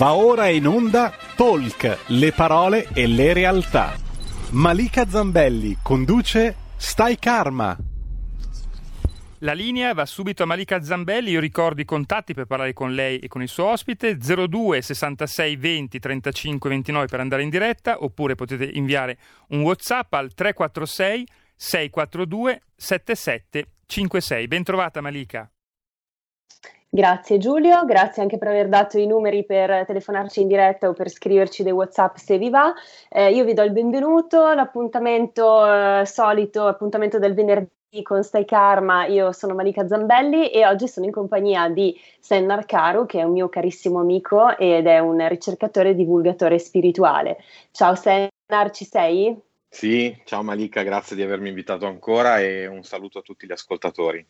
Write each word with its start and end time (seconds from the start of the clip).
Va 0.00 0.14
ora 0.14 0.48
in 0.48 0.66
onda 0.66 1.12
Talk, 1.36 2.06
le 2.06 2.32
parole 2.32 2.88
e 2.94 3.06
le 3.06 3.34
realtà. 3.34 3.94
Malika 4.52 5.06
Zambelli 5.06 5.76
conduce 5.82 6.56
Stai 6.78 7.18
Karma. 7.18 7.76
La 9.40 9.52
linea 9.52 9.92
va 9.92 10.06
subito 10.06 10.42
a 10.42 10.46
Malika 10.46 10.82
Zambelli, 10.82 11.32
io 11.32 11.40
ricordo 11.40 11.82
i 11.82 11.84
contatti 11.84 12.32
per 12.32 12.46
parlare 12.46 12.72
con 12.72 12.94
lei 12.94 13.18
e 13.18 13.28
con 13.28 13.42
il 13.42 13.48
suo 13.48 13.66
ospite 13.66 14.16
02 14.16 14.80
66 14.80 15.56
20 15.56 15.98
35 15.98 16.70
29 16.70 17.06
per 17.06 17.20
andare 17.20 17.42
in 17.42 17.50
diretta 17.50 18.02
oppure 18.02 18.34
potete 18.34 18.64
inviare 18.64 19.18
un 19.48 19.60
Whatsapp 19.60 20.14
al 20.14 20.32
346 20.32 21.26
642 21.56 22.62
7756. 22.74 24.46
Bentrovata 24.46 25.02
Malika. 25.02 25.50
Grazie 26.92 27.38
Giulio, 27.38 27.84
grazie 27.84 28.20
anche 28.20 28.36
per 28.36 28.48
aver 28.48 28.68
dato 28.68 28.98
i 28.98 29.06
numeri 29.06 29.44
per 29.44 29.86
telefonarci 29.86 30.40
in 30.40 30.48
diretta 30.48 30.88
o 30.88 30.92
per 30.92 31.08
scriverci 31.08 31.62
dei 31.62 31.70
WhatsApp 31.70 32.16
se 32.16 32.36
vi 32.36 32.50
va. 32.50 32.74
Eh, 33.08 33.32
io 33.32 33.44
vi 33.44 33.54
do 33.54 33.62
il 33.62 33.70
benvenuto, 33.70 34.52
l'appuntamento 34.52 36.00
eh, 36.00 36.04
solito, 36.04 36.66
appuntamento 36.66 37.20
del 37.20 37.34
venerdì 37.34 38.02
con 38.02 38.24
Stai 38.24 38.44
Karma, 38.44 39.06
io 39.06 39.30
sono 39.30 39.54
Malika 39.54 39.86
Zambelli 39.86 40.50
e 40.50 40.66
oggi 40.66 40.88
sono 40.88 41.06
in 41.06 41.12
compagnia 41.12 41.68
di 41.68 41.96
Sennar 42.18 42.66
Karu 42.66 43.06
che 43.06 43.20
è 43.20 43.22
un 43.22 43.32
mio 43.32 43.48
carissimo 43.48 44.00
amico 44.00 44.58
ed 44.58 44.88
è 44.88 44.98
un 44.98 45.24
ricercatore 45.28 45.90
e 45.90 45.94
divulgatore 45.94 46.58
spirituale. 46.58 47.38
Ciao 47.70 47.94
Sennar, 47.94 48.72
ci 48.72 48.84
sei? 48.84 49.40
Sì, 49.68 50.20
ciao 50.24 50.42
Malika, 50.42 50.82
grazie 50.82 51.14
di 51.14 51.22
avermi 51.22 51.50
invitato 51.50 51.86
ancora 51.86 52.40
e 52.40 52.66
un 52.66 52.82
saluto 52.82 53.20
a 53.20 53.22
tutti 53.22 53.46
gli 53.46 53.52
ascoltatori. 53.52 54.26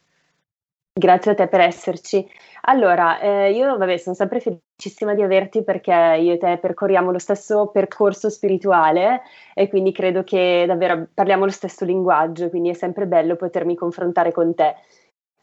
Grazie 0.92 1.32
a 1.32 1.34
te 1.34 1.46
per 1.46 1.60
esserci. 1.60 2.28
Allora, 2.62 3.20
eh, 3.20 3.52
io 3.52 3.76
vabbè, 3.76 3.96
sono 3.96 4.14
sempre 4.14 4.40
felicissima 4.40 5.14
di 5.14 5.22
averti 5.22 5.62
perché 5.62 5.92
io 6.20 6.34
e 6.34 6.38
te 6.38 6.58
percorriamo 6.58 7.12
lo 7.12 7.18
stesso 7.18 7.68
percorso 7.68 8.28
spirituale 8.28 9.22
e 9.54 9.68
quindi 9.68 9.92
credo 9.92 10.24
che 10.24 10.64
davvero 10.66 11.06
parliamo 11.14 11.44
lo 11.44 11.50
stesso 11.50 11.84
linguaggio, 11.84 12.50
quindi 12.50 12.70
è 12.70 12.74
sempre 12.74 13.06
bello 13.06 13.36
potermi 13.36 13.76
confrontare 13.76 14.32
con 14.32 14.54
te. 14.54 14.74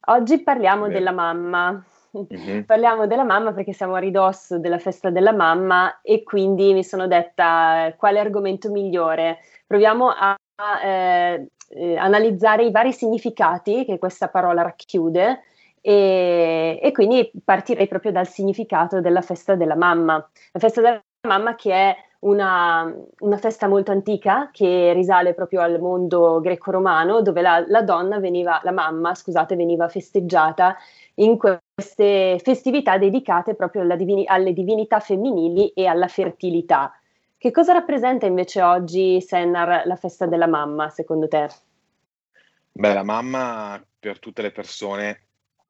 Oggi 0.09 0.44
parliamo 0.44 0.88
Beh. 0.88 0.94
della 0.94 1.11
mamma. 1.11 1.83
Mm-hmm. 2.17 2.61
Parliamo 2.61 3.08
della 3.08 3.23
mamma 3.23 3.53
perché 3.53 3.73
siamo 3.73 3.95
a 3.95 3.99
ridosso 3.99 4.59
della 4.59 4.80
festa 4.80 5.09
della 5.09 5.33
mamma 5.33 6.02
e 6.02 6.23
quindi 6.23 6.73
mi 6.73 6.83
sono 6.83 7.08
detta 7.08 7.93
quale 7.97 8.19
argomento 8.19 8.71
migliore. 8.71 9.39
Proviamo 9.66 10.09
a 10.09 10.36
eh, 10.83 11.47
eh, 11.69 11.95
analizzare 11.97 12.65
i 12.65 12.71
vari 12.71 12.91
significati 12.93 13.85
che 13.85 13.97
questa 13.97 14.27
parola 14.27 14.61
racchiude 14.61 15.41
e, 15.81 16.79
e, 16.81 16.91
quindi 16.91 17.31
partirei 17.43 17.87
proprio 17.87 18.11
dal 18.11 18.27
significato 18.27 18.99
della 19.01 19.21
festa 19.21 19.55
della 19.55 19.75
mamma. 19.75 20.15
La 20.51 20.59
festa 20.59 20.81
della 20.81 21.01
mamma 21.27 21.55
che 21.55 21.71
è 21.73 21.95
una, 22.19 22.93
una 23.19 23.37
festa 23.37 23.67
molto 23.67 23.91
antica 23.91 24.49
che 24.51 24.91
risale 24.93 25.33
proprio 25.33 25.61
al 25.61 25.79
mondo 25.79 26.39
greco-romano 26.41 27.21
dove 27.21 27.41
la, 27.41 27.63
la 27.67 27.83
donna 27.83 28.19
veniva, 28.19 28.59
la 28.63 28.71
mamma, 28.71 29.13
scusate, 29.13 29.55
veniva 29.55 29.87
festeggiata 29.87 30.75
in 31.15 31.37
queste 31.37 32.39
festività 32.43 32.97
dedicate 32.97 33.55
proprio 33.55 33.95
divini, 33.95 34.25
alle 34.25 34.53
divinità 34.53 34.99
femminili 34.99 35.69
e 35.69 35.85
alla 35.85 36.07
fertilità. 36.07 36.91
Che 37.47 37.53
cosa 37.53 37.71
rappresenta 37.71 38.25
invece 38.25 38.61
oggi, 38.61 39.21
Sennar, 39.21 39.87
la 39.87 39.95
festa 39.95 40.25
della 40.25 40.47
mamma, 40.47 40.89
secondo 40.89 41.29
te? 41.29 41.47
Beh, 42.73 42.93
la 42.93 43.03
mamma 43.03 43.81
per 43.97 44.19
tutte 44.19 44.41
le 44.41 44.51
persone 44.51 45.21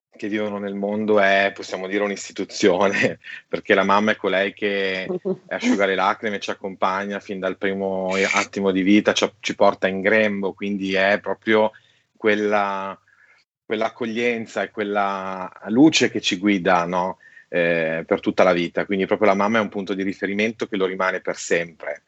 che 0.10 0.28
vivono 0.28 0.58
nel 0.58 0.74
mondo 0.74 1.20
è, 1.20 1.52
possiamo 1.54 1.86
dire, 1.86 2.04
un'istituzione, 2.04 3.20
perché 3.48 3.76
la 3.76 3.84
mamma 3.84 4.10
è 4.10 4.16
colei 4.16 4.56
che 4.56 5.08
asciuga 5.50 5.86
le 5.86 5.94
lacrime, 5.94 6.40
ci 6.40 6.50
accompagna 6.50 7.20
fin 7.20 7.38
dal 7.38 7.60
primo 7.60 8.10
attimo 8.34 8.72
di 8.72 8.82
vita, 8.82 9.14
ci, 9.14 9.32
ci 9.40 9.54
porta 9.54 9.88
in 9.88 10.02
grembo, 10.02 10.54
quindi 10.54 10.96
è 10.96 11.20
proprio 11.20 11.74
quella, 12.16 13.00
quell'accoglienza 13.64 14.64
e 14.64 14.72
quella 14.72 15.48
luce 15.68 16.10
che 16.10 16.22
ci 16.22 16.40
guida, 16.40 16.86
no? 16.86 17.20
Eh, 17.50 18.04
per 18.06 18.20
tutta 18.20 18.44
la 18.44 18.54
vita, 18.54 18.86
quindi 18.86 19.06
proprio 19.06 19.30
la 19.30 19.36
mamma 19.36 19.60
è 19.60 19.62
un 19.62 19.70
punto 19.70 19.94
di 19.94 20.04
riferimento 20.04 20.68
che 20.68 20.78
lo 20.78 20.86
rimane 20.86 21.22
per 21.22 21.38
sempre. 21.38 22.04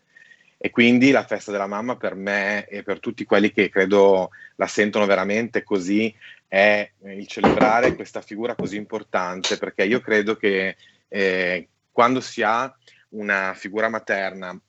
E 0.58 0.72
quindi 0.72 1.12
la 1.12 1.24
festa 1.24 1.52
della 1.52 1.68
mamma 1.68 1.96
per 1.96 2.16
me 2.16 2.68
e 2.68 2.84
per 2.84 3.00
tutti 3.00 3.24
quelli 3.24 3.52
che 3.52 3.70
credo 3.70 4.32
la 4.56 4.68
sentono 4.68 5.06
veramente 5.06 5.64
così 5.64 6.14
è 6.48 6.92
il 7.06 7.28
celebrare 7.28 7.96
questa 7.96 8.22
figura 8.22 8.56
così 8.56 8.76
importante, 8.76 9.58
perché 9.58 9.86
io 9.86 10.02
credo 10.02 10.36
che 10.36 10.76
eh, 11.08 11.68
quando 11.92 12.20
si 12.20 12.42
ha 12.42 12.76
una 13.10 13.54
figura 13.56 13.88
materna 13.88 14.60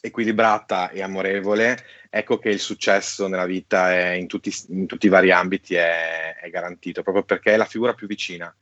equilibrata 0.00 0.90
e 0.90 1.02
amorevole, 1.02 1.76
ecco 2.08 2.38
che 2.38 2.48
il 2.48 2.58
successo 2.58 3.28
nella 3.28 3.46
vita 3.46 4.14
in, 4.14 4.26
tutti, 4.26 4.50
in, 4.68 4.86
tutti, 4.86 5.06
i 5.06 5.10
vari 5.10 5.30
ambiti 5.30 5.74
è, 5.74 6.36
è 6.36 6.48
garantito, 6.48 7.02
proprio 7.02 7.22
perché 7.22 7.52
è 7.52 7.56
la 7.56 7.66
figura 7.66 7.92
più 7.92 8.06
vicina 8.06 8.52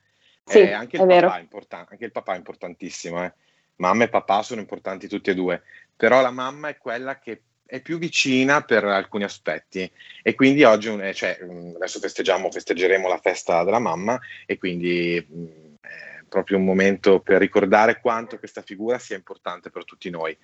sì, 0.50 0.58
eh, 0.58 0.72
anche, 0.72 0.96
il 0.96 1.02
anche, 1.02 2.04
il 2.04 2.12
papà 2.12 2.34
è 2.34 2.36
importantissimo, 2.36 3.24
eh. 3.24 3.32
mamma 3.76 4.04
e 4.04 4.08
papà 4.08 4.42
sono 4.42 4.60
importanti 4.60 5.08
tutti 5.08 5.30
e 5.30 5.34
due, 5.34 5.62
però 5.96 6.20
la 6.20 6.30
mamma 6.30 6.68
è 6.68 6.76
quella 6.76 7.18
che 7.18 7.42
è 7.70 7.80
più 7.80 7.98
vicina 7.98 8.62
per 8.62 8.84
alcuni 8.84 9.22
aspetti 9.22 9.88
e 10.24 10.34
quindi 10.34 10.64
oggi 10.64 10.88
eh, 10.88 11.14
cioè, 11.14 11.38
mm, 11.40 11.76
adesso 11.76 12.00
festeggiamo, 12.00 12.50
festeggeremo 12.50 13.06
la 13.06 13.18
festa 13.18 13.62
della 13.62 13.78
mamma 13.78 14.18
e 14.44 14.58
quindi 14.58 15.24
mm, 15.32 15.46
è 15.80 16.24
proprio 16.28 16.58
un 16.58 16.64
momento 16.64 17.20
per 17.20 17.38
ricordare 17.38 18.00
quanto 18.00 18.38
questa 18.38 18.62
figura 18.62 18.98
sia 18.98 19.14
importante 19.14 19.70
per 19.70 19.84
tutti 19.84 20.10
noi. 20.10 20.36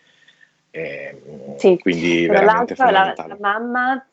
E, 0.71 1.21
mm, 1.29 1.57
sì, 1.57 1.77
quindi 1.79 2.29
veramente 2.29 2.75
la, 2.77 3.13
la, 3.17 3.37
mamma, 3.41 4.07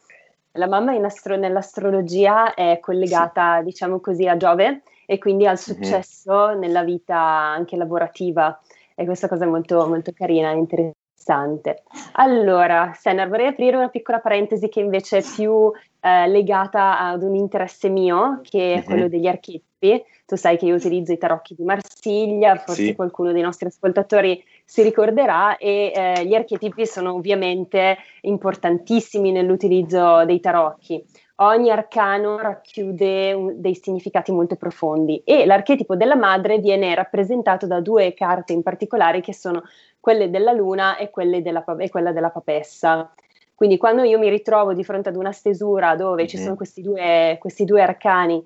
la 0.54 0.68
mamma 0.68 0.96
astro- 1.06 1.38
nell'astrologia 1.38 2.56
è 2.56 2.80
collegata, 2.82 3.60
sì. 3.60 3.66
diciamo 3.66 4.00
così, 4.00 4.28
a 4.28 4.38
Giove 4.38 4.82
e 5.14 5.20
quindi 5.20 5.46
al 5.46 5.54
mhm. 5.54 5.76
successo 5.76 6.48
mm-hmm. 6.48 6.60
nella 6.60 6.84
vita 6.84 7.20
anche 7.20 7.76
lavorativa. 7.76 8.60
E 8.96 9.06
questa 9.06 9.28
cosa 9.28 9.46
è 9.46 9.48
molto, 9.48 9.88
molto 9.88 10.12
carina 10.12 10.52
e 10.52 10.58
interessante. 10.58 11.84
Allora, 12.14 12.94
Senna, 12.96 13.28
vorrei 13.28 13.48
aprire 13.48 13.78
una 13.78 13.90
piccola 13.90 14.20
parentesi 14.20 14.70
che 14.70 14.80
invece 14.80 15.20
è 15.20 15.24
più 15.36 15.72
eh, 16.00 16.28
legata 16.28 17.00
ad 17.00 17.22
un 17.24 17.36
interesse 17.36 17.90
mio, 17.90 18.42
che 18.44 18.74
è 18.74 18.76
mm-hmm. 18.76 18.86
quello 18.86 19.08
degli 19.08 19.28
archetipi. 19.28 20.04
Tu 20.26 20.36
sai 20.36 20.58
che 20.58 20.66
io 20.66 20.76
utilizzo 20.76 21.12
i 21.12 21.18
tarocchi 21.18 21.54
di 21.54 21.64
Marsiglia, 21.64 22.56
forse 22.56 22.86
sì. 22.86 22.96
qualcuno 22.96 23.32
dei 23.34 23.42
nostri 23.42 23.68
ascoltatori 23.68 24.44
si 24.66 24.82
ricorderà 24.82 25.58
e 25.58 25.92
eh, 25.94 26.26
gli 26.26 26.34
archetipi 26.34 26.88
sono 26.88 27.14
ovviamente 27.14 27.98
importantissimi 28.22 29.32
nell'utilizzo 29.32 30.26
dei 30.26 30.40
tarocchi 30.40 31.04
ogni 31.48 31.70
arcano 31.70 32.38
racchiude 32.38 33.34
un, 33.34 33.62
dei 33.62 33.76
significati 33.76 34.32
molto 34.32 34.56
profondi 34.56 35.22
e 35.24 35.46
l'archetipo 35.46 35.96
della 35.96 36.16
madre 36.16 36.60
viene 36.60 36.94
rappresentato 36.96 37.68
da 37.68 37.80
due 37.80 38.14
carte 38.14 38.54
in 38.54 38.64
particolare 38.64 39.22
che 39.22 39.34
sono 39.34 39.64
quelle 40.00 40.30
della 40.30 40.52
luna 40.52 40.98
e, 40.98 41.12
della, 41.42 41.64
e 41.78 41.90
quella 41.90 42.12
della 42.12 42.30
papessa. 42.30 43.14
Quindi 43.56 43.78
quando 43.78 44.04
io 44.04 44.20
mi 44.20 44.30
ritrovo 44.30 44.74
di 44.74 44.84
fronte 44.84 45.10
ad 45.10 45.16
una 45.16 45.32
stesura 45.32 45.96
dove 45.96 46.24
mm-hmm. 46.24 46.28
ci 46.28 46.38
sono 46.38 46.56
questi 46.56 46.82
due, 46.82 47.38
questi 47.40 47.66
due 47.66 47.82
arcani 47.82 48.44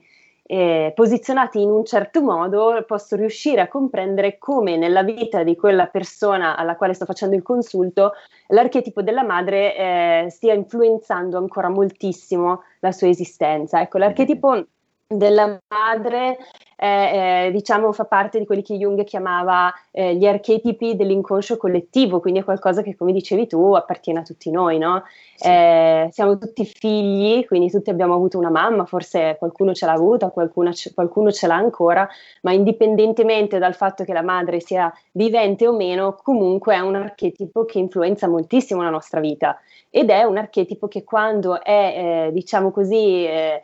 eh, 0.50 0.94
posizionati 0.96 1.62
in 1.62 1.70
un 1.70 1.84
certo 1.84 2.22
modo, 2.22 2.84
posso 2.88 3.18
riuscire 3.18 3.60
a 3.60 3.68
comprendere 3.68 4.38
come 4.38 4.78
nella 4.78 5.04
vita 5.04 5.44
di 5.44 5.58
quella 5.58 5.88
persona 5.88 6.56
alla 6.56 6.78
quale 6.78 6.94
sto 6.94 7.04
facendo 7.04 7.36
il 7.36 7.44
consulto 7.44 8.14
l'archetipo 8.48 9.02
della 9.02 9.24
madre 9.24 9.76
eh, 9.76 10.28
stia 10.30 10.54
influenzando 10.54 11.38
ancora 11.38 11.68
moltissimo 11.68 12.64
la 12.80 12.94
sua 12.94 13.10
esistenza. 13.10 13.82
Ecco, 13.82 13.98
l'archetipo 13.98 14.66
della 15.06 15.60
madre 15.68 16.38
eh, 16.80 17.48
eh, 17.48 17.52
diciamo 17.52 17.92
fa 17.92 18.06
parte 18.06 18.38
di 18.38 18.46
quelli 18.46 18.62
che 18.62 18.78
Jung 18.78 19.04
chiamava 19.04 19.74
eh, 19.90 20.16
gli 20.16 20.28
archetipi 20.28 20.96
dell'inconscio 20.96 21.58
collettivo, 21.58 22.20
quindi 22.20 22.42
è 22.42 22.44
qualcosa 22.44 22.84
che 22.84 22.96
come 22.96 23.12
dicevi 23.12 23.48
tu 23.48 23.74
appartiene 23.74 24.20
a 24.20 24.22
tutti 24.22 24.52
noi, 24.52 24.78
no? 24.78 25.04
Sì. 25.36 25.48
Eh, 25.48 26.10
siamo 26.12 26.38
tutti 26.38 26.66
figli, 26.66 27.46
quindi 27.48 27.72
tutti 27.72 27.90
abbiamo 27.90 28.14
avuto 28.14 28.38
una 28.38 28.52
mamma, 28.52 28.86
forse 28.86 29.38
qualcuno 29.40 29.74
ce 29.74 29.88
l'ha 29.88 29.94
avuta, 29.94 30.30
qualcuno, 30.30 30.72
qualcuno 30.94 31.32
ce 31.32 31.48
l'ha 31.48 31.56
ancora, 31.56 32.08
ma 32.44 32.52
indipendentemente 32.52 33.58
dal 33.58 33.74
fatto 33.74 34.04
che 34.04 34.14
la 34.14 34.22
madre 34.22 34.60
sia 34.60 34.94
vivente 35.14 35.68
o 35.68 35.76
meno, 35.76 36.16
comunque 36.22 36.76
è 36.76 36.80
un 36.80 36.96
archetipo 36.96 37.66
che 37.66 37.80
influenza 37.80 38.28
moltissimo 38.28 38.84
la 38.84 38.90
nostra 38.92 39.20
vita 39.20 39.60
ed 39.90 40.10
è 40.10 40.24
un 40.24 40.38
archetipo 40.38 40.88
che 40.88 41.04
quando 41.04 41.62
è, 41.62 42.28
eh, 42.28 42.32
diciamo 42.32 42.72
così, 42.72 43.26
eh, 43.26 43.64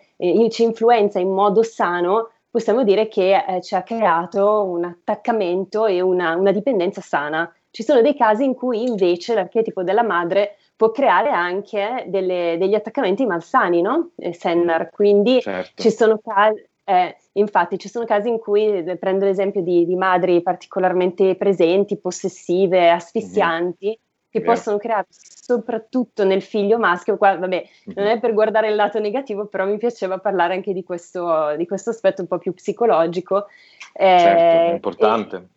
ci 0.49 0.63
influenza 0.63 1.19
in 1.19 1.31
modo 1.31 1.61
sano, 1.63 2.29
possiamo 2.53 2.83
dire 2.83 3.07
che 3.07 3.43
eh, 3.43 3.61
ci 3.63 3.73
ha 3.73 3.81
creato 3.81 4.63
un 4.63 4.83
attaccamento 4.83 5.87
e 5.87 6.01
una, 6.01 6.35
una, 6.35 6.51
dipendenza 6.51 7.01
sana. 7.01 7.51
Ci 7.71 7.81
sono 7.81 8.01
dei 8.01 8.15
casi 8.15 8.43
in 8.43 8.53
cui 8.53 8.83
invece 8.83 9.33
l'archetipo 9.33 9.81
della 9.81 10.03
madre 10.03 10.57
può 10.75 10.91
creare 10.91 11.31
anche 11.31 12.05
delle, 12.09 12.57
degli 12.59 12.75
attaccamenti 12.75 13.25
malsani, 13.25 13.81
no? 13.81 14.11
Eh, 14.17 14.35
Sennar. 14.35 14.91
Quindi 14.91 15.41
certo. 15.41 15.81
ci, 15.81 15.89
sono 15.89 16.19
casi, 16.23 16.63
Eh, 16.83 17.15
infatti 17.31 17.79
ci 17.79 17.89
sono 17.89 18.05
casi 18.05 18.29
in 18.29 18.37
cui, 18.37 18.67
eh, 18.67 18.97
prendo 18.97 19.25
l'esempio 19.25 19.63
di, 19.63 19.87
di 19.87 19.95
madri 19.95 20.43
particolarmente 20.43 21.35
presenti, 21.35 21.97
possessive, 21.97 22.91
asfissianti, 22.91 23.87
mm-hmm. 23.87 24.12
Che 24.33 24.39
Vero. 24.39 24.53
possono 24.53 24.77
creare 24.79 25.05
soprattutto 25.11 26.25
nel 26.25 26.41
figlio 26.41 26.79
maschio, 26.79 27.17
qua 27.17 27.37
vabbè, 27.37 27.67
non 27.93 28.07
è 28.07 28.19
per 28.19 28.33
guardare 28.33 28.69
il 28.69 28.75
lato 28.75 28.99
negativo, 28.99 29.45
però 29.45 29.67
mi 29.67 29.77
piaceva 29.77 30.17
parlare 30.17 30.55
anche 30.55 30.73
di 30.73 30.83
questo, 30.83 31.55
di 31.55 31.67
questo 31.67 31.91
aspetto 31.91 32.21
un 32.21 32.27
po' 32.27 32.39
più 32.39 32.51
psicologico. 32.51 33.45
Eh, 33.93 34.17
certo, 34.19 34.69
è 34.69 34.73
importante. 34.73 35.47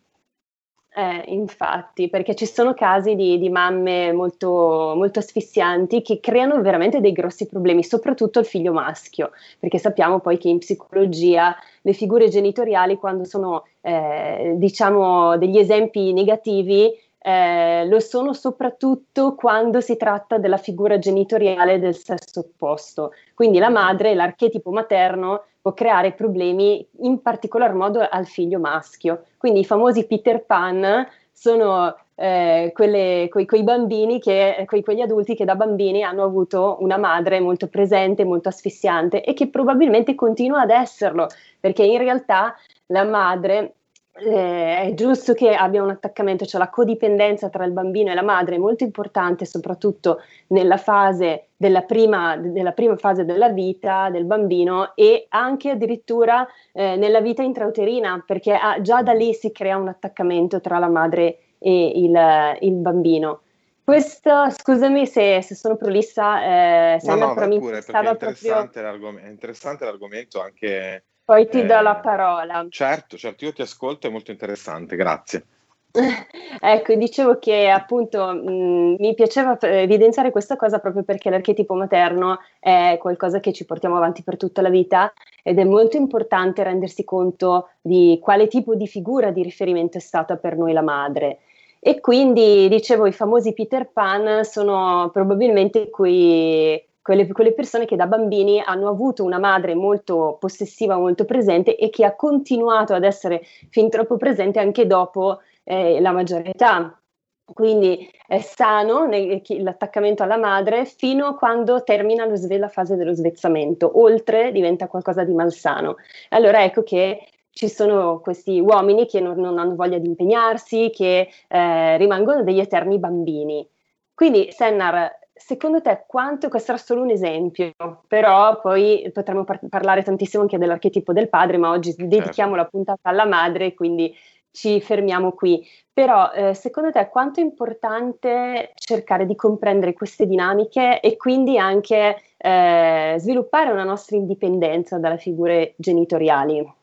E, 0.93 1.01
eh, 1.01 1.23
infatti, 1.33 2.07
perché 2.07 2.35
ci 2.35 2.45
sono 2.45 2.75
casi 2.75 3.15
di, 3.15 3.39
di 3.39 3.49
mamme 3.49 4.13
molto, 4.13 4.93
molto, 4.95 5.17
asfissianti 5.17 6.03
che 6.03 6.19
creano 6.19 6.61
veramente 6.61 7.01
dei 7.01 7.13
grossi 7.13 7.47
problemi, 7.47 7.83
soprattutto 7.83 8.37
il 8.37 8.45
figlio 8.45 8.73
maschio, 8.73 9.31
perché 9.57 9.79
sappiamo 9.79 10.19
poi 10.19 10.37
che 10.37 10.49
in 10.49 10.59
psicologia 10.59 11.55
le 11.81 11.93
figure 11.93 12.29
genitoriali, 12.29 12.97
quando 12.97 13.23
sono 13.23 13.63
eh, 13.81 14.53
diciamo 14.55 15.35
degli 15.37 15.57
esempi 15.57 16.13
negativi, 16.13 16.93
eh, 17.27 17.85
lo 17.87 17.99
sono 17.99 18.31
soprattutto 18.31 19.35
quando 19.35 19.81
si 19.81 19.97
tratta 19.97 20.37
della 20.37 20.55
figura 20.55 20.97
genitoriale 20.97 21.77
del 21.77 21.93
sesso 21.93 22.39
opposto. 22.39 23.11
Quindi 23.33 23.59
la 23.59 23.67
madre, 23.67 24.15
l'archetipo 24.15 24.71
materno, 24.71 25.43
può 25.59 25.73
creare 25.73 26.13
problemi 26.13 26.87
in 27.01 27.21
particolar 27.21 27.73
modo 27.73 27.99
al 28.09 28.25
figlio 28.27 28.59
maschio. 28.59 29.25
Quindi 29.35 29.59
i 29.59 29.65
famosi 29.65 30.07
Peter 30.07 30.45
Pan 30.45 31.05
sono 31.33 31.97
eh, 32.15 32.71
quelle, 32.73 33.27
quei, 33.29 33.45
quei, 33.45 33.63
bambini, 33.63 34.21
che, 34.21 34.63
quei, 34.65 34.81
quegli 34.81 35.01
adulti 35.01 35.35
che 35.35 35.43
da 35.43 35.55
bambini 35.55 36.03
hanno 36.03 36.23
avuto 36.23 36.77
una 36.79 36.97
madre 36.97 37.41
molto 37.41 37.67
presente, 37.67 38.23
molto 38.23 38.47
asfissiante 38.47 39.21
e 39.21 39.33
che 39.33 39.49
probabilmente 39.49 40.15
continua 40.15 40.61
ad 40.61 40.69
esserlo, 40.69 41.27
perché 41.59 41.83
in 41.83 41.97
realtà 41.97 42.55
la 42.85 43.03
madre 43.03 43.73
eh, 44.19 44.81
è 44.81 44.93
giusto 44.93 45.33
che 45.33 45.53
abbia 45.53 45.83
un 45.83 45.89
attaccamento, 45.89 46.45
cioè 46.45 46.59
la 46.59 46.69
codipendenza 46.69 47.49
tra 47.49 47.65
il 47.65 47.71
bambino 47.71 48.11
e 48.11 48.13
la 48.15 48.23
madre 48.23 48.55
è 48.55 48.59
molto 48.59 48.83
importante, 48.83 49.45
soprattutto 49.45 50.21
nella 50.47 50.77
fase 50.77 51.49
della 51.55 51.81
prima, 51.81 52.37
della 52.37 52.71
prima 52.71 52.95
fase 52.97 53.25
della 53.25 53.49
vita 53.49 54.09
del 54.09 54.25
bambino 54.25 54.95
e 54.95 55.25
anche 55.29 55.71
addirittura 55.71 56.47
eh, 56.71 56.95
nella 56.95 57.21
vita 57.21 57.43
intrauterina, 57.43 58.23
perché 58.25 58.53
ah, 58.53 58.81
già 58.81 59.01
da 59.01 59.13
lì 59.13 59.33
si 59.33 59.51
crea 59.51 59.77
un 59.77 59.87
attaccamento 59.87 60.61
tra 60.61 60.79
la 60.79 60.89
madre 60.89 61.39
e 61.59 61.91
il, 61.95 62.57
il 62.61 62.73
bambino. 62.73 63.41
Questo, 63.83 64.49
scusami 64.49 65.07
se, 65.07 65.41
se 65.41 65.55
sono 65.55 65.77
prolissa, 65.77 66.43
eh, 66.43 66.99
no, 67.03 67.15
no, 67.15 67.33
pure, 67.33 67.81
perché 67.81 67.91
è 67.91 68.09
interessante, 68.09 68.81
proprio... 68.81 69.17
è 69.17 69.29
interessante 69.29 69.85
l'argomento 69.85 70.41
anche 70.41 71.03
poi 71.27 71.49
ti 71.49 71.59
eh, 71.59 71.65
do 71.65 71.81
la 71.81 71.97
parola. 71.97 72.65
Certo, 72.69 73.17
certo, 73.17 73.43
io 73.43 73.51
ti 73.51 73.61
ascolto, 73.61 74.07
è 74.07 74.09
molto 74.09 74.31
interessante, 74.31 74.95
grazie. 74.95 75.43
ecco, 76.61 76.95
dicevo 76.95 77.37
che 77.37 77.67
appunto 77.67 78.27
mh, 78.27 78.95
mi 78.97 79.13
piaceva 79.13 79.59
evidenziare 79.59 80.31
questa 80.31 80.55
cosa 80.55 80.79
proprio 80.79 81.03
perché 81.03 81.29
l'archetipo 81.29 81.73
materno 81.73 82.39
è 82.61 82.97
qualcosa 82.97 83.41
che 83.41 83.51
ci 83.51 83.65
portiamo 83.65 83.97
avanti 83.97 84.23
per 84.23 84.37
tutta 84.37 84.61
la 84.61 84.69
vita 84.69 85.11
ed 85.43 85.59
è 85.59 85.65
molto 85.65 85.97
importante 85.97 86.63
rendersi 86.63 87.03
conto 87.03 87.71
di 87.81 88.19
quale 88.21 88.47
tipo 88.47 88.75
di 88.75 88.87
figura 88.87 89.29
di 89.29 89.43
riferimento 89.43 89.97
è 89.97 90.01
stata 90.01 90.37
per 90.37 90.55
noi 90.55 90.71
la 90.71 90.81
madre. 90.81 91.39
E 91.81 91.99
quindi, 91.99 92.69
dicevo, 92.69 93.05
i 93.05 93.11
famosi 93.11 93.51
Peter 93.51 93.89
Pan 93.91 94.45
sono 94.45 95.09
probabilmente 95.11 95.89
quei 95.89 96.81
quelle, 97.07 97.25
quelle, 97.31 97.53
persone 97.53 97.85
che 97.85 97.95
da 97.95 98.05
bambini 98.05 98.59
hanno 98.59 98.89
avuto 98.89 99.23
una 99.23 99.39
madre 99.39 99.75
molto 99.75 100.35
possessiva, 100.41 100.97
molto 100.97 101.23
presente 101.23 101.77
e 101.77 101.89
che 101.89 102.03
ha 102.03 102.13
continuato 102.13 102.93
ad 102.93 103.05
essere 103.05 103.43
fin 103.69 103.89
troppo 103.89 104.17
presente 104.17 104.59
anche 104.59 104.85
dopo 104.85 105.39
eh, 105.63 106.01
la 106.01 106.11
maggiore 106.11 106.49
età. 106.49 106.99
Quindi 107.45 108.11
è 108.27 108.39
sano 108.39 109.05
ne, 109.05 109.41
l'attaccamento 109.59 110.23
alla 110.23 110.35
madre 110.35 110.83
fino 110.83 111.27
a 111.27 111.35
quando 111.37 111.81
termina 111.81 112.25
lo, 112.25 112.35
la 112.57 112.67
fase 112.67 112.97
dello 112.97 113.13
svezzamento, 113.13 113.89
oltre 114.01 114.51
diventa 114.51 114.87
qualcosa 114.87 115.23
di 115.23 115.33
malsano. 115.33 115.95
Allora 116.31 116.61
ecco 116.65 116.83
che 116.83 117.25
ci 117.51 117.69
sono 117.69 118.19
questi 118.19 118.59
uomini 118.59 119.05
che 119.05 119.21
non, 119.21 119.39
non 119.39 119.59
hanno 119.59 119.75
voglia 119.75 119.97
di 119.97 120.07
impegnarsi, 120.07 120.91
che 120.93 121.29
eh, 121.47 121.95
rimangono 121.95 122.43
degli 122.43 122.59
eterni 122.59 122.99
bambini. 122.99 123.65
Quindi 124.13 124.51
Sennar 124.51 125.25
secondo 125.37 125.81
te 125.81 126.03
quanto, 126.07 126.49
questo 126.49 126.71
era 126.71 126.81
solo 126.81 127.01
un 127.01 127.09
esempio, 127.09 127.73
però 128.07 128.59
poi 128.59 129.09
potremmo 129.13 129.43
par- 129.43 129.59
parlare 129.69 130.03
tantissimo 130.03 130.43
anche 130.43 130.57
dell'archetipo 130.57 131.13
del 131.13 131.29
padre, 131.29 131.57
ma 131.57 131.71
oggi 131.71 131.93
certo. 131.93 132.05
dedichiamo 132.05 132.55
la 132.55 132.65
puntata 132.65 133.09
alla 133.09 133.25
madre, 133.25 133.73
quindi 133.73 134.15
ci 134.51 134.81
fermiamo 134.81 135.31
qui. 135.31 135.65
Però 135.93 136.31
eh, 136.31 136.53
secondo 136.53 136.91
te 136.91 137.07
quanto 137.09 137.39
è 137.39 137.43
importante 137.43 138.71
cercare 138.75 139.25
di 139.25 139.35
comprendere 139.35 139.93
queste 139.93 140.25
dinamiche 140.25 140.99
e 140.99 141.15
quindi 141.17 141.57
anche 141.57 142.21
eh, 142.37 143.15
sviluppare 143.17 143.71
una 143.71 143.83
nostra 143.83 144.15
indipendenza 144.15 144.97
dalle 144.97 145.17
figure 145.17 145.73
genitoriali? 145.77 146.73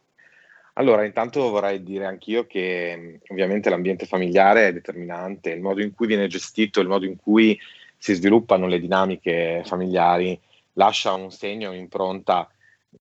Allora, 0.77 1.05
intanto 1.05 1.51
vorrei 1.51 1.83
dire 1.85 2.05
anch'io 2.05 2.47
che 2.47 3.21
ovviamente 3.29 3.71
l'ambiente 3.71 4.07
familiare 4.07 4.69
è 4.69 4.73
determinante, 4.73 5.51
il 5.51 5.61
modo 5.61 5.81
in 5.81 5.95
cui 5.95 6.09
viene 6.09 6.27
gestito, 6.27 6.81
il 6.81 6.89
modo 6.89 7.05
in 7.05 7.17
cui 7.17 7.57
si 8.05 8.13
sviluppano 8.13 8.67
le 8.67 8.81
dinamiche 8.81 9.63
familiari, 9.65 10.39
lascia 10.75 11.15
un 11.15 11.31
segno, 11.31 11.71
un'impronta 11.71 12.47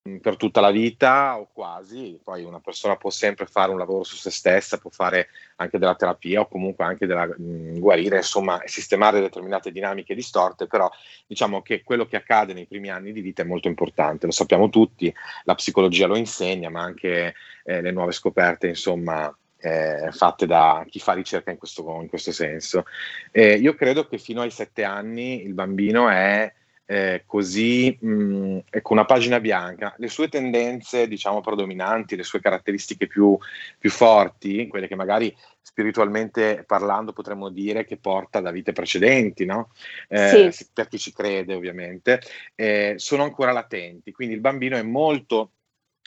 mm, 0.08 0.16
per 0.16 0.36
tutta 0.36 0.62
la 0.62 0.70
vita 0.70 1.38
o 1.38 1.50
quasi, 1.52 2.18
poi 2.24 2.42
una 2.42 2.60
persona 2.60 2.96
può 2.96 3.10
sempre 3.10 3.44
fare 3.44 3.70
un 3.70 3.76
lavoro 3.76 4.02
su 4.02 4.16
se 4.16 4.30
stessa, 4.30 4.78
può 4.78 4.88
fare 4.88 5.28
anche 5.56 5.76
della 5.76 5.94
terapia 5.94 6.40
o 6.40 6.48
comunque 6.48 6.86
anche 6.86 7.04
della 7.04 7.26
mh, 7.26 7.34
mm, 7.38 7.78
guarire, 7.80 8.16
insomma, 8.16 8.62
sistemare 8.64 9.20
determinate 9.20 9.70
dinamiche 9.70 10.14
distorte, 10.14 10.66
però 10.66 10.90
diciamo 11.26 11.60
che 11.60 11.82
quello 11.82 12.06
che 12.06 12.16
accade 12.16 12.54
nei 12.54 12.64
primi 12.64 12.88
anni 12.88 13.12
di 13.12 13.20
vita 13.20 13.42
è 13.42 13.44
molto 13.44 13.68
importante, 13.68 14.24
lo 14.24 14.32
sappiamo 14.32 14.70
tutti, 14.70 15.14
la 15.42 15.54
psicologia 15.54 16.06
lo 16.06 16.16
insegna, 16.16 16.70
ma 16.70 16.80
anche 16.80 17.34
eh, 17.62 17.82
le 17.82 17.90
nuove 17.90 18.12
scoperte, 18.12 18.68
insomma, 18.68 19.30
eh, 19.64 20.10
fatte 20.12 20.44
da 20.44 20.84
chi 20.86 20.98
fa 20.98 21.14
ricerca 21.14 21.50
in 21.50 21.56
questo, 21.56 21.98
in 22.02 22.08
questo 22.08 22.32
senso. 22.32 22.84
Eh, 23.32 23.54
io 23.54 23.74
credo 23.74 24.06
che 24.06 24.18
fino 24.18 24.42
ai 24.42 24.50
sette 24.50 24.84
anni 24.84 25.42
il 25.42 25.54
bambino 25.54 26.10
è 26.10 26.52
eh, 26.86 27.22
così 27.24 27.96
mh, 27.98 28.58
ecco 28.68 28.92
una 28.92 29.06
pagina 29.06 29.40
bianca, 29.40 29.94
le 29.96 30.08
sue 30.08 30.28
tendenze 30.28 31.08
diciamo 31.08 31.40
predominanti, 31.40 32.14
le 32.14 32.24
sue 32.24 32.40
caratteristiche 32.40 33.06
più, 33.06 33.38
più 33.78 33.88
forti, 33.88 34.66
quelle 34.66 34.86
che 34.86 34.96
magari 34.96 35.34
spiritualmente 35.62 36.62
parlando 36.66 37.14
potremmo 37.14 37.48
dire 37.48 37.86
che 37.86 37.96
porta 37.96 38.40
da 38.40 38.50
vite 38.50 38.72
precedenti, 38.72 39.46
no? 39.46 39.70
eh, 40.08 40.52
sì. 40.52 40.68
per 40.74 40.88
chi 40.88 40.98
ci 40.98 41.10
crede 41.10 41.54
ovviamente, 41.54 42.20
eh, 42.54 42.94
sono 42.98 43.22
ancora 43.22 43.50
latenti, 43.50 44.12
quindi 44.12 44.34
il 44.34 44.40
bambino 44.40 44.76
è 44.76 44.82
molto 44.82 45.52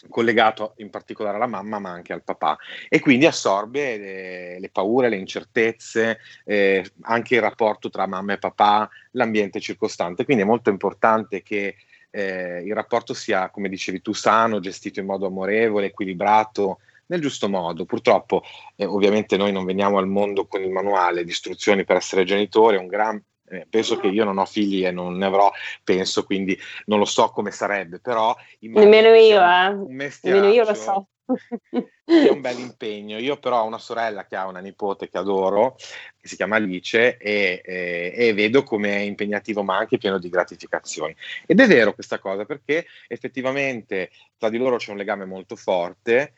collegato 0.09 0.73
in 0.77 0.89
particolare 0.89 1.37
alla 1.37 1.47
mamma 1.47 1.79
ma 1.79 1.89
anche 1.89 2.13
al 2.13 2.23
papà 2.23 2.57
e 2.87 2.99
quindi 2.99 3.25
assorbe 3.25 3.97
le, 3.97 4.59
le 4.59 4.69
paure, 4.69 5.09
le 5.09 5.15
incertezze, 5.17 6.19
eh, 6.45 6.85
anche 7.01 7.35
il 7.35 7.41
rapporto 7.41 7.89
tra 7.89 8.05
mamma 8.05 8.33
e 8.33 8.37
papà, 8.37 8.89
l'ambiente 9.11 9.59
circostante. 9.59 10.25
Quindi 10.25 10.43
è 10.43 10.45
molto 10.45 10.69
importante 10.69 11.41
che 11.41 11.75
eh, 12.11 12.61
il 12.63 12.73
rapporto 12.73 13.13
sia, 13.13 13.49
come 13.49 13.69
dicevi 13.69 14.01
tu, 14.01 14.13
sano, 14.13 14.59
gestito 14.59 14.99
in 14.99 15.05
modo 15.05 15.27
amorevole, 15.27 15.87
equilibrato, 15.87 16.79
nel 17.07 17.21
giusto 17.21 17.49
modo. 17.49 17.85
Purtroppo, 17.85 18.43
eh, 18.75 18.85
ovviamente, 18.85 19.37
noi 19.37 19.51
non 19.51 19.65
veniamo 19.65 19.97
al 19.97 20.07
mondo 20.07 20.47
con 20.47 20.61
il 20.61 20.69
manuale 20.69 21.23
di 21.23 21.31
istruzioni 21.31 21.83
per 21.83 21.97
essere 21.97 22.23
genitori, 22.23 22.77
è 22.77 22.79
un 22.79 22.87
gran 22.87 23.21
eh, 23.49 23.65
penso 23.69 23.97
che 23.97 24.07
io 24.07 24.23
non 24.23 24.37
ho 24.37 24.45
figli 24.45 24.85
e 24.85 24.91
non 24.91 25.17
ne 25.17 25.25
avrò, 25.25 25.51
penso, 25.83 26.23
quindi 26.23 26.57
non 26.85 26.99
lo 26.99 27.05
so 27.05 27.29
come 27.29 27.51
sarebbe, 27.51 27.99
però... 27.99 28.35
Nemmeno 28.59 29.13
io, 29.13 29.41
eh. 29.41 29.73
Nemmeno 30.21 30.47
io 30.47 30.63
lo 30.63 30.73
so. 30.73 31.07
è 32.05 32.29
un 32.29 32.41
bel 32.41 32.59
impegno. 32.59 33.17
Io 33.17 33.37
però 33.37 33.61
ho 33.61 33.65
una 33.65 33.77
sorella 33.77 34.25
che 34.25 34.35
ha 34.35 34.47
una 34.47 34.59
nipote 34.59 35.09
che 35.09 35.17
adoro, 35.17 35.75
che 36.17 36.27
si 36.27 36.35
chiama 36.35 36.55
Alice, 36.55 37.17
e, 37.17 37.61
e, 37.63 38.13
e, 38.15 38.33
vedo 38.33 38.63
come 38.63 38.95
è 38.95 38.99
impegnativo 38.99 39.63
ma 39.63 39.77
anche 39.77 39.97
pieno 39.97 40.17
di 40.17 40.29
gratificazioni. 40.29 41.15
Ed 41.45 41.59
è 41.59 41.67
vero 41.67 41.93
questa 41.93 42.19
cosa 42.19 42.45
perché 42.45 42.85
effettivamente 43.07 44.11
tra 44.37 44.49
di 44.49 44.57
loro 44.57 44.77
c'è 44.77 44.91
un 44.91 44.97
legame 44.97 45.25
molto 45.25 45.55
forte, 45.55 46.33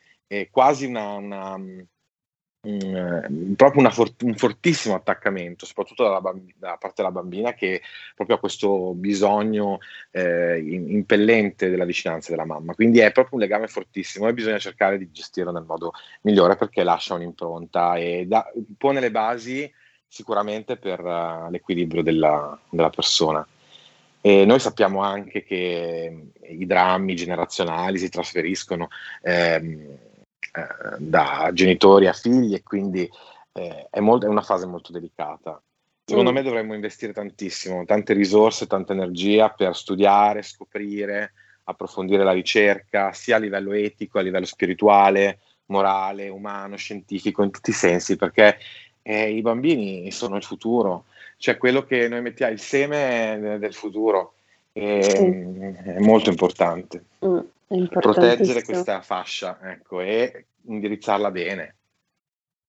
quasi 0.52 0.86
una, 0.86 1.14
una 1.14 1.58
Mm, 2.68 3.54
proprio 3.54 3.90
fort- 3.90 4.22
un 4.24 4.36
fortissimo 4.36 4.94
attaccamento, 4.94 5.66
soprattutto 5.66 6.04
dalla, 6.04 6.20
bamb- 6.20 6.52
da 6.58 6.76
parte 6.78 6.96
della 6.98 7.12
bambina 7.12 7.54
che 7.54 7.82
proprio 8.16 8.36
ha 8.36 8.40
questo 8.40 8.94
bisogno 8.94 9.80
eh, 10.12 10.60
impellente 10.60 11.70
della 11.70 11.86
vicinanza 11.86 12.32
della 12.32 12.44
mamma. 12.46 12.74
Quindi 12.74 13.00
è 13.00 13.14
proprio 13.14 13.36
un 13.36 13.42
legame 13.42 13.68
fortissimo 13.68 14.28
e 14.28 14.34
bisogna 14.34 14.58
cercare 14.60 14.98
di 14.98 15.10
gestirlo 15.10 15.54
nel 15.54 15.64
modo 15.64 15.94
migliore 16.24 16.58
perché 16.58 16.84
lascia 16.84 17.14
un'impronta 17.14 17.96
e 17.96 18.26
da- 18.28 18.52
pone 18.78 19.00
le 19.00 19.12
basi 19.12 19.72
sicuramente 20.06 20.76
per 20.76 21.00
uh, 21.00 21.50
l'equilibrio 21.50 22.04
della, 22.04 22.60
della 22.70 22.90
persona. 22.90 23.48
E 24.22 24.44
noi 24.44 24.60
sappiamo 24.60 25.02
anche 25.02 25.46
che 25.46 26.32
i 26.42 26.66
drammi 26.66 27.16
generazionali 27.16 27.98
si 27.98 28.10
trasferiscono 28.10 28.90
ehm, 29.22 29.72
eh, 29.72 30.09
da 30.98 31.50
genitori 31.54 32.08
a 32.08 32.14
figli 32.14 32.54
e 32.54 32.64
quindi 32.64 33.10
eh, 33.54 33.88
è, 33.90 34.00
molto, 34.00 34.26
è, 34.26 34.30
una 34.30 34.42
fase 34.42 34.66
molto 34.66 34.92
delicata. 34.92 35.62
Secondo 36.04 36.32
mm. 36.32 36.34
me 36.34 36.42
dovremmo 36.42 36.74
investire 36.74 37.14
tantissimo, 37.14 37.86
tante 37.86 38.14
risorse, 38.14 38.68
tanta 38.68 38.94
energia 38.94 39.50
per 39.50 39.76
studiare, 39.76 40.42
scoprire, 40.42 41.34
approfondire 41.66 42.24
la 42.24 42.32
ricerca, 42.32 43.14
sia 43.14 43.36
a 43.36 43.40
livello 43.40 43.74
etico, 43.74 44.18
a 44.18 44.24
livello 44.24 44.46
spirituale, 44.46 45.40
morale, 45.68 46.30
umano, 46.30 46.76
scientifico, 46.76 47.44
in 47.44 47.52
tutti 47.52 47.70
i 47.70 47.74
sensi, 47.74 48.16
perché 48.16 48.58
eh, 49.02 49.32
i 49.32 49.42
bambini 49.42 50.12
sono 50.12 50.36
il 50.36 50.44
futuro, 50.44 51.06
cioè 51.38 51.58
quello 51.58 51.86
che 51.86 52.08
noi 52.08 52.22
mettiamo, 52.22 52.54
il 52.54 52.60
seme 52.60 53.58
del 53.60 53.74
futuro, 53.74 54.34
è, 54.72 55.02
sì. 55.02 55.92
è 55.92 56.00
molto 56.00 56.30
importante. 56.30 57.04
Mm, 57.26 57.40
Proteggere 57.90 58.64
questa 58.64 59.02
fascia 59.02 59.60
ecco, 59.62 60.02
e 60.02 60.48
indirizzarla 60.66 61.30
bene. 61.30 61.76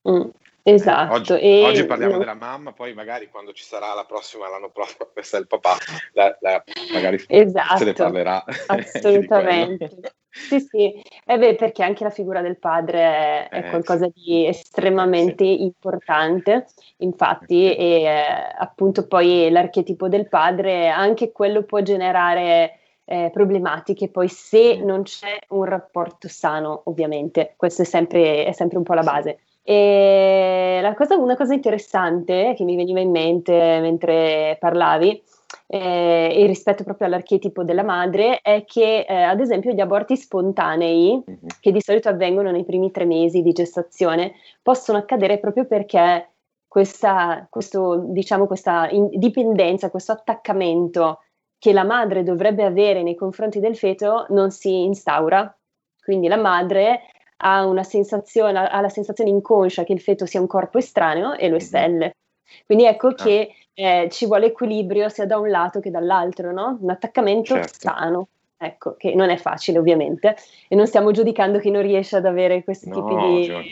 Mm. 0.08 0.28
Esatto. 0.62 1.14
Oggi, 1.14 1.38
e... 1.38 1.64
oggi 1.64 1.84
parliamo 1.86 2.12
no. 2.12 2.18
della 2.18 2.34
mamma, 2.34 2.72
poi 2.72 2.92
magari 2.92 3.28
quando 3.28 3.52
ci 3.52 3.64
sarà 3.64 3.94
la 3.94 4.04
prossima, 4.04 4.48
l'anno 4.48 4.70
prossimo, 4.70 5.08
questa 5.12 5.38
è 5.38 5.40
il 5.40 5.46
papà, 5.46 5.76
la, 6.12 6.36
la, 6.40 6.62
magari 6.92 7.22
esatto. 7.26 7.76
se 7.78 7.84
ne 7.84 7.92
parlerà. 7.92 8.44
Assolutamente. 8.66 9.90
sì, 10.28 10.60
sì, 10.60 11.02
eh 11.24 11.38
beh, 11.38 11.54
perché 11.54 11.82
anche 11.82 12.04
la 12.04 12.10
figura 12.10 12.42
del 12.42 12.58
padre 12.58 13.48
è, 13.48 13.58
eh, 13.58 13.70
qualcosa 13.70 14.04
sì. 14.06 14.12
di 14.14 14.46
estremamente 14.46 15.44
eh, 15.44 15.56
sì. 15.56 15.62
importante, 15.62 16.66
infatti, 16.98 17.74
e 17.74 18.02
eh, 18.02 18.54
appunto 18.58 19.06
poi 19.06 19.48
l'archetipo 19.50 20.08
del 20.08 20.28
padre, 20.28 20.88
anche 20.88 21.32
quello 21.32 21.62
può 21.62 21.80
generare... 21.80 22.74
Eh, 23.12 23.30
problematiche 23.32 24.08
poi 24.08 24.28
se 24.28 24.76
non 24.76 25.02
c'è 25.02 25.36
un 25.48 25.64
rapporto 25.64 26.28
sano, 26.28 26.82
ovviamente, 26.84 27.54
questo 27.56 27.82
è 27.82 27.84
sempre, 27.84 28.44
è 28.44 28.52
sempre 28.52 28.78
un 28.78 28.84
po' 28.84 28.94
la 28.94 29.02
base. 29.02 29.40
E 29.64 30.80
cosa, 30.96 31.16
una 31.16 31.34
cosa 31.34 31.52
interessante 31.52 32.54
che 32.56 32.62
mi 32.62 32.76
veniva 32.76 33.00
in 33.00 33.10
mente 33.10 33.52
mentre 33.80 34.56
parlavi, 34.60 35.20
eh, 35.66 36.44
rispetto 36.46 36.84
proprio 36.84 37.08
all'archetipo 37.08 37.64
della 37.64 37.82
madre, 37.82 38.38
è 38.42 38.64
che 38.64 39.00
eh, 39.00 39.22
ad 39.22 39.40
esempio 39.40 39.72
gli 39.72 39.80
aborti 39.80 40.16
spontanei, 40.16 41.16
mm-hmm. 41.16 41.38
che 41.58 41.72
di 41.72 41.80
solito 41.80 42.08
avvengono 42.08 42.52
nei 42.52 42.64
primi 42.64 42.92
tre 42.92 43.06
mesi 43.06 43.42
di 43.42 43.50
gestazione, 43.50 44.34
possono 44.62 44.98
accadere 44.98 45.38
proprio 45.38 45.66
perché 45.66 46.28
questa, 46.68 47.44
questo, 47.50 48.04
diciamo, 48.06 48.46
questa 48.46 48.88
dipendenza, 49.10 49.90
questo 49.90 50.12
attaccamento 50.12 51.18
che 51.60 51.74
la 51.74 51.84
madre 51.84 52.22
dovrebbe 52.22 52.64
avere 52.64 53.02
nei 53.02 53.14
confronti 53.14 53.60
del 53.60 53.76
feto 53.76 54.24
non 54.30 54.50
si 54.50 54.82
instaura. 54.82 55.54
Quindi 56.02 56.26
la 56.26 56.38
madre 56.38 57.02
ha, 57.36 57.66
una 57.66 57.82
sensazione, 57.82 58.58
ha 58.58 58.80
la 58.80 58.88
sensazione 58.88 59.28
inconscia 59.28 59.84
che 59.84 59.92
il 59.92 60.00
feto 60.00 60.24
sia 60.24 60.40
un 60.40 60.46
corpo 60.46 60.78
estraneo 60.78 61.34
e 61.34 61.48
lo 61.50 61.56
espelle. 61.56 62.16
Quindi 62.64 62.86
ecco 62.86 63.08
ah. 63.08 63.14
che 63.14 63.54
eh, 63.74 64.08
ci 64.10 64.24
vuole 64.24 64.46
equilibrio 64.46 65.10
sia 65.10 65.26
da 65.26 65.36
un 65.36 65.50
lato 65.50 65.80
che 65.80 65.90
dall'altro, 65.90 66.50
no? 66.50 66.78
Un 66.80 66.90
attaccamento 66.90 67.54
certo. 67.54 67.78
sano. 67.78 68.28
Ecco, 68.56 68.94
che 68.96 69.14
non 69.14 69.28
è 69.28 69.36
facile 69.36 69.78
ovviamente, 69.78 70.36
e 70.68 70.76
non 70.76 70.86
stiamo 70.86 71.12
giudicando 71.12 71.58
chi 71.58 71.70
non 71.70 71.80
riesce 71.80 72.16
ad 72.16 72.26
avere 72.26 72.62
questi 72.62 72.90
no, 72.90 72.94
tipi 72.94 73.14
di 73.16 73.70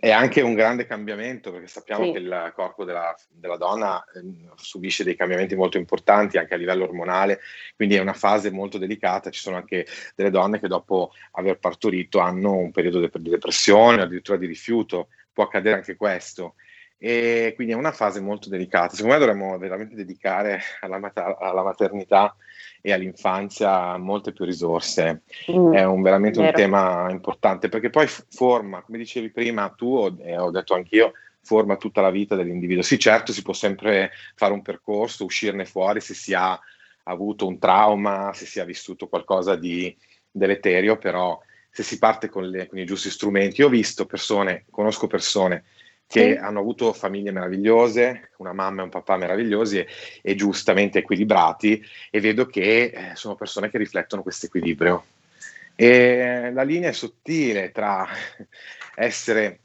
è 0.00 0.10
anche 0.10 0.40
un 0.40 0.54
grande 0.54 0.86
cambiamento 0.86 1.50
perché 1.50 1.66
sappiamo 1.66 2.04
sì. 2.04 2.12
che 2.12 2.18
il 2.18 2.52
corpo 2.54 2.84
della, 2.84 3.14
della 3.30 3.56
donna 3.56 4.02
eh, 4.14 4.22
subisce 4.56 5.04
dei 5.04 5.16
cambiamenti 5.16 5.54
molto 5.54 5.76
importanti 5.76 6.38
anche 6.38 6.54
a 6.54 6.56
livello 6.56 6.84
ormonale, 6.84 7.40
quindi 7.74 7.96
è 7.96 8.00
una 8.00 8.12
fase 8.12 8.50
molto 8.50 8.78
delicata. 8.78 9.30
Ci 9.30 9.40
sono 9.40 9.56
anche 9.56 9.86
delle 10.14 10.30
donne 10.30 10.60
che 10.60 10.68
dopo 10.68 11.12
aver 11.32 11.58
partorito 11.58 12.18
hanno 12.18 12.54
un 12.56 12.70
periodo 12.70 13.00
di 13.00 13.30
depressione, 13.30 14.02
addirittura 14.02 14.38
di 14.38 14.46
rifiuto, 14.46 15.08
può 15.32 15.44
accadere 15.44 15.76
anche 15.76 15.96
questo. 15.96 16.54
E 16.98 17.52
quindi 17.54 17.74
è 17.74 17.76
una 17.76 17.92
fase 17.92 18.20
molto 18.20 18.48
delicata. 18.48 18.94
Secondo 18.94 19.14
me 19.14 19.20
dovremmo 19.20 19.58
veramente 19.58 19.94
dedicare 19.94 20.60
alla, 20.80 20.98
mat- 20.98 21.36
alla 21.38 21.62
maternità 21.62 22.34
e 22.86 22.92
all'infanzia 22.92 23.96
molte 23.96 24.32
più 24.32 24.44
risorse. 24.44 25.22
Mm, 25.50 25.72
è 25.72 25.82
un, 25.82 26.02
veramente 26.02 26.38
vero. 26.38 26.50
un 26.50 26.54
tema 26.54 27.10
importante 27.10 27.68
perché 27.68 27.90
poi 27.90 28.06
forma, 28.06 28.80
come 28.82 28.98
dicevi 28.98 29.32
prima 29.32 29.68
tu 29.70 30.16
e 30.20 30.38
ho 30.38 30.52
detto 30.52 30.74
anch'io, 30.74 31.14
forma 31.40 31.78
tutta 31.78 32.00
la 32.00 32.10
vita 32.10 32.36
dell'individuo. 32.36 32.84
Sì, 32.84 32.96
certo, 32.96 33.32
si 33.32 33.42
può 33.42 33.54
sempre 33.54 34.12
fare 34.36 34.52
un 34.52 34.62
percorso, 34.62 35.24
uscirne 35.24 35.64
fuori 35.64 36.00
se 36.00 36.14
si 36.14 36.32
ha 36.32 36.56
avuto 37.02 37.48
un 37.48 37.58
trauma, 37.58 38.30
se 38.32 38.46
si 38.46 38.60
è 38.60 38.64
vissuto 38.64 39.08
qualcosa 39.08 39.56
di 39.56 39.92
deleterio, 40.30 40.96
però 40.96 41.40
se 41.68 41.82
si 41.82 41.98
parte 41.98 42.28
con, 42.28 42.48
le, 42.48 42.68
con 42.68 42.78
i 42.78 42.86
giusti 42.86 43.10
strumenti. 43.10 43.62
Io 43.62 43.66
ho 43.66 43.70
visto 43.70 44.06
persone, 44.06 44.64
conosco 44.70 45.08
persone 45.08 45.64
che 46.06 46.32
sì. 46.32 46.38
hanno 46.38 46.60
avuto 46.60 46.92
famiglie 46.92 47.32
meravigliose, 47.32 48.30
una 48.38 48.52
mamma 48.52 48.80
e 48.80 48.84
un 48.84 48.90
papà 48.90 49.16
meravigliosi 49.16 49.78
e, 49.78 49.88
e 50.22 50.34
giustamente 50.34 51.00
equilibrati 51.00 51.82
e 52.10 52.20
vedo 52.20 52.46
che 52.46 52.84
eh, 52.84 53.10
sono 53.14 53.34
persone 53.34 53.70
che 53.70 53.78
riflettono 53.78 54.22
questo 54.22 54.46
equilibrio. 54.46 55.04
E 55.74 56.50
la 56.52 56.62
linea 56.62 56.90
è 56.90 56.92
sottile 56.92 57.72
tra 57.72 58.06
essere 58.94 59.60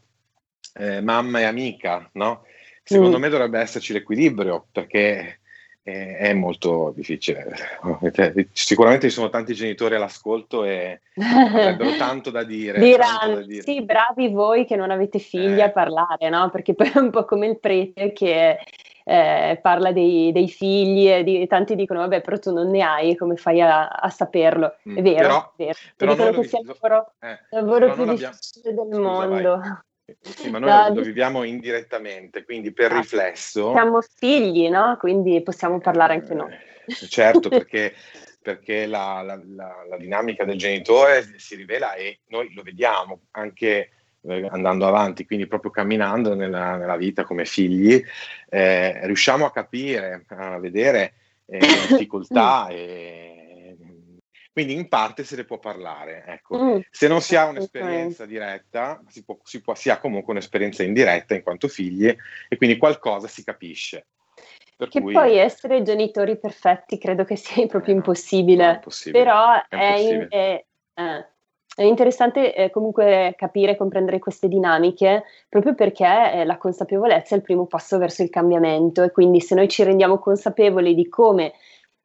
eh, 0.74 1.02
mamma 1.02 1.42
e 1.42 1.44
amica, 1.44 2.10
no? 2.14 2.46
Secondo 2.84 3.18
mm. 3.18 3.22
me 3.22 3.30
dovrebbe 3.30 3.60
esserci 3.60 3.94
l'equilibrio 3.94 4.68
perché 4.72 5.41
è 5.84 6.34
molto 6.34 6.94
difficile. 6.96 7.56
Sicuramente 8.52 9.08
ci 9.10 9.16
sono 9.16 9.30
tanti 9.30 9.54
genitori 9.54 9.96
all'ascolto 9.96 10.64
e 10.64 11.02
avrebbero 11.16 11.96
tanto 11.98 12.30
da 12.30 12.44
dire. 12.44 12.80
Diranno, 12.80 13.36
da 13.36 13.42
dire. 13.42 13.64
sì, 13.64 13.82
bravi 13.84 14.30
voi 14.30 14.66
che 14.66 14.76
non 14.76 14.92
avete 14.92 15.20
figli 15.20 15.60
eh. 15.60 15.64
a 15.64 15.72
parlare, 15.72 16.30
no? 16.30 16.50
Perché 16.50 16.74
poi 16.76 16.92
è 16.94 17.00
un 17.00 17.10
po' 17.10 17.26
come 17.26 17.48
il 17.48 17.60
prete 17.60 18.12
che 18.14 18.60
eh, 19.04 19.60
parla 19.62 19.92
dei, 19.92 20.32
dei 20.32 20.48
figli 20.48 21.08
e 21.08 21.24
di, 21.24 21.48
tanti 21.48 21.76
dicono, 21.76 22.02
vabbè, 22.02 22.22
però 22.22 22.38
tu 22.38 22.54
non 22.54 22.70
ne 22.70 22.82
hai, 22.84 23.16
come 23.16 23.36
fai 23.36 23.62
a, 23.62 23.88
a 23.88 24.10
saperlo? 24.10 24.76
Mm, 24.88 24.98
è 24.98 25.02
vero, 25.02 25.18
però, 25.18 25.40
è 25.40 25.64
vero. 25.64 25.78
Però 25.96 26.14
dicono 26.14 26.42
che 26.42 26.48
sia 26.48 26.60
il 26.60 26.68
lavoro, 26.68 27.12
eh, 27.20 27.40
lavoro 27.50 27.94
più 27.94 28.06
difficile 28.06 28.74
del 28.74 28.88
Scusa, 28.88 29.00
mondo. 29.00 29.58
Vai. 29.58 29.80
Sì, 30.20 30.50
ma 30.50 30.60
noi 30.60 30.96
lo 30.96 31.02
viviamo 31.02 31.44
indirettamente, 31.44 32.44
quindi 32.44 32.74
per 32.74 32.92
ah, 32.92 32.98
riflesso... 32.98 33.72
Siamo 33.72 34.00
figli, 34.02 34.70
no? 34.70 34.98
Quindi 35.00 35.42
possiamo 35.42 35.80
parlare 35.80 36.14
anche 36.14 36.34
noi. 36.34 36.52
Eh, 36.86 36.94
certo, 37.08 37.48
perché, 37.50 37.94
perché 38.42 38.86
la, 38.86 39.22
la, 39.22 39.42
la, 39.56 39.86
la, 39.90 39.98
dinamica 39.98 40.44
del 40.44 40.58
genitore 40.58 41.34
si 41.38 41.56
rivela 41.56 41.94
e 41.94 42.20
noi 42.28 42.54
lo 42.54 42.64
vediamo 42.64 43.22
anche 43.32 43.90
eh, 44.24 44.48
andando 44.50 44.88
avanti, 44.88 45.26
quindi 45.26 45.48
proprio 45.48 45.72
camminando 45.72 46.36
nella, 46.36 46.78
nella 46.78 46.98
vita 46.98 47.24
come 47.24 47.46
figli, 47.46 48.04
eh, 48.50 49.06
riusciamo 49.06 49.46
a 49.46 49.52
capire, 49.52 50.26
a 50.28 50.60
vedere 50.60 51.14
eh, 51.46 51.60
difficoltà 51.60 52.68
e 52.72 53.41
quindi 54.52 54.74
in 54.74 54.90
parte 54.90 55.24
se 55.24 55.36
ne 55.36 55.46
può 55.46 55.60
parlare. 55.60 56.24
Ecco. 56.28 56.58
Mm, 56.58 56.80
se 56.90 57.08
non 57.08 57.22
si 57.22 57.36
ha 57.36 57.46
un'esperienza 57.46 58.26
diretta, 58.26 59.02
si, 59.08 59.24
può, 59.24 59.38
si, 59.44 59.62
può, 59.62 59.76
si 59.76 59.90
ha 59.90 60.00
comunque 60.00 60.34
un'esperienza 60.34 60.84
indiretta 60.84 61.36
in 61.36 61.44
quanto 61.44 61.68
figli 61.68 62.08
e 62.08 62.58
quindi 62.58 62.78
qualcosa 62.78 63.28
si 63.28 63.44
capisce. 63.44 64.08
Per 64.76 64.90
che 64.90 65.00
cui... 65.00 65.14
poi 65.14 65.38
essere 65.38 65.84
genitori 65.84 66.38
perfetti 66.38 66.98
credo 66.98 67.24
che 67.24 67.36
sia 67.36 67.66
proprio 67.68 67.94
eh, 67.94 67.98
impossibile, 67.98 68.72
impossibile. 68.72 69.24
però 69.24 69.54
è, 69.54 69.78
è, 69.78 69.94
in, 70.00 70.28
è, 70.28 70.66
eh, 70.96 71.26
è 71.74 71.84
interessante 71.84 72.54
eh, 72.54 72.70
comunque 72.70 73.34
capire 73.38 73.72
e 73.72 73.78
comprendere 73.78 74.20
queste 74.20 74.50
dinamiche 74.50 75.24
proprio 75.48 75.76
perché 75.76 76.34
eh, 76.34 76.46
la 76.46 76.58
consapevolezza 76.58 77.36
è 77.36 77.38
il 77.38 77.44
primo 77.44 77.66
passo 77.68 77.98
verso 77.98 78.24
il 78.24 78.30
cambiamento 78.30 79.04
e 79.04 79.12
quindi 79.12 79.40
se 79.40 79.56
noi 79.56 79.70
ci 79.70 79.84
rendiamo 79.84 80.20
consapevoli 80.20 80.94
di 80.94 81.08
come 81.08 81.54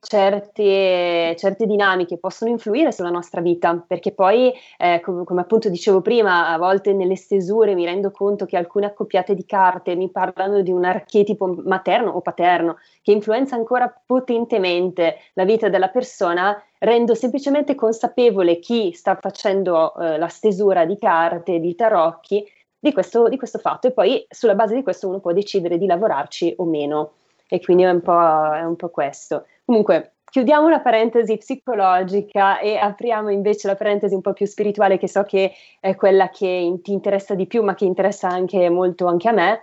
certe, 0.06 1.34
certe, 1.36 1.66
dinamiche 1.66 2.18
possono 2.18 2.50
influire 2.50 2.92
sulla 2.92 3.10
nostra 3.10 3.40
vita, 3.40 3.82
perché 3.86 4.12
poi, 4.12 4.52
eh, 4.78 5.00
com- 5.00 5.24
come 5.24 5.40
appunto 5.40 5.68
dicevo 5.68 6.00
prima, 6.00 6.48
a 6.48 6.58
volte 6.58 6.92
nelle 6.92 7.16
stesure 7.16 7.74
mi 7.74 7.84
rendo 7.84 8.10
conto 8.10 8.46
che 8.46 8.56
alcune 8.56 8.86
accoppiate 8.86 9.34
di 9.34 9.44
carte 9.44 9.96
mi 9.96 10.10
parlano 10.10 10.62
di 10.62 10.70
un 10.70 10.84
archetipo 10.84 11.62
materno 11.64 12.10
o 12.10 12.20
paterno 12.20 12.78
che 13.02 13.12
influenza 13.12 13.56
ancora 13.56 13.92
potentemente 14.06 15.18
la 15.34 15.44
vita 15.44 15.68
della 15.68 15.88
persona, 15.88 16.60
rendo 16.78 17.14
semplicemente 17.14 17.74
consapevole 17.74 18.58
chi 18.60 18.92
sta 18.92 19.16
facendo 19.20 19.94
eh, 19.96 20.18
la 20.18 20.28
stesura 20.28 20.84
di 20.84 20.98
carte, 20.98 21.58
di 21.58 21.74
tarocchi, 21.74 22.46
di 22.78 22.92
questo, 22.92 23.28
di 23.28 23.36
questo 23.36 23.58
fatto 23.58 23.88
e 23.88 23.92
poi 23.92 24.24
sulla 24.28 24.54
base 24.54 24.74
di 24.74 24.82
questo 24.82 25.08
uno 25.08 25.18
può 25.18 25.32
decidere 25.32 25.78
di 25.78 25.86
lavorarci 25.86 26.54
o 26.58 26.64
meno. 26.64 27.12
E 27.48 27.60
quindi 27.60 27.84
è 27.84 27.90
un 27.90 28.00
po', 28.00 28.52
è 28.52 28.62
un 28.64 28.76
po 28.76 28.88
questo. 28.88 29.46
Comunque, 29.64 30.16
chiudiamo 30.24 30.68
la 30.68 30.80
parentesi 30.80 31.36
psicologica 31.36 32.58
e 32.58 32.76
apriamo 32.76 33.30
invece 33.30 33.68
la 33.68 33.74
parentesi 33.74 34.14
un 34.14 34.20
po' 34.20 34.32
più 34.32 34.46
spirituale, 34.46 34.98
che 34.98 35.08
so 35.08 35.22
che 35.22 35.52
è 35.80 35.94
quella 35.94 36.28
che 36.28 36.78
ti 36.82 36.92
interessa 36.92 37.34
di 37.34 37.46
più, 37.46 37.62
ma 37.62 37.74
che 37.74 37.84
interessa 37.84 38.28
anche 38.28 38.68
molto 38.68 39.06
anche 39.06 39.28
a 39.28 39.32
me. 39.32 39.62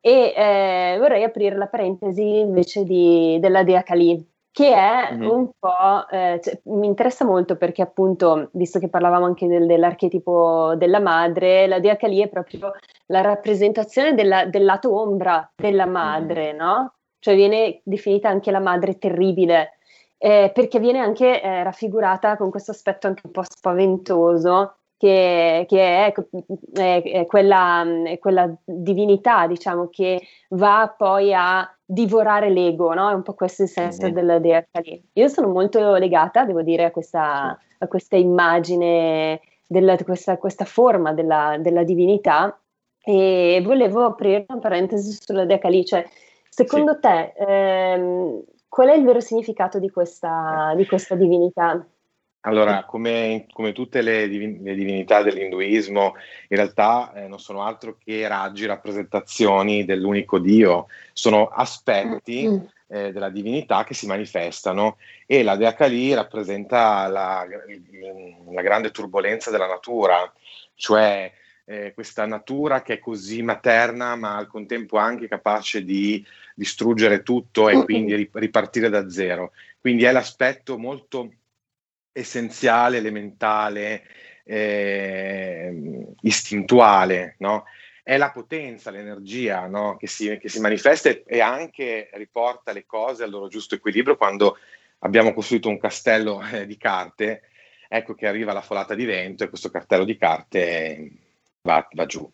E 0.00 0.34
eh, 0.36 0.96
vorrei 0.98 1.22
aprire 1.22 1.56
la 1.56 1.68
parentesi 1.68 2.40
invece 2.40 2.84
di, 2.84 3.38
della 3.40 3.62
Dea 3.62 3.82
Kali, 3.82 4.32
che 4.52 4.74
è 4.74 5.14
mm-hmm. 5.14 5.30
un 5.30 5.50
po', 5.58 6.06
eh, 6.10 6.38
cioè, 6.42 6.60
mi 6.64 6.86
interessa 6.86 7.24
molto 7.24 7.56
perché 7.56 7.80
appunto, 7.80 8.50
visto 8.52 8.78
che 8.78 8.90
parlavamo 8.90 9.24
anche 9.24 9.46
del, 9.46 9.64
dell'archetipo 9.66 10.74
della 10.76 11.00
madre, 11.00 11.66
la 11.66 11.80
dea 11.80 11.96
Kali 11.96 12.20
è 12.20 12.28
proprio 12.28 12.72
la 13.06 13.22
rappresentazione 13.22 14.14
della, 14.14 14.44
del 14.44 14.64
lato 14.64 14.94
ombra 14.94 15.50
della 15.56 15.86
madre, 15.86 16.48
mm-hmm. 16.48 16.56
no? 16.56 16.94
Cioè 17.22 17.36
viene 17.36 17.82
definita 17.84 18.28
anche 18.28 18.50
la 18.50 18.58
madre 18.58 18.98
terribile, 18.98 19.78
eh, 20.18 20.50
perché 20.52 20.80
viene 20.80 20.98
anche 20.98 21.40
eh, 21.40 21.62
raffigurata 21.62 22.36
con 22.36 22.50
questo 22.50 22.72
aspetto 22.72 23.06
anche 23.06 23.22
un 23.26 23.30
po' 23.30 23.44
spaventoso, 23.48 24.74
che, 24.96 25.64
che 25.68 26.06
è, 26.06 26.12
è, 26.74 27.02
è, 27.02 27.26
quella, 27.26 27.86
è, 28.04 28.18
quella, 28.18 28.52
divinità, 28.64 29.46
diciamo, 29.46 29.86
che 29.88 30.20
va 30.48 30.92
poi 30.98 31.32
a 31.32 31.72
divorare 31.84 32.50
l'ego, 32.50 32.92
no? 32.92 33.08
È 33.08 33.14
un 33.14 33.22
po' 33.22 33.34
questo 33.34 33.62
il 33.62 33.68
senso 33.68 34.06
mm-hmm. 34.06 34.14
della 34.14 34.38
dea 34.40 34.66
Kali. 34.68 35.00
Io 35.12 35.28
sono 35.28 35.46
molto 35.46 35.94
legata, 35.94 36.44
devo 36.44 36.62
dire, 36.62 36.86
a 36.86 36.90
questa, 36.90 37.56
a 37.78 37.86
questa 37.86 38.16
immagine, 38.16 39.40
della, 39.68 39.96
questa, 39.96 40.38
questa, 40.38 40.64
forma 40.64 41.12
della, 41.12 41.56
della, 41.60 41.84
divinità 41.84 42.58
e 43.00 43.62
volevo 43.64 44.06
aprire 44.06 44.44
una 44.48 44.58
parentesi 44.58 45.16
sulla 45.20 45.44
dea 45.44 45.58
Kali, 45.58 45.84
cioè, 45.84 46.04
secondo 46.54 46.92
sì. 46.92 47.00
te 47.00 47.32
ehm, 47.38 48.44
qual 48.68 48.88
è 48.88 48.94
il 48.94 49.04
vero 49.04 49.20
significato 49.20 49.78
di 49.78 49.90
questa, 49.90 50.74
di 50.76 50.86
questa 50.86 51.14
divinità? 51.14 51.86
Allora, 52.44 52.84
come, 52.84 53.46
come 53.52 53.72
tutte 53.72 54.02
le, 54.02 54.28
divin- 54.28 54.62
le, 54.62 54.74
divinità 54.74 55.22
dell'induismo, 55.22 56.14
in 56.48 56.56
realtà 56.56 57.12
eh, 57.14 57.28
non 57.28 57.38
sono 57.38 57.62
altro 57.62 57.96
che 58.02 58.26
raggi, 58.26 58.66
rappresentazioni 58.66 59.84
dell'unico 59.84 60.38
Dio, 60.38 60.88
sono 61.12 61.46
aspetti 61.46 62.48
mm. 62.48 62.56
eh, 62.88 63.12
della 63.12 63.30
divinità 63.30 63.84
che 63.84 63.94
si 63.94 64.06
manifestano 64.06 64.96
e 65.24 65.44
la 65.44 65.54
Dea 65.54 65.72
Kali 65.72 66.12
rappresenta 66.14 67.06
la, 67.06 67.46
la 68.50 68.62
grande 68.62 68.90
turbolenza 68.90 69.50
della 69.50 69.68
natura, 69.68 70.30
cioè 70.74 71.32
eh, 71.72 71.92
questa 71.94 72.26
natura 72.26 72.82
che 72.82 72.94
è 72.94 72.98
così 72.98 73.42
materna 73.42 74.14
ma 74.14 74.36
al 74.36 74.46
contempo 74.46 74.98
anche 74.98 75.26
capace 75.26 75.84
di 75.84 76.24
distruggere 76.54 77.22
tutto 77.22 77.68
e 77.68 77.82
quindi 77.84 78.28
ripartire 78.32 78.90
da 78.90 79.08
zero. 79.08 79.52
Quindi 79.80 80.04
è 80.04 80.12
l'aspetto 80.12 80.78
molto 80.78 81.32
essenziale, 82.12 82.98
elementale, 82.98 84.04
eh, 84.44 86.06
istintuale, 86.20 87.36
no? 87.38 87.64
È 88.02 88.16
la 88.16 88.32
potenza, 88.32 88.90
l'energia 88.90 89.66
no? 89.66 89.96
che, 89.96 90.08
si, 90.08 90.36
che 90.38 90.48
si 90.48 90.60
manifesta 90.60 91.08
e 91.08 91.40
anche 91.40 92.10
riporta 92.14 92.72
le 92.72 92.84
cose 92.84 93.22
al 93.22 93.30
loro 93.30 93.46
giusto 93.46 93.76
equilibrio 93.76 94.16
quando 94.16 94.58
abbiamo 94.98 95.32
costruito 95.32 95.68
un 95.68 95.78
castello 95.78 96.42
eh, 96.52 96.66
di 96.66 96.76
carte, 96.76 97.42
ecco 97.88 98.14
che 98.14 98.26
arriva 98.26 98.52
la 98.52 98.60
folata 98.60 98.94
di 98.94 99.04
vento 99.04 99.44
e 99.44 99.48
questo 99.48 99.70
castello 99.70 100.04
di 100.04 100.16
carte 100.16 101.10
va, 101.62 101.88
va 101.92 102.06
giù. 102.06 102.30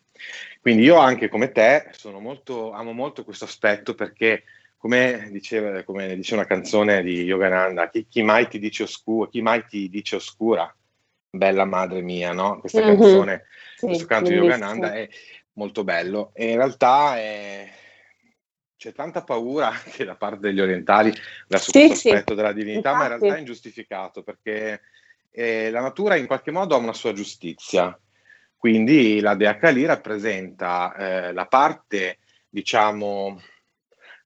Quindi 0.61 0.83
io 0.83 0.97
anche 0.97 1.29
come 1.29 1.51
te 1.51 1.89
molto, 2.19 2.71
amo 2.71 2.91
molto 2.91 3.23
questo 3.23 3.45
aspetto 3.45 3.95
perché 3.95 4.43
come 4.77 5.29
diceva, 5.31 5.83
come 5.83 6.15
dice 6.15 6.33
una 6.33 6.45
canzone 6.45 7.01
di 7.01 7.23
Yogananda, 7.23 7.89
chi, 7.89 8.05
chi, 8.07 8.21
mai 8.21 8.47
ti 8.47 8.59
dice 8.59 8.83
oscura, 8.83 9.29
chi 9.29 9.41
mai 9.41 9.65
ti 9.65 9.89
dice 9.89 10.15
oscura, 10.17 10.73
bella 11.29 11.65
madre 11.65 12.01
mia, 12.01 12.31
no? 12.31 12.59
Questa 12.59 12.81
mm-hmm. 12.81 12.99
canzone, 12.99 13.45
sì, 13.75 13.85
questo 13.85 14.05
canto 14.05 14.29
bellissimo. 14.29 14.55
di 14.55 14.61
Yogananda 14.61 14.93
è 14.93 15.09
molto 15.53 15.83
bello 15.83 16.31
e 16.33 16.51
in 16.51 16.55
realtà 16.55 17.17
è, 17.17 17.69
c'è 18.77 18.93
tanta 18.93 19.23
paura 19.23 19.67
anche 19.85 20.05
da 20.05 20.15
parte 20.15 20.39
degli 20.39 20.61
orientali 20.61 21.13
verso 21.47 21.71
sì, 21.71 21.87
questo 21.87 22.09
aspetto 22.09 22.31
sì. 22.31 22.37
della 22.37 22.53
divinità, 22.53 22.91
Infatti. 22.91 23.07
ma 23.09 23.13
in 23.13 23.19
realtà 23.19 23.37
è 23.37 23.39
ingiustificato 23.39 24.23
perché 24.23 24.81
eh, 25.31 25.69
la 25.69 25.81
natura 25.81 26.15
in 26.15 26.25
qualche 26.25 26.51
modo 26.51 26.75
ha 26.75 26.79
una 26.79 26.93
sua 26.93 27.13
giustizia. 27.13 27.97
Quindi 28.59 29.21
la 29.21 29.35
Dea 29.35 29.55
Kali 29.55 29.85
rappresenta 29.85 30.93
eh, 30.93 31.31
la 31.31 31.45
parte, 31.45 32.17
diciamo, 32.49 33.41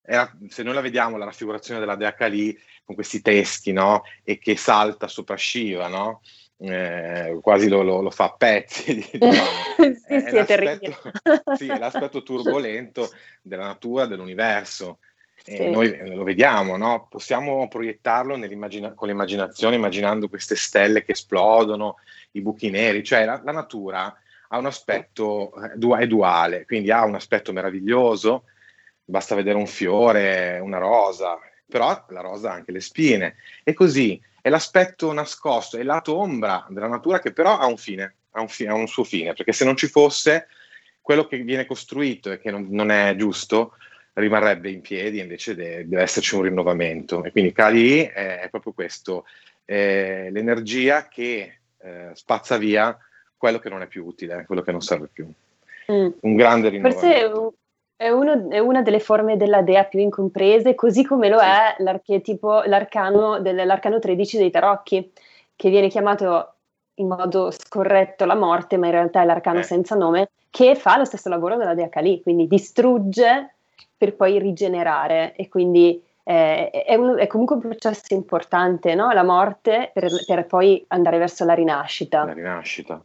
era, 0.01 0.35
se 0.47 0.63
noi 0.63 0.73
la 0.73 0.81
vediamo 0.81 1.17
la 1.17 1.25
raffigurazione 1.25 1.79
della 1.79 1.95
Dea 1.95 2.15
Kali 2.15 2.59
con 2.83 2.95
questi 2.95 3.21
teschi, 3.21 3.71
no? 3.71 4.01
E 4.23 4.39
che 4.39 4.55
salta 4.55 5.07
sopra 5.07 5.37
Shiva, 5.37 5.87
no? 5.87 6.21
Eh, 6.57 7.37
quasi 7.43 7.69
lo, 7.69 7.83
lo, 7.83 8.01
lo, 8.01 8.09
fa 8.09 8.23
a 8.23 8.33
pezzi. 8.35 8.95
Diciamo. 9.13 9.49
sì, 9.77 10.13
è, 10.13 10.19
sì, 10.27 10.33
l'aspetto, 10.33 11.11
sì, 11.55 11.67
è 11.67 11.77
l'aspetto 11.77 12.23
turbolento 12.23 13.11
della 13.39 13.65
natura, 13.65 14.07
dell'universo. 14.07 14.97
Sì. 15.43 15.69
noi 15.69 15.95
lo 16.09 16.23
vediamo, 16.23 16.77
no? 16.77 17.05
possiamo 17.09 17.67
proiettarlo 17.67 18.33
con 18.95 19.07
l'immaginazione, 19.07 19.75
immaginando 19.75 20.29
queste 20.29 20.55
stelle 20.55 21.03
che 21.03 21.11
esplodono, 21.11 21.97
i 22.31 22.41
buchi 22.41 22.69
neri, 22.69 23.03
cioè 23.03 23.25
la, 23.25 23.41
la 23.43 23.51
natura 23.51 24.17
ha 24.53 24.57
un 24.59 24.67
aspetto, 24.67 25.51
eh, 25.55 26.03
è 26.03 26.07
duale, 26.07 26.65
quindi 26.65 26.91
ha 26.91 27.03
un 27.03 27.15
aspetto 27.15 27.51
meraviglioso, 27.51 28.43
basta 29.03 29.33
vedere 29.33 29.57
un 29.57 29.65
fiore, 29.65 30.59
una 30.61 30.77
rosa, 30.77 31.39
però 31.65 32.05
la 32.09 32.21
rosa 32.21 32.51
ha 32.51 32.53
anche 32.53 32.71
le 32.71 32.79
spine. 32.79 33.35
E 33.63 33.73
così 33.73 34.21
è 34.41 34.49
l'aspetto 34.49 35.11
nascosto, 35.11 35.77
è 35.77 35.83
lato 35.83 36.15
ombra 36.17 36.65
della 36.69 36.87
natura 36.87 37.19
che 37.19 37.33
però 37.33 37.57
ha 37.57 37.65
un 37.65 37.77
fine, 37.77 38.15
ha 38.31 38.41
un, 38.41 38.47
fi- 38.47 38.67
ha 38.67 38.75
un 38.75 38.87
suo 38.87 39.03
fine, 39.03 39.33
perché 39.33 39.53
se 39.53 39.65
non 39.65 39.75
ci 39.75 39.87
fosse, 39.87 40.47
quello 41.01 41.25
che 41.25 41.37
viene 41.39 41.65
costruito 41.65 42.31
e 42.31 42.39
che 42.39 42.51
non, 42.51 42.67
non 42.69 42.91
è 42.91 43.15
giusto 43.15 43.75
rimarrebbe 44.13 44.69
in 44.69 44.81
piedi, 44.81 45.19
invece 45.19 45.55
de- 45.55 45.87
deve 45.87 46.03
esserci 46.03 46.35
un 46.35 46.43
rinnovamento. 46.43 47.23
E 47.23 47.31
quindi 47.31 47.51
Kali 47.51 48.01
è, 48.01 48.41
è 48.41 48.49
proprio 48.51 48.71
questo, 48.71 49.25
è 49.65 50.27
l'energia 50.29 51.07
che 51.07 51.57
eh, 51.79 52.11
spazza 52.13 52.57
via 52.57 52.95
quello 53.43 53.59
che 53.59 53.67
non 53.67 53.81
è 53.81 53.87
più 53.87 54.05
utile, 54.05 54.45
quello 54.47 54.61
che 54.61 54.71
non 54.71 54.79
serve 54.79 55.09
più. 55.11 55.29
Mm. 55.91 56.07
Un 56.21 56.35
grande 56.37 56.69
rinnovamento. 56.69 57.05
Forse 57.05 57.57
è, 57.97 58.09
uno, 58.09 58.49
è, 58.49 58.59
una 58.59 58.81
delle 58.81 59.01
forme 59.01 59.35
della 59.35 59.61
dea 59.61 59.83
più 59.83 59.99
incomprese, 59.99 60.75
così 60.75 61.03
come 61.03 61.27
lo 61.27 61.41
è 61.41 61.75
l'archetipo, 61.79 62.61
l'arcano, 62.61 63.41
dell'arcano 63.41 63.99
13 63.99 64.37
dei 64.37 64.49
tarocchi, 64.49 65.11
che 65.57 65.69
viene 65.69 65.89
chiamato 65.89 66.53
in 66.95 67.07
modo 67.09 67.51
scorretto 67.51 68.23
la 68.23 68.35
morte, 68.35 68.77
ma 68.77 68.85
in 68.85 68.93
realtà 68.93 69.23
è 69.23 69.25
l'arcano 69.25 69.59
eh. 69.59 69.63
senza 69.63 69.95
nome, 69.95 70.29
che 70.49 70.75
fa 70.75 70.97
lo 70.97 71.03
stesso 71.03 71.27
lavoro 71.27 71.57
della 71.57 71.73
dea 71.73 71.89
Kali, 71.89 72.21
quindi 72.21 72.47
distrugge 72.47 73.55
per 73.97 74.15
poi 74.15 74.39
rigenerare 74.39 75.35
e 75.35 75.49
quindi 75.49 76.01
eh, 76.23 76.69
è, 76.69 76.95
un, 76.95 77.17
è, 77.17 77.27
comunque 77.27 77.57
un 77.57 77.61
processo 77.61 78.13
importante, 78.13 78.95
no? 78.95 79.11
la 79.11 79.23
morte 79.23 79.91
per, 79.93 80.09
per, 80.25 80.45
poi 80.45 80.81
andare 80.87 81.17
verso 81.17 81.43
la 81.43 81.53
rinascita. 81.53 82.23
La 82.23 82.31
rinascita. 82.31 83.03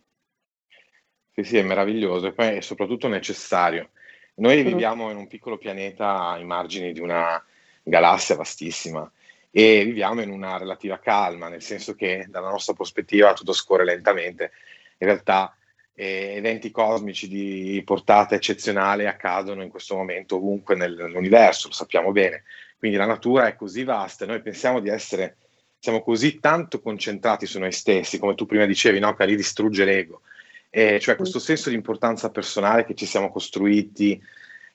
Sì, 1.38 1.44
sì, 1.44 1.57
è 1.59 1.62
meraviglioso 1.62 2.27
e 2.27 2.33
poi 2.33 2.57
è 2.57 2.61
soprattutto 2.61 3.07
necessario. 3.07 3.90
Noi 4.37 4.61
viviamo 4.64 5.09
in 5.12 5.16
un 5.16 5.29
piccolo 5.29 5.57
pianeta 5.57 6.31
ai 6.31 6.44
margini 6.44 6.92
di 6.92 6.98
una 6.98 7.40
galassia 7.81 8.35
vastissima 8.35 9.09
e 9.48 9.85
viviamo 9.85 10.20
in 10.20 10.31
una 10.31 10.59
relativa 10.59 10.98
calma, 10.98 11.48
nel 11.48 11.62
senso 11.62 11.94
che 11.94 12.27
dalla 12.29 12.51
nostra 12.51 12.74
prospettiva 12.74 13.35
tutto 13.35 13.53
scorre 13.53 13.85
lentamente. 13.85 14.51
In 14.98 15.07
realtà 15.07 15.57
eh, 15.94 16.35
eventi 16.35 16.72
cosmici 16.72 17.29
di 17.29 17.81
portata 17.85 18.35
eccezionale 18.35 19.07
accadono 19.07 19.62
in 19.62 19.68
questo 19.68 19.94
momento 19.94 20.38
ovunque 20.38 20.74
nell'universo, 20.74 21.68
lo 21.68 21.74
sappiamo 21.74 22.11
bene. 22.11 22.42
Quindi 22.77 22.96
la 22.96 23.07
natura 23.07 23.46
è 23.46 23.55
così 23.55 23.85
vasta 23.85 24.24
e 24.24 24.27
noi 24.27 24.42
pensiamo 24.42 24.81
di 24.81 24.88
essere, 24.88 25.37
siamo 25.79 26.03
così 26.03 26.40
tanto 26.40 26.81
concentrati 26.81 27.46
su 27.46 27.61
noi 27.61 27.70
stessi, 27.70 28.18
come 28.18 28.35
tu 28.35 28.44
prima 28.44 28.66
dicevi, 28.66 28.98
no? 28.98 29.14
che 29.14 29.24
lì 29.24 29.37
distrugge 29.37 29.85
l'ego 29.85 30.22
eh, 30.70 30.98
cioè 31.00 31.16
questo 31.16 31.38
senso 31.38 31.68
di 31.68 31.74
importanza 31.74 32.31
personale 32.31 32.85
che 32.85 32.94
ci 32.94 33.07
siamo 33.07 33.31
costruiti 33.31 34.20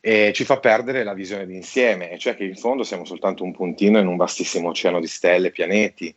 eh, 0.06 0.34
ci 0.34 0.44
fa 0.44 0.60
perdere 0.60 1.06
la 1.06 1.14
visione 1.14 1.46
d'insieme, 1.46 2.18
cioè 2.18 2.36
che 2.36 2.44
in 2.44 2.58
fondo 2.58 2.84
siamo 2.84 3.06
soltanto 3.06 3.46
un 3.46 3.54
puntino 3.54 4.00
in 4.00 4.08
un 4.08 4.18
vastissimo 4.18 4.68
oceano 4.68 5.00
di 5.00 5.08
stelle, 5.08 5.50
pianeti, 5.50 6.14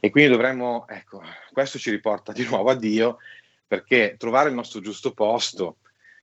e 0.00 0.10
quindi 0.10 0.30
dovremmo, 0.30 0.86
ecco, 0.86 1.22
questo 1.50 1.78
ci 1.78 1.88
riporta 1.88 2.32
di 2.32 2.44
nuovo 2.44 2.68
a 2.68 2.74
Dio, 2.74 3.16
perché 3.66 4.16
trovare 4.18 4.50
il 4.50 4.54
nostro 4.54 4.82
giusto 4.82 5.14
posto 5.14 5.78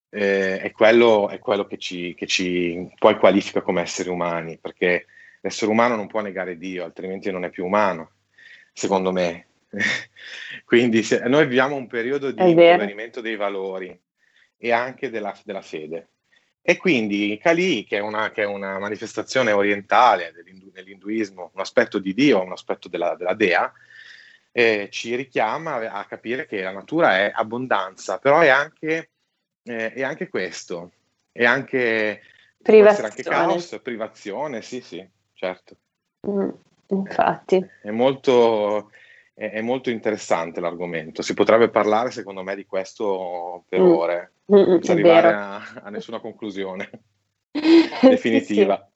eh, 0.10 0.60
è, 0.60 0.72
quello, 0.72 1.30
è, 1.30 1.40
quello, 1.40 1.66
che 1.66 1.80
ci, 1.80 2.14
che 2.14 2.28
ci 2.28 2.88
poi 3.00 3.18
qualifica 3.18 3.64
come 3.64 3.82
esseri 3.82 4.10
umani, 4.10 4.60
perché 4.60 5.08
l'essere 5.42 5.72
umano 5.72 5.96
non 5.96 6.06
può 6.06 6.22
negare 6.22 6.60
Dio, 6.60 6.84
altrimenti 6.84 7.32
non 7.32 7.44
è 7.44 7.50
più 7.50 7.66
umano, 7.66 8.12
secondo 8.72 9.12
me. 9.12 9.48
Quindi 10.66 11.04
se, 11.04 11.20
noi 11.28 11.46
viviamo 11.46 11.76
un 11.76 11.88
periodo 11.88 12.32
di 12.32 12.50
impoverimento 12.50 13.22
dei 13.22 13.36
valori 13.36 13.98
e 14.58 14.72
anche 14.72 15.10
della, 15.10 15.36
della, 15.44 15.62
fede. 15.62 16.10
E 16.62 16.78
quindi 16.78 17.40
Kali, 17.42 17.86
che 17.86 17.98
è 17.98 18.02
una, 18.02 18.32
che 18.32 18.44
è 18.44 18.46
una 18.46 18.78
manifestazione 18.78 19.52
orientale 19.52 20.32
dell'indu, 20.34 20.70
dell'induismo, 20.72 21.52
un 21.54 21.62
aspetto 21.62 22.00
di 22.00 22.14
Dio, 22.14 22.44
un 22.44 22.52
aspetto 22.52 22.90
della, 22.90 23.16
della 23.16 23.34
Dea, 23.34 23.72
eh, 24.52 24.90
ci 24.92 25.16
richiama 25.16 25.92
a 25.92 26.06
capire 26.06 26.46
che 26.46 26.62
la 26.62 26.72
natura 26.72 27.18
è 27.18 27.32
abbondanza, 27.34 28.18
però 28.18 28.40
è 28.42 28.50
anche, 28.50 29.12
eh, 29.64 29.94
è 29.94 30.04
anche 30.04 30.28
questo, 30.28 30.92
è 31.32 31.46
anche, 31.46 32.22
privazione. 32.62 33.10
anche 33.10 33.24
caos, 33.24 33.80
privazione, 33.82 34.62
sì, 34.62 34.82
sì, 34.82 35.08
certo. 35.34 35.78
Mm. 36.28 36.50
Infatti. 36.90 37.66
È 37.82 37.92
molto, 37.92 38.92
è, 39.40 39.52
è 39.52 39.62
molto 39.62 39.90
interessante 39.90 40.60
l'argomento. 40.60 41.22
Si 41.22 41.34
potrebbe 41.34 41.70
parlare, 41.70 42.12
secondo 42.12 42.44
me, 42.44 42.56
di 42.56 42.66
questo 42.66 43.64
per 43.70 43.80
mm. 43.80 43.92
ore, 43.92 44.32
mm, 44.52 44.64
senza 44.66 44.92
arrivare 44.92 45.34
a, 45.34 45.62
a, 45.84 45.90
nessuna 45.90 46.20
conclusione 46.20 46.90
definitiva. 48.02 48.76
sì, 48.76 48.82
sì. 48.82 48.88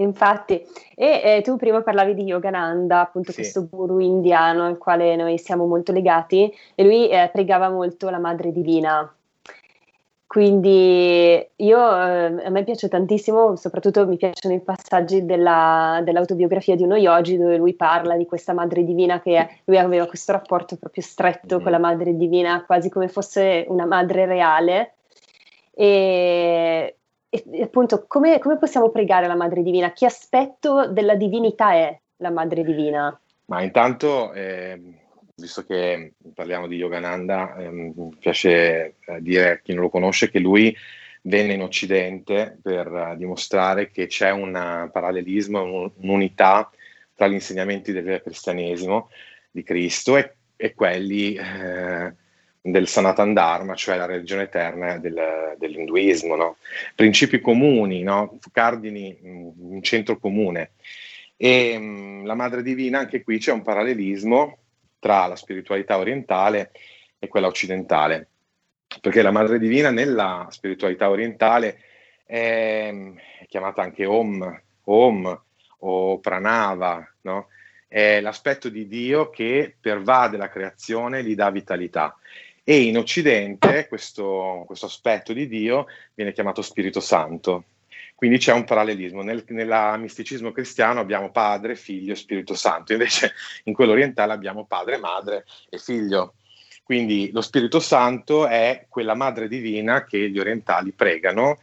Infatti, 0.00 0.64
e 0.94 1.22
eh, 1.24 1.40
tu 1.42 1.56
prima 1.56 1.82
parlavi 1.82 2.14
di 2.14 2.22
Yogananda, 2.22 3.00
appunto 3.00 3.32
sì. 3.32 3.38
questo 3.40 3.66
guru 3.68 3.98
indiano 3.98 4.64
al 4.64 4.78
quale 4.78 5.16
noi 5.16 5.38
siamo 5.38 5.66
molto 5.66 5.90
legati, 5.90 6.54
e 6.76 6.84
lui 6.84 7.08
eh, 7.08 7.28
pregava 7.32 7.68
molto 7.68 8.08
la 8.08 8.20
Madre 8.20 8.52
Divina. 8.52 9.12
Quindi 10.28 11.48
io, 11.56 11.78
eh, 11.78 12.44
a 12.44 12.50
me 12.50 12.62
piace 12.62 12.86
tantissimo, 12.88 13.56
soprattutto 13.56 14.06
mi 14.06 14.18
piacciono 14.18 14.54
i 14.54 14.60
passaggi 14.60 15.24
della, 15.24 16.02
dell'autobiografia 16.04 16.76
di 16.76 16.82
uno 16.82 16.96
yogi 16.96 17.38
dove 17.38 17.56
lui 17.56 17.72
parla 17.72 18.14
di 18.14 18.26
questa 18.26 18.52
madre 18.52 18.84
divina 18.84 19.22
che 19.22 19.62
lui 19.64 19.78
aveva 19.78 20.06
questo 20.06 20.32
rapporto 20.32 20.76
proprio 20.76 21.02
stretto 21.02 21.58
mm. 21.58 21.62
con 21.62 21.70
la 21.70 21.78
madre 21.78 22.14
divina, 22.14 22.62
quasi 22.66 22.90
come 22.90 23.08
fosse 23.08 23.64
una 23.68 23.86
madre 23.86 24.26
reale. 24.26 24.96
E, 25.72 26.96
e 27.30 27.62
appunto, 27.62 28.04
come, 28.06 28.38
come 28.38 28.58
possiamo 28.58 28.90
pregare 28.90 29.26
la 29.28 29.34
madre 29.34 29.62
divina? 29.62 29.92
Che 29.92 30.04
aspetto 30.04 30.88
della 30.88 31.14
divinità 31.14 31.72
è 31.72 31.98
la 32.16 32.30
madre 32.30 32.62
divina? 32.64 33.18
Ma 33.46 33.62
intanto... 33.62 34.30
Eh 34.34 35.06
visto 35.38 35.64
che 35.64 36.14
parliamo 36.34 36.66
di 36.66 36.76
Yogananda, 36.76 37.56
ehm, 37.56 38.16
piace 38.18 38.96
eh, 39.04 39.20
dire 39.20 39.50
a 39.50 39.58
chi 39.58 39.72
non 39.72 39.84
lo 39.84 39.88
conosce 39.88 40.30
che 40.30 40.40
lui 40.40 40.76
venne 41.22 41.54
in 41.54 41.62
Occidente 41.62 42.58
per 42.60 42.90
uh, 42.90 43.16
dimostrare 43.16 43.90
che 43.90 44.06
c'è 44.06 44.30
un 44.30 44.52
parallelismo, 44.92 45.62
un, 45.62 45.90
un'unità 45.96 46.70
tra 47.14 47.28
gli 47.28 47.34
insegnamenti 47.34 47.92
del 47.92 48.20
cristianesimo 48.22 49.10
di 49.50 49.62
Cristo 49.62 50.16
e, 50.16 50.34
e 50.56 50.74
quelli 50.74 51.34
eh, 51.34 52.14
del 52.60 52.88
Sanatan 52.88 53.32
Dharma, 53.34 53.74
cioè 53.74 53.96
la 53.96 54.06
religione 54.06 54.42
eterna 54.44 54.98
del, 54.98 55.56
dell'induismo. 55.58 56.36
No? 56.36 56.56
Principi 56.94 57.40
comuni, 57.40 58.02
no? 58.02 58.38
cardini, 58.52 59.18
un 59.22 59.82
centro 59.82 60.18
comune. 60.18 60.72
E 61.36 61.78
mh, 61.78 62.24
la 62.24 62.34
Madre 62.34 62.62
Divina, 62.62 63.00
anche 63.00 63.22
qui 63.22 63.38
c'è 63.38 63.52
un 63.52 63.62
parallelismo 63.62 64.58
tra 64.98 65.26
la 65.26 65.36
spiritualità 65.36 65.98
orientale 65.98 66.72
e 67.18 67.28
quella 67.28 67.46
occidentale, 67.46 68.28
perché 69.00 69.22
la 69.22 69.30
Madre 69.30 69.58
Divina 69.58 69.90
nella 69.90 70.46
spiritualità 70.50 71.10
orientale 71.10 71.80
è, 72.24 72.92
chiamata 73.48 73.82
anche 73.82 74.04
Om, 74.04 74.62
Om 74.84 75.42
o 75.80 76.18
Pranava, 76.18 77.14
no? 77.22 77.48
è 77.88 78.20
l'aspetto 78.20 78.68
di 78.68 78.86
Dio 78.86 79.30
che 79.30 79.74
pervade 79.80 80.36
la 80.36 80.50
creazione 80.50 81.20
e 81.20 81.24
gli 81.24 81.34
dà 81.34 81.50
vitalità. 81.50 82.16
E 82.62 82.82
in 82.82 82.98
Occidente 82.98 83.88
questo, 83.88 84.64
questo 84.66 84.86
aspetto 84.86 85.32
di 85.32 85.48
Dio 85.48 85.86
viene 86.12 86.32
chiamato 86.32 86.60
Spirito 86.60 87.00
Santo, 87.00 87.64
quindi 88.18 88.38
c'è 88.38 88.52
un 88.52 88.64
parallelismo. 88.64 89.22
Nel 89.22 89.44
nella 89.50 89.96
misticismo 89.96 90.50
cristiano 90.50 90.98
abbiamo 90.98 91.30
padre, 91.30 91.76
figlio 91.76 92.14
e 92.14 92.16
Spirito 92.16 92.54
Santo, 92.54 92.92
invece 92.92 93.32
in 93.64 93.74
quello 93.74 93.92
orientale 93.92 94.32
abbiamo 94.32 94.66
padre, 94.66 94.98
madre 94.98 95.44
e 95.70 95.78
figlio. 95.78 96.34
Quindi 96.82 97.30
lo 97.32 97.40
Spirito 97.40 97.78
Santo 97.78 98.48
è 98.48 98.86
quella 98.88 99.14
madre 99.14 99.46
divina 99.46 100.02
che 100.02 100.30
gli 100.30 100.38
orientali 100.40 100.90
pregano 100.90 101.60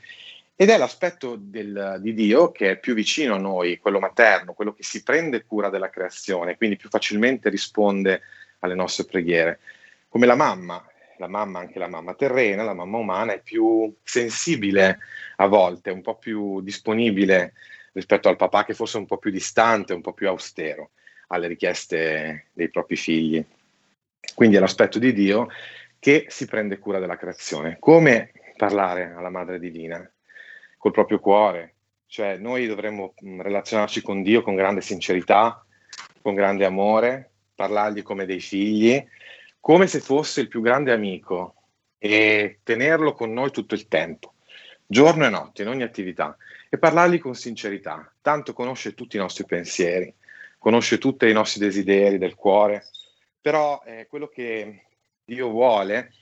ed 0.55 0.69
è 0.69 0.77
l'aspetto 0.77 1.35
del, 1.37 1.97
di 1.99 2.13
Dio 2.13 2.53
che 2.53 2.71
è 2.71 2.79
più 2.79 2.93
vicino 2.93 3.35
a 3.35 3.37
noi, 3.37 3.77
quello 3.77 3.99
materno, 3.99 4.53
quello 4.53 4.71
che 4.71 4.83
si 4.83 5.03
prende 5.03 5.43
cura 5.43 5.67
della 5.67 5.89
creazione, 5.89 6.55
quindi 6.55 6.77
più 6.77 6.87
facilmente 6.87 7.49
risponde 7.49 8.21
alle 8.59 8.75
nostre 8.75 9.03
preghiere. 9.03 9.59
Come 10.07 10.25
la 10.25 10.35
mamma, 10.35 10.81
la 11.17 11.27
mamma, 11.27 11.59
anche 11.59 11.79
la 11.79 11.87
mamma 11.87 12.13
terrena, 12.13 12.63
la 12.63 12.73
mamma 12.73 12.97
umana 12.97 13.33
è 13.33 13.41
più 13.41 13.93
sensibile 14.03 14.99
a 15.37 15.47
volte, 15.47 15.91
un 15.91 16.01
po' 16.01 16.15
più 16.17 16.61
disponibile 16.61 17.53
rispetto 17.93 18.27
al 18.29 18.35
papà 18.35 18.65
che 18.65 18.73
forse 18.73 18.97
è 18.97 19.01
un 19.01 19.07
po' 19.07 19.17
più 19.17 19.31
distante, 19.31 19.93
un 19.93 20.01
po' 20.01 20.13
più 20.13 20.27
austero 20.27 20.91
alle 21.27 21.47
richieste 21.47 22.47
dei 22.53 22.69
propri 22.69 22.95
figli. 22.95 23.43
Quindi 24.33 24.57
è 24.57 24.59
l'aspetto 24.59 24.99
di 24.99 25.13
Dio 25.13 25.47
che 25.99 26.25
si 26.27 26.45
prende 26.45 26.77
cura 26.77 26.99
della 26.99 27.17
creazione. 27.17 27.77
Come 27.79 28.31
parlare 28.57 29.13
alla 29.15 29.29
Madre 29.29 29.59
Divina? 29.59 30.07
Col 30.77 30.91
proprio 30.91 31.19
cuore. 31.19 31.73
Cioè 32.05 32.37
noi 32.37 32.67
dovremmo 32.67 33.13
mm, 33.23 33.41
relazionarci 33.41 34.01
con 34.01 34.21
Dio 34.21 34.41
con 34.41 34.55
grande 34.55 34.81
sincerità, 34.81 35.65
con 36.21 36.35
grande 36.35 36.65
amore, 36.65 37.31
parlargli 37.55 38.03
come 38.03 38.25
dei 38.25 38.39
figli, 38.39 39.03
come 39.65 39.87
se 39.87 39.99
fosse 39.99 40.41
il 40.41 40.47
più 40.47 40.61
grande 40.61 40.91
amico 40.91 41.55
e 41.97 42.59
tenerlo 42.61 43.13
con 43.13 43.33
noi 43.33 43.49
tutto 43.49 43.73
il 43.73 43.87
tempo, 43.87 44.35
giorno 44.85 45.25
e 45.25 45.29
notte, 45.29 45.63
in 45.63 45.69
ogni 45.69 45.81
attività, 45.81 46.37
e 46.69 46.77
parlargli 46.77 47.17
con 47.17 47.33
sincerità. 47.33 48.13
Tanto 48.21 48.53
conosce 48.53 48.93
tutti 48.93 49.15
i 49.15 49.19
nostri 49.19 49.43
pensieri, 49.45 50.13
conosce 50.59 50.99
tutti 50.99 51.27
i 51.27 51.33
nostri 51.33 51.61
desideri 51.61 52.19
del 52.19 52.35
cuore, 52.35 52.85
però 53.41 53.81
eh, 53.87 54.05
quello 54.07 54.27
che 54.27 54.83
Dio 55.25 55.49
vuole 55.49 56.13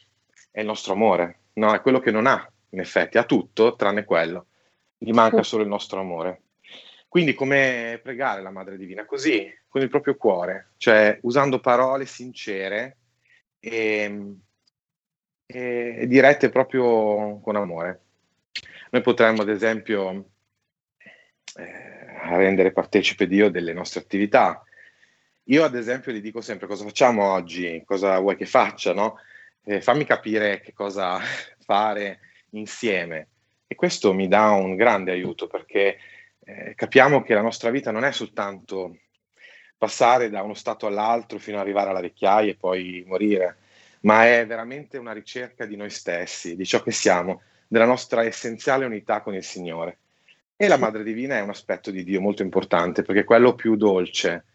è 0.49 0.61
il 0.61 0.65
nostro 0.65 0.93
amore, 0.93 1.39
no? 1.55 1.73
è 1.73 1.81
quello 1.81 1.99
che 1.99 2.11
non 2.11 2.27
ha, 2.27 2.49
in 2.69 2.79
effetti, 2.79 3.17
ha 3.17 3.25
tutto 3.25 3.75
tranne 3.75 4.05
quello, 4.05 4.45
gli 4.97 5.11
manca 5.11 5.43
solo 5.43 5.63
il 5.63 5.69
nostro 5.69 5.99
amore. 5.99 6.43
Quindi 7.09 7.33
come 7.33 7.99
pregare 8.01 8.41
la 8.41 8.51
Madre 8.51 8.77
Divina? 8.77 9.03
Così, 9.03 9.53
con 9.67 9.81
il 9.81 9.89
proprio 9.89 10.15
cuore, 10.15 10.69
cioè 10.77 11.19
usando 11.23 11.59
parole 11.59 12.05
sincere, 12.05 12.99
e, 13.65 14.35
e 15.45 16.05
dirette 16.07 16.49
proprio 16.49 17.39
con 17.39 17.55
amore. 17.55 18.01
Noi 18.89 19.01
potremmo, 19.01 19.41
ad 19.41 19.49
esempio, 19.49 20.31
eh, 21.55 22.35
rendere 22.35 22.73
partecipe 22.73 23.25
Dio 23.25 23.49
delle 23.49 23.71
nostre 23.71 24.01
attività. 24.01 24.61
Io, 25.45 25.63
ad 25.63 25.75
esempio, 25.75 26.11
gli 26.11 26.21
dico 26.21 26.41
sempre 26.41 26.67
cosa 26.67 26.83
facciamo 26.83 27.31
oggi, 27.31 27.81
cosa 27.85 28.19
vuoi 28.19 28.35
che 28.35 28.45
faccia, 28.45 28.93
no? 28.93 29.17
Eh, 29.63 29.79
fammi 29.79 30.03
capire 30.03 30.59
che 30.59 30.73
cosa 30.73 31.19
fare 31.63 32.19
insieme. 32.51 33.29
E 33.65 33.75
questo 33.75 34.13
mi 34.13 34.27
dà 34.27 34.51
un 34.51 34.75
grande 34.75 35.11
aiuto 35.11 35.47
perché 35.47 35.97
eh, 36.43 36.73
capiamo 36.75 37.23
che 37.23 37.33
la 37.33 37.41
nostra 37.41 37.69
vita 37.69 37.91
non 37.91 38.03
è 38.03 38.11
soltanto 38.11 38.97
passare 39.83 40.29
da 40.29 40.41
uno 40.41 40.53
stato 40.53 40.87
all'altro 40.87 41.37
fino 41.39 41.57
ad 41.57 41.63
arrivare 41.63 41.89
alla 41.89 41.99
vecchiaia 41.99 42.51
e 42.51 42.55
poi 42.55 43.03
morire, 43.05 43.57
ma 44.01 44.25
è 44.25 44.47
veramente 44.47 44.97
una 44.97 45.11
ricerca 45.11 45.65
di 45.65 45.75
noi 45.75 45.89
stessi, 45.89 46.55
di 46.55 46.65
ciò 46.65 46.81
che 46.81 46.91
siamo, 46.91 47.41
della 47.67 47.83
nostra 47.83 48.23
essenziale 48.23 48.85
unità 48.85 49.19
con 49.19 49.35
il 49.35 49.43
Signore. 49.43 49.97
E 50.55 50.69
la 50.69 50.77
Madre 50.77 51.03
Divina 51.03 51.35
è 51.35 51.41
un 51.41 51.49
aspetto 51.49 51.91
di 51.91 52.05
Dio 52.05 52.21
molto 52.21 52.43
importante 52.43 53.01
perché 53.01 53.21
è 53.21 53.25
quello 53.25 53.55
più 53.55 53.75
dolce, 53.75 54.45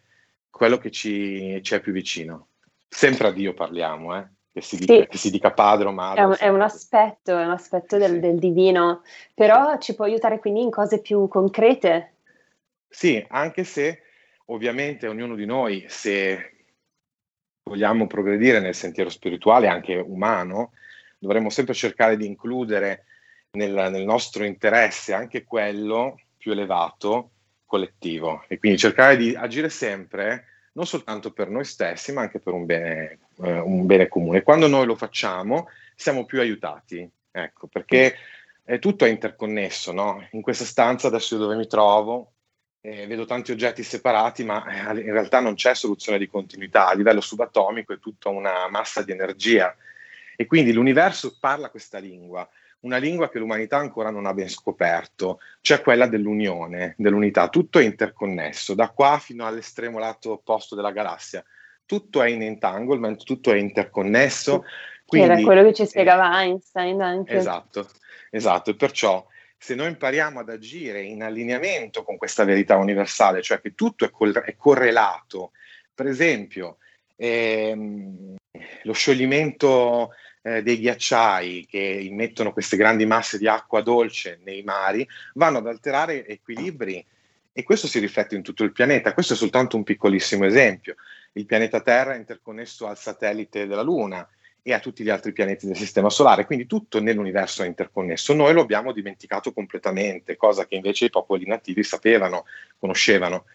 quello 0.49 0.79
che 0.79 0.91
ci, 0.91 1.61
ci 1.63 1.75
è 1.75 1.81
più 1.81 1.93
vicino. 1.93 2.47
Sempre 2.89 3.29
a 3.29 3.33
Dio 3.33 3.53
parliamo, 3.53 4.17
eh? 4.17 4.27
che, 4.51 4.63
si 4.63 4.79
dica, 4.79 4.95
sì. 4.95 5.07
che 5.09 5.19
si 5.19 5.31
dica 5.31 5.51
padre 5.51 5.89
o 5.89 5.93
madre. 5.93 6.23
È 6.23 6.25
un, 6.25 6.37
è 6.39 6.49
un 6.49 6.63
aspetto, 6.63 7.37
è 7.37 7.45
un 7.45 7.51
aspetto 7.51 7.99
del, 7.99 8.13
sì. 8.13 8.21
del 8.21 8.39
divino, 8.39 9.03
però 9.35 9.77
ci 9.77 9.95
può 9.95 10.07
aiutare 10.07 10.39
quindi 10.39 10.63
in 10.63 10.71
cose 10.71 11.03
più 11.03 11.29
concrete. 11.29 12.15
Sì, 12.89 13.23
anche 13.29 13.65
se 13.65 14.05
ovviamente 14.51 15.07
ognuno 15.07 15.35
di 15.35 15.45
noi, 15.45 15.85
se 15.89 16.53
vogliamo 17.63 18.07
progredire 18.07 18.61
nel 18.61 18.75
sentiero 18.75 19.11
spirituale, 19.11 19.69
anche 19.69 19.95
umano, 19.97 20.73
dovremmo 21.19 21.51
sempre 21.51 21.75
cercare 21.75 22.17
di 22.17 22.27
includere 22.27 23.05
nel, 23.53 23.73
nel 23.91 24.05
nostro 24.05 24.45
interesse 24.45 25.13
anche 25.13 25.45
quello 25.45 26.19
più 26.37 26.53
elevato, 26.53 27.31
collettivo, 27.67 28.45
e 28.49 28.59
quindi 28.59 28.79
cercare 28.79 29.17
di 29.17 29.35
agire 29.35 29.69
sempre 29.69 30.45
non 30.73 30.87
soltanto 30.87 31.33
per 31.33 31.51
noi 31.51 31.65
stessi, 31.65 32.13
ma 32.13 32.23
anche 32.23 32.39
per 32.39 32.53
un 32.53 32.65
bene, 32.65 33.19
eh, 33.43 33.59
un 33.59 33.85
bene 33.85 34.09
comune. 34.09 34.43
Quando 34.43 34.69
noi 34.69 34.87
lo 34.87 34.95
facciamo, 34.95 35.69
siamo 35.95 36.25
più 36.25 36.39
aiutati, 36.41 37.09
ecco, 37.31 37.67
perché 37.67 38.15
tutto 38.79 39.05
è 39.05 39.09
interconnesso, 39.09 39.93
no? 39.93 40.27
In 40.33 40.41
questa 40.41 40.65
stanza 40.65 41.09
adesso 41.09 41.35
io 41.35 41.41
dove 41.41 41.57
mi 41.57 41.67
trovo, 41.67 42.35
eh, 42.81 43.07
vedo 43.07 43.25
tanti 43.25 43.53
oggetti 43.53 43.83
separati, 43.83 44.45
ma 44.45 44.65
eh, 44.67 45.01
in 45.01 45.13
realtà 45.13 45.41
non 45.41 45.55
c'è 45.55 45.75
soluzione 45.75 46.19
di 46.19 46.29
continuità. 46.29 46.89
A 46.89 46.95
livello 46.95 47.21
subatomico 47.21 47.93
è 47.93 47.99
tutta 47.99 48.29
una 48.29 48.69
massa 48.69 49.03
di 49.03 49.13
energia. 49.13 49.75
E 50.37 50.47
quindi 50.47 50.73
l'universo 50.73 51.37
parla 51.41 51.69
questa 51.69 51.99
lingua, 51.99 52.49
una 52.81 52.99
lingua 52.99 53.29
che 53.29 53.41
l'umanità 53.41 53.79
ancora 53.79 54.11
non 54.11 54.25
ha 54.25 54.33
ben 54.33 54.49
scoperto, 54.49 55.41
cioè 55.61 55.81
quella 55.81 56.07
dell'unione, 56.07 56.95
dell'unità. 56.97 57.49
Tutto 57.49 57.81
è 57.81 57.85
interconnesso, 57.85 58.75
da 58.75 58.91
qua 58.91 59.19
fino 59.19 59.47
all'estremo 59.47 59.99
lato 59.99 60.33
opposto 60.33 60.77
della 60.77 60.93
galassia. 60.93 61.45
Tutto 61.85 62.23
è 62.23 62.29
in 62.29 62.43
entanglement, 62.43 63.25
tutto 63.25 63.51
è 63.51 63.57
interconnesso. 63.57 64.65
Quindi, 65.05 65.29
Era 65.29 65.43
quello 65.43 65.65
che 65.65 65.73
ci 65.73 65.87
spiegava 65.87 66.41
eh, 66.41 66.45
Einstein 66.45 67.01
anche. 67.01 67.35
Esatto, 67.35 67.89
esatto. 68.31 68.71
E 68.71 68.77
perciò 68.77 69.27
se 69.59 69.75
noi 69.75 69.89
impariamo 69.89 70.39
ad 70.39 70.49
agire 70.49 71.03
in 71.03 71.23
allineamento 71.23 72.05
con 72.05 72.17
questa 72.17 72.45
verità 72.45 72.77
universale, 72.77 73.43
cioè 73.43 73.61
che 73.61 73.75
tutto 73.75 74.05
è, 74.05 74.11
col- 74.11 74.33
è 74.33 74.55
correlato, 74.57 75.51
per 75.93 76.07
esempio, 76.07 76.79
ehm, 77.17 78.37
lo 78.83 78.93
scioglimento 78.93 80.13
eh, 80.43 80.63
dei 80.63 80.79
ghiacciai 80.79 81.67
che 81.69 81.79
immettono 81.79 82.53
queste 82.53 82.77
grandi 82.77 83.05
masse 83.05 83.37
di 83.37 83.49
acqua 83.49 83.83
dolce 83.83 84.39
nei 84.45 84.63
mari 84.63 85.07
vanno 85.35 85.59
ad 85.59 85.67
alterare 85.67 86.25
equilibri 86.27 87.05
e 87.53 87.63
questo 87.65 87.89
si 87.89 87.99
riflette 87.99 88.37
in 88.37 88.43
tutto 88.43 88.63
il 88.63 88.71
pianeta. 88.71 89.13
Questo 89.13 89.33
è 89.33 89.37
soltanto 89.37 89.77
un 89.77 89.83
piccolissimo 89.83 90.45
esempio. 90.45 90.95
Il 91.33 91.45
pianeta 91.45 91.81
Terra 91.81 92.15
è 92.15 92.17
interconnesso 92.17 92.87
al 92.87 92.97
satellite 92.97 93.67
della 93.67 93.83
Luna 93.83 94.27
e 94.69 94.75
a 94.75 94.81
tutti 94.81 95.03
gli 95.03 95.09
altri 95.09 95.33
pianeti 95.33 95.67
del 95.67 95.77
Sistema 95.77 96.11
Solare, 96.11 96.45
quindi 96.45 96.67
tutto 96.67 97.01
nell'universo 97.01 97.63
è 97.63 97.67
interconnesso. 97.67 98.35
Noi 98.35 98.53
lo 98.53 98.61
abbiamo 98.61 98.93
dimenticato 98.93 99.51
completamente, 99.55 100.37
cosa 100.37 100.67
che 100.67 100.75
invece 100.75 101.07
i 101.07 101.11
popoli 101.11 101.47
nativi 101.47 101.83
sapevano, 101.83 102.45
conoscevano. 102.79 103.47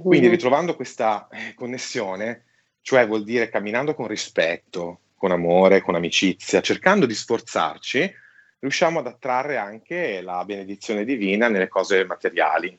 Quindi 0.00 0.28
ritrovando 0.28 0.76
questa 0.76 1.26
eh, 1.28 1.54
connessione, 1.54 2.44
cioè 2.82 3.04
vuol 3.04 3.24
dire 3.24 3.48
camminando 3.48 3.94
con 3.94 4.06
rispetto, 4.06 5.00
con 5.16 5.32
amore, 5.32 5.80
con 5.80 5.96
amicizia, 5.96 6.60
cercando 6.60 7.04
di 7.04 7.14
sforzarci, 7.14 8.14
riusciamo 8.60 9.00
ad 9.00 9.08
attrarre 9.08 9.56
anche 9.56 10.20
la 10.20 10.44
benedizione 10.44 11.04
divina 11.04 11.48
nelle 11.48 11.66
cose 11.66 12.04
materiali. 12.04 12.78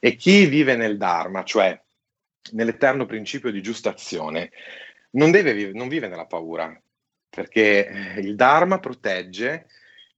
E 0.00 0.16
chi 0.16 0.46
vive 0.46 0.74
nel 0.74 0.96
Dharma, 0.96 1.44
cioè 1.44 1.80
nell'eterno 2.52 3.06
principio 3.06 3.52
di 3.52 3.62
giusta 3.62 3.90
azione, 3.90 4.50
non, 5.10 5.30
deve, 5.30 5.70
non 5.72 5.86
vive 5.86 6.08
nella 6.08 6.26
paura, 6.26 6.76
perché 7.28 8.16
il 8.18 8.34
Dharma 8.34 8.78
protegge 8.78 9.66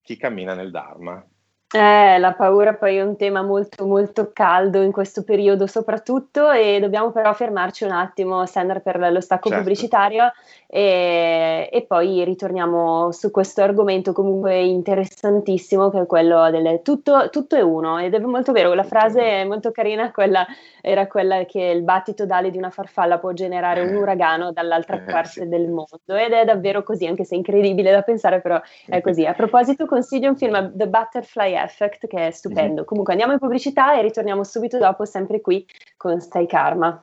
chi 0.02 0.16
cammina 0.16 0.54
nel 0.54 0.70
Dharma. 0.70 1.24
Eh, 1.72 2.18
la 2.18 2.32
paura 2.32 2.74
poi 2.74 2.96
è 2.96 3.02
un 3.02 3.14
tema 3.14 3.42
molto 3.42 3.86
molto 3.86 4.32
caldo 4.32 4.82
in 4.82 4.90
questo 4.90 5.22
periodo 5.22 5.68
soprattutto 5.68 6.50
e 6.50 6.80
dobbiamo 6.80 7.12
però 7.12 7.32
fermarci 7.32 7.84
un 7.84 7.92
attimo, 7.92 8.44
Sender, 8.44 8.82
per 8.82 8.98
lo 8.98 9.20
stacco 9.20 9.48
certo. 9.48 9.62
pubblicitario 9.62 10.32
e, 10.66 11.68
e, 11.70 11.82
poi 11.82 12.24
ritorniamo 12.24 13.12
su 13.12 13.30
questo 13.30 13.62
argomento 13.62 14.12
comunque 14.12 14.60
interessantissimo 14.60 15.90
che 15.90 16.00
è 16.00 16.06
quello 16.06 16.50
del 16.50 16.80
tutto, 16.82 17.28
tutto 17.30 17.54
è 17.54 17.60
uno 17.60 17.98
ed 17.98 18.14
è 18.14 18.18
molto 18.18 18.50
vero, 18.50 18.74
la 18.74 18.82
frase 18.82 19.20
è 19.20 19.44
molto 19.44 19.70
carina, 19.70 20.10
quella, 20.10 20.44
era 20.80 21.06
quella 21.06 21.44
che 21.44 21.60
il 21.60 21.82
battito 21.82 22.26
d'ali 22.26 22.50
di 22.50 22.58
una 22.58 22.70
farfalla 22.70 23.18
può 23.18 23.32
generare 23.32 23.82
un 23.82 23.94
eh. 23.94 23.96
uragano 23.96 24.50
dall'altra 24.50 24.96
eh, 24.96 25.00
parte 25.10 25.42
sì. 25.42 25.48
del 25.48 25.68
mondo 25.68 26.16
ed 26.16 26.32
è 26.32 26.44
davvero 26.44 26.82
così, 26.82 27.06
anche 27.06 27.24
se 27.24 27.34
è 27.34 27.38
incredibile 27.38 27.92
da 27.92 28.02
pensare 28.02 28.40
però 28.40 28.60
è 28.86 29.00
così. 29.02 29.24
A 29.24 29.34
proposito 29.34 29.86
consiglio 29.86 30.30
un 30.30 30.36
film 30.36 30.72
The 30.74 30.88
Butterfly 30.88 31.59
Effect 31.62 32.06
che 32.06 32.28
è 32.28 32.30
stupendo. 32.30 32.72
Mm-hmm. 32.72 32.84
Comunque 32.84 33.12
andiamo 33.12 33.32
in 33.32 33.38
pubblicità 33.38 33.96
e 33.96 34.02
ritorniamo 34.02 34.44
subito 34.44 34.78
dopo, 34.78 35.04
sempre 35.04 35.40
qui 35.40 35.66
con 35.96 36.20
Stai 36.20 36.46
Karma. 36.46 37.02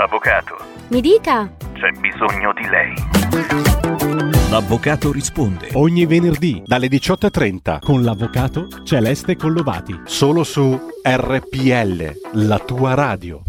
Avvocato. 0.00 0.56
Mi 0.88 1.02
dica. 1.02 1.52
C'è 1.74 1.90
bisogno 2.00 2.54
di 2.54 2.66
lei. 2.66 2.94
L'avvocato 4.48 5.12
risponde 5.12 5.68
ogni 5.74 6.06
venerdì 6.06 6.62
dalle 6.64 6.86
18.30 6.86 7.80
con 7.80 8.02
l'avvocato 8.02 8.66
Celeste 8.82 9.36
Collovati. 9.36 10.00
Solo 10.06 10.42
su 10.42 10.74
RPL, 11.02 12.46
la 12.46 12.58
tua 12.60 12.94
radio. 12.94 13.42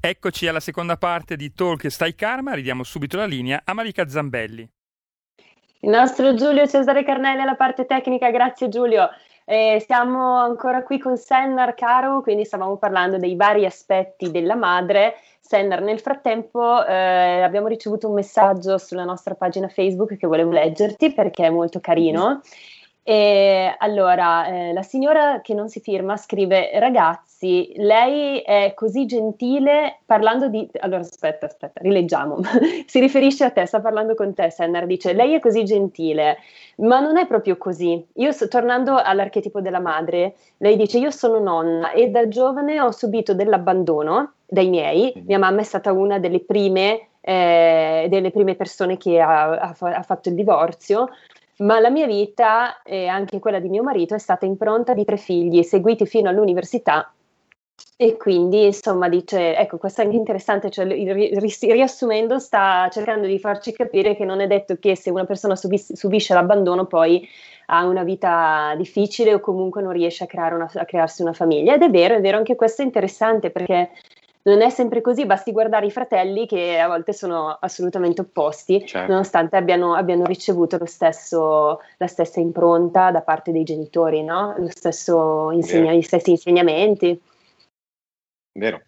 Eccoci 0.00 0.46
alla 0.46 0.60
seconda 0.60 0.96
parte 0.96 1.34
di 1.34 1.52
Talk 1.52 1.90
Stai 1.90 2.14
Karma, 2.14 2.54
ridiamo 2.54 2.84
subito 2.84 3.16
la 3.16 3.26
linea 3.26 3.62
a 3.64 3.74
Malika 3.74 4.06
Zambelli. 4.06 4.70
Il 5.80 5.90
nostro 5.90 6.32
Giulio 6.34 6.64
Cesare 6.68 7.02
Carnelli 7.02 7.40
alla 7.40 7.56
parte 7.56 7.86
tecnica, 7.86 8.30
grazie 8.30 8.68
Giulio. 8.68 9.10
Eh, 9.48 9.80
siamo 9.86 10.38
ancora 10.38 10.82
qui 10.82 10.98
con 10.98 11.16
Sennar 11.16 11.74
Caro, 11.74 12.20
quindi 12.20 12.44
stavamo 12.44 12.78
parlando 12.78 13.16
dei 13.16 13.36
vari 13.36 13.64
aspetti 13.64 14.32
della 14.32 14.56
madre. 14.56 15.14
Sennar, 15.38 15.82
nel 15.82 16.00
frattempo 16.00 16.84
eh, 16.84 17.42
abbiamo 17.42 17.68
ricevuto 17.68 18.08
un 18.08 18.14
messaggio 18.14 18.76
sulla 18.76 19.04
nostra 19.04 19.36
pagina 19.36 19.68
Facebook 19.68 20.16
che 20.16 20.26
volevo 20.26 20.50
leggerti 20.50 21.12
perché 21.12 21.46
è 21.46 21.50
molto 21.50 21.78
carino. 21.78 22.28
Mm-hmm. 22.28 22.38
E 23.08 23.72
allora, 23.78 24.46
eh, 24.48 24.72
la 24.72 24.82
signora 24.82 25.40
che 25.40 25.54
non 25.54 25.68
si 25.68 25.78
firma 25.78 26.16
scrive: 26.16 26.76
Ragazzi, 26.80 27.72
lei 27.76 28.40
è 28.40 28.72
così 28.74 29.06
gentile 29.06 30.00
parlando 30.04 30.48
di. 30.48 30.68
Allora, 30.80 31.02
aspetta, 31.02 31.46
aspetta, 31.46 31.80
rileggiamo. 31.82 32.40
si 32.84 32.98
riferisce 32.98 33.44
a 33.44 33.52
te, 33.52 33.64
sta 33.64 33.80
parlando 33.80 34.16
con 34.16 34.34
te. 34.34 34.50
Sennar 34.50 34.86
dice: 34.86 35.12
Lei 35.12 35.34
è 35.34 35.38
così 35.38 35.62
gentile, 35.62 36.38
ma 36.78 36.98
non 36.98 37.16
è 37.16 37.28
proprio 37.28 37.56
così. 37.56 38.04
Io, 38.14 38.32
sto, 38.32 38.48
tornando 38.48 38.96
all'archetipo 39.00 39.60
della 39.60 39.78
madre, 39.78 40.34
lei 40.56 40.76
dice: 40.76 40.98
Io 40.98 41.12
sono 41.12 41.38
nonna 41.38 41.92
e 41.92 42.08
da 42.08 42.26
giovane 42.26 42.80
ho 42.80 42.90
subito 42.90 43.34
dell'abbandono 43.34 44.32
dai 44.44 44.68
miei. 44.68 45.12
Mia 45.26 45.38
mamma 45.38 45.60
è 45.60 45.64
stata 45.64 45.92
una 45.92 46.18
delle 46.18 46.40
prime. 46.40 47.10
Eh, 47.28 48.06
delle 48.08 48.30
prime 48.30 48.54
persone 48.54 48.96
che 48.96 49.18
ha, 49.18 49.50
ha, 49.50 49.74
ha 49.80 50.02
fatto 50.02 50.28
il 50.28 50.36
divorzio, 50.36 51.08
ma 51.58 51.80
la 51.80 51.90
mia 51.90 52.06
vita 52.06 52.82
e 52.82 53.06
anche 53.06 53.38
quella 53.38 53.60
di 53.60 53.68
mio 53.68 53.82
marito 53.82 54.14
è 54.14 54.18
stata 54.18 54.44
impronta 54.44 54.94
di 54.94 55.04
tre 55.04 55.16
figli 55.16 55.62
seguiti 55.62 56.06
fino 56.06 56.28
all'università. 56.28 57.10
E 57.98 58.16
quindi 58.16 58.66
insomma 58.66 59.08
dice, 59.08 59.56
ecco 59.56 59.76
questo 59.78 60.00
è 60.00 60.04
anche 60.04 60.16
interessante, 60.16 60.70
cioè, 60.70 60.86
riassumendo 60.86 62.38
sta 62.38 62.88
cercando 62.90 63.26
di 63.26 63.38
farci 63.38 63.72
capire 63.72 64.16
che 64.16 64.24
non 64.24 64.40
è 64.40 64.46
detto 64.46 64.76
che 64.78 64.96
se 64.96 65.10
una 65.10 65.24
persona 65.24 65.56
subis- 65.56 65.92
subisce 65.92 66.34
l'abbandono 66.34 66.86
poi 66.86 67.26
ha 67.66 67.84
una 67.84 68.02
vita 68.02 68.74
difficile 68.76 69.34
o 69.34 69.40
comunque 69.40 69.82
non 69.82 69.92
riesce 69.92 70.24
a, 70.24 70.54
una, 70.54 70.70
a 70.74 70.84
crearsi 70.84 71.22
una 71.22 71.32
famiglia. 71.32 71.74
Ed 71.74 71.82
è 71.82 71.90
vero, 71.90 72.14
è 72.14 72.20
vero, 72.20 72.36
anche 72.38 72.54
questo 72.54 72.82
è 72.82 72.84
interessante 72.84 73.50
perché 73.50 73.90
non 74.46 74.62
è 74.62 74.70
sempre 74.70 75.00
così, 75.00 75.26
basti 75.26 75.50
guardare 75.50 75.86
i 75.86 75.90
fratelli 75.90 76.46
che 76.46 76.78
a 76.78 76.86
volte 76.86 77.12
sono 77.12 77.50
assolutamente 77.60 78.20
opposti, 78.20 78.86
certo. 78.86 79.10
nonostante 79.10 79.56
abbiano, 79.56 79.94
abbiano 79.94 80.24
ricevuto 80.24 80.78
stesso, 80.86 81.80
la 81.96 82.06
stessa 82.06 82.38
impronta 82.38 83.10
da 83.10 83.22
parte 83.22 83.50
dei 83.50 83.64
genitori, 83.64 84.22
no? 84.22 84.54
insegna- 85.52 85.92
gli 85.92 86.02
stessi 86.02 86.30
insegnamenti. 86.30 87.20
Vero, 88.52 88.82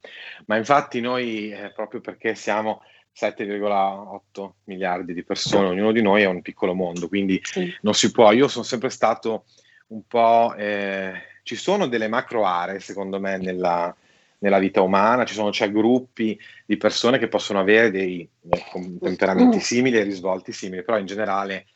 ma 0.47 0.57
infatti 0.57 1.01
noi, 1.01 1.51
eh, 1.51 1.73
proprio 1.75 2.01
perché 2.01 2.37
siamo 2.37 2.83
7,8 3.13 4.55
miliardi 4.65 5.13
di 5.13 5.25
persone, 5.25 5.67
ognuno 5.67 5.91
di 5.91 6.03
noi 6.03 6.23
è 6.23 6.27
un 6.27 6.41
piccolo 6.41 6.73
mondo, 6.73 7.09
quindi 7.09 7.41
sì. 7.43 7.75
non 7.83 7.95
si 7.95 8.13
può, 8.13 8.31
io 8.31 8.49
sono 8.49 8.65
sempre 8.65 8.91
stato 8.91 9.45
un 9.89 10.03
po'... 10.07 10.55
Eh, 10.57 11.37
ci 11.43 11.57
sono 11.57 11.87
delle 11.87 12.09
macro 12.09 12.45
aree, 12.45 12.79
secondo 12.79 13.19
me, 13.19 13.39
nella, 13.39 13.95
nella 14.39 14.59
vita 14.59 14.83
umana, 14.83 15.25
ci 15.25 15.35
sono 15.35 15.51
cioè, 15.51 15.71
gruppi 15.71 16.39
di 16.65 16.77
persone 16.77 17.19
che 17.19 17.29
possono 17.29 17.59
avere 17.59 17.91
dei 17.91 18.29
eh, 18.51 18.99
temperamenti 19.01 19.61
simili 19.61 19.99
e 19.99 20.03
risvolti 20.03 20.53
simili, 20.53 20.83
però 20.83 20.99
in 20.99 21.07
generale 21.07 21.67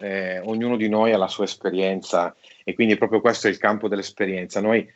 eh, 0.00 0.40
ognuno 0.40 0.76
di 0.76 0.88
noi 0.88 1.12
ha 1.12 1.18
la 1.18 1.28
sua 1.28 1.44
esperienza 1.44 2.34
e 2.64 2.74
quindi 2.74 2.96
proprio 2.96 3.20
questo 3.20 3.46
è 3.46 3.50
il 3.50 3.58
campo 3.58 3.88
dell'esperienza. 3.88 4.60
Noi 4.60 4.88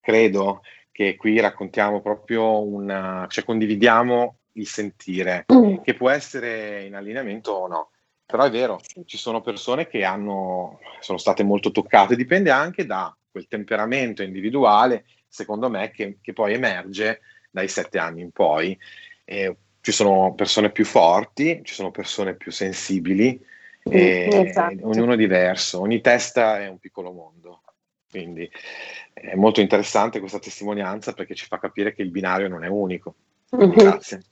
credo 0.00 0.62
che 0.90 1.16
qui 1.16 1.40
raccontiamo 1.40 2.00
proprio 2.00 2.62
una, 2.62 3.26
cioè 3.28 3.44
condividiamo 3.44 4.36
il 4.54 4.66
sentire, 4.66 5.46
che 5.82 5.94
può 5.94 6.10
essere 6.10 6.84
in 6.84 6.94
allineamento 6.94 7.52
o 7.52 7.66
no. 7.66 7.90
Però 8.26 8.44
è 8.44 8.50
vero, 8.50 8.80
ci 9.06 9.16
sono 9.16 9.40
persone 9.40 9.88
che 9.88 10.04
hanno, 10.04 10.78
sono 11.00 11.18
state 11.18 11.42
molto 11.42 11.72
toccate, 11.72 12.14
dipende 12.14 12.50
anche 12.50 12.86
da 12.86 13.14
quel 13.30 13.48
temperamento 13.48 14.22
individuale, 14.22 15.04
secondo 15.30 15.70
me, 15.70 15.90
che, 15.90 16.18
che 16.20 16.34
poi 16.34 16.52
emerge 16.52 17.20
dai 17.50 17.68
sette 17.68 17.98
anni 17.98 18.20
in 18.20 18.32
poi. 18.32 18.76
Eh, 19.24 19.56
ci 19.80 19.92
sono 19.92 20.34
persone 20.34 20.70
più 20.70 20.84
forti, 20.84 21.62
ci 21.64 21.72
sono 21.72 21.90
persone 21.90 22.34
più 22.34 22.52
sensibili, 22.52 23.40
mm, 23.88 23.92
esatto. 23.94 24.86
ognuno 24.86 25.14
è 25.14 25.16
diverso, 25.16 25.80
ogni 25.80 26.02
testa 26.02 26.60
è 26.60 26.68
un 26.68 26.78
piccolo 26.78 27.12
mondo. 27.12 27.62
Quindi 28.10 28.50
è 29.12 29.36
molto 29.36 29.60
interessante 29.60 30.18
questa 30.18 30.40
testimonianza 30.40 31.12
perché 31.12 31.34
ci 31.34 31.46
fa 31.46 31.58
capire 31.58 31.94
che 31.94 32.02
il 32.02 32.10
binario 32.10 32.48
non 32.48 32.64
è 32.64 32.68
unico. 32.68 33.14
Mm-hmm. 33.56 33.70
Grazie. 33.70 34.22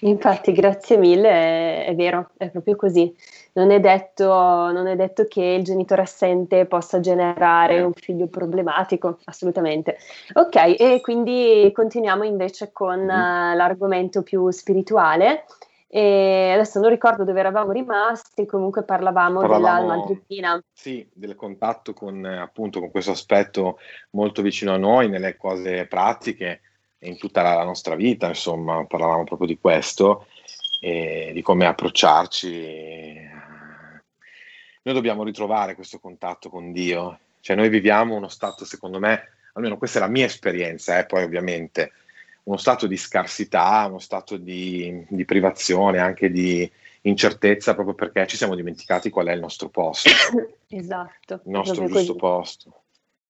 Infatti, 0.00 0.52
grazie 0.52 0.96
mille, 0.96 1.28
è, 1.28 1.86
è, 1.86 1.94
vero, 1.94 2.30
è 2.36 2.50
proprio 2.50 2.76
così. 2.76 3.14
Non 3.56 3.70
è, 3.70 3.80
detto, 3.80 4.26
non 4.26 4.86
è 4.86 4.96
detto 4.96 5.24
che 5.24 5.42
il 5.42 5.64
genitore 5.64 6.02
assente 6.02 6.66
possa 6.66 7.00
generare 7.00 7.80
un 7.80 7.94
figlio 7.94 8.26
problematico, 8.26 9.18
assolutamente. 9.24 9.96
Ok, 10.34 10.56
e 10.78 11.00
quindi 11.02 11.70
continuiamo 11.72 12.22
invece 12.22 12.70
con 12.70 13.00
mm. 13.00 13.08
uh, 13.08 13.56
l'argomento 13.56 14.22
più 14.22 14.50
spirituale. 14.50 15.46
E 15.88 16.50
adesso 16.52 16.80
non 16.80 16.90
ricordo 16.90 17.24
dove 17.24 17.40
eravamo 17.40 17.72
rimasti, 17.72 18.44
comunque 18.44 18.82
parlavamo, 18.82 19.40
parlavamo 19.40 19.80
della 19.80 19.96
madrepina. 19.96 20.62
Sì, 20.70 21.08
del 21.14 21.34
contatto 21.34 21.94
con, 21.94 22.22
appunto, 22.26 22.80
con 22.80 22.90
questo 22.90 23.12
aspetto 23.12 23.78
molto 24.10 24.42
vicino 24.42 24.74
a 24.74 24.78
noi, 24.78 25.08
nelle 25.08 25.38
cose 25.38 25.86
pratiche 25.86 26.60
in 26.98 27.16
tutta 27.16 27.40
la 27.40 27.64
nostra 27.64 27.94
vita, 27.94 28.26
insomma, 28.26 28.84
parlavamo 28.84 29.24
proprio 29.24 29.48
di 29.48 29.58
questo 29.58 30.26
e 30.78 31.30
di 31.32 31.40
come 31.40 31.64
approcciarci. 31.64 33.44
Noi 34.86 34.94
dobbiamo 34.94 35.24
ritrovare 35.24 35.74
questo 35.74 35.98
contatto 35.98 36.48
con 36.48 36.70
Dio, 36.70 37.18
cioè 37.40 37.56
noi 37.56 37.68
viviamo 37.68 38.14
uno 38.14 38.28
stato, 38.28 38.64
secondo 38.64 39.00
me, 39.00 39.30
almeno 39.54 39.78
questa 39.78 39.98
è 39.98 40.00
la 40.00 40.06
mia 40.06 40.26
esperienza, 40.26 40.96
eh, 40.96 41.06
poi 41.06 41.24
ovviamente, 41.24 41.90
uno 42.44 42.56
stato 42.56 42.86
di 42.86 42.96
scarsità, 42.96 43.84
uno 43.88 43.98
stato 43.98 44.36
di, 44.36 45.04
di 45.08 45.24
privazione, 45.24 45.98
anche 45.98 46.30
di 46.30 46.70
incertezza, 47.00 47.74
proprio 47.74 47.96
perché 47.96 48.28
ci 48.28 48.36
siamo 48.36 48.54
dimenticati 48.54 49.10
qual 49.10 49.26
è 49.26 49.32
il 49.32 49.40
nostro 49.40 49.70
posto. 49.70 50.08
Esatto. 50.68 51.40
Il 51.44 51.50
nostro 51.50 51.86
giusto 51.86 52.14
così. 52.14 52.16
posto. 52.16 52.82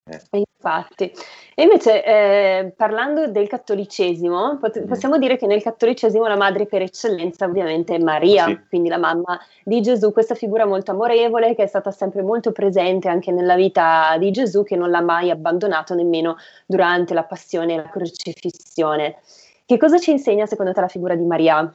Eh. 0.04 0.45
Infatti, 0.58 1.12
e 1.54 1.62
invece 1.62 2.02
eh, 2.02 2.72
parlando 2.74 3.28
del 3.28 3.46
cattolicesimo, 3.46 4.56
pot- 4.58 4.80
mm. 4.82 4.86
possiamo 4.86 5.18
dire 5.18 5.36
che 5.36 5.46
nel 5.46 5.62
cattolicesimo 5.62 6.26
la 6.26 6.36
madre 6.36 6.66
per 6.66 6.80
eccellenza 6.80 7.44
ovviamente 7.44 7.94
è 7.94 7.98
Maria, 7.98 8.46
sì. 8.46 8.58
quindi 8.68 8.88
la 8.88 8.96
mamma 8.96 9.38
di 9.62 9.82
Gesù, 9.82 10.12
questa 10.12 10.34
figura 10.34 10.64
molto 10.64 10.92
amorevole 10.92 11.54
che 11.54 11.64
è 11.64 11.66
stata 11.66 11.90
sempre 11.90 12.22
molto 12.22 12.52
presente 12.52 13.08
anche 13.08 13.32
nella 13.32 13.54
vita 13.54 14.16
di 14.18 14.30
Gesù, 14.30 14.64
che 14.64 14.76
non 14.76 14.90
l'ha 14.90 15.02
mai 15.02 15.30
abbandonato 15.30 15.94
nemmeno 15.94 16.36
durante 16.64 17.12
la 17.12 17.24
passione 17.24 17.74
e 17.74 17.76
la 17.76 17.90
crocifissione. 17.90 19.18
Che 19.66 19.76
cosa 19.76 19.98
ci 19.98 20.10
insegna 20.10 20.46
secondo 20.46 20.72
te 20.72 20.80
la 20.80 20.88
figura 20.88 21.14
di 21.14 21.24
Maria? 21.24 21.72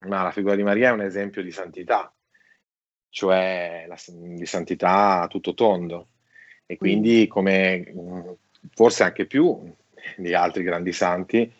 Ma 0.00 0.22
la 0.24 0.32
figura 0.32 0.56
di 0.56 0.64
Maria 0.64 0.90
è 0.90 0.92
un 0.92 1.02
esempio 1.02 1.42
di 1.42 1.52
santità, 1.52 2.12
cioè 3.08 3.86
la, 3.86 3.96
di 4.08 4.46
santità 4.46 5.22
a 5.22 5.26
tutto 5.28 5.54
tondo 5.54 6.08
e 6.66 6.76
quindi 6.76 7.26
come 7.28 8.36
forse 8.74 9.04
anche 9.04 9.26
più 9.26 9.72
di 10.16 10.34
altri 10.34 10.62
grandi 10.62 10.92
santi 10.92 11.50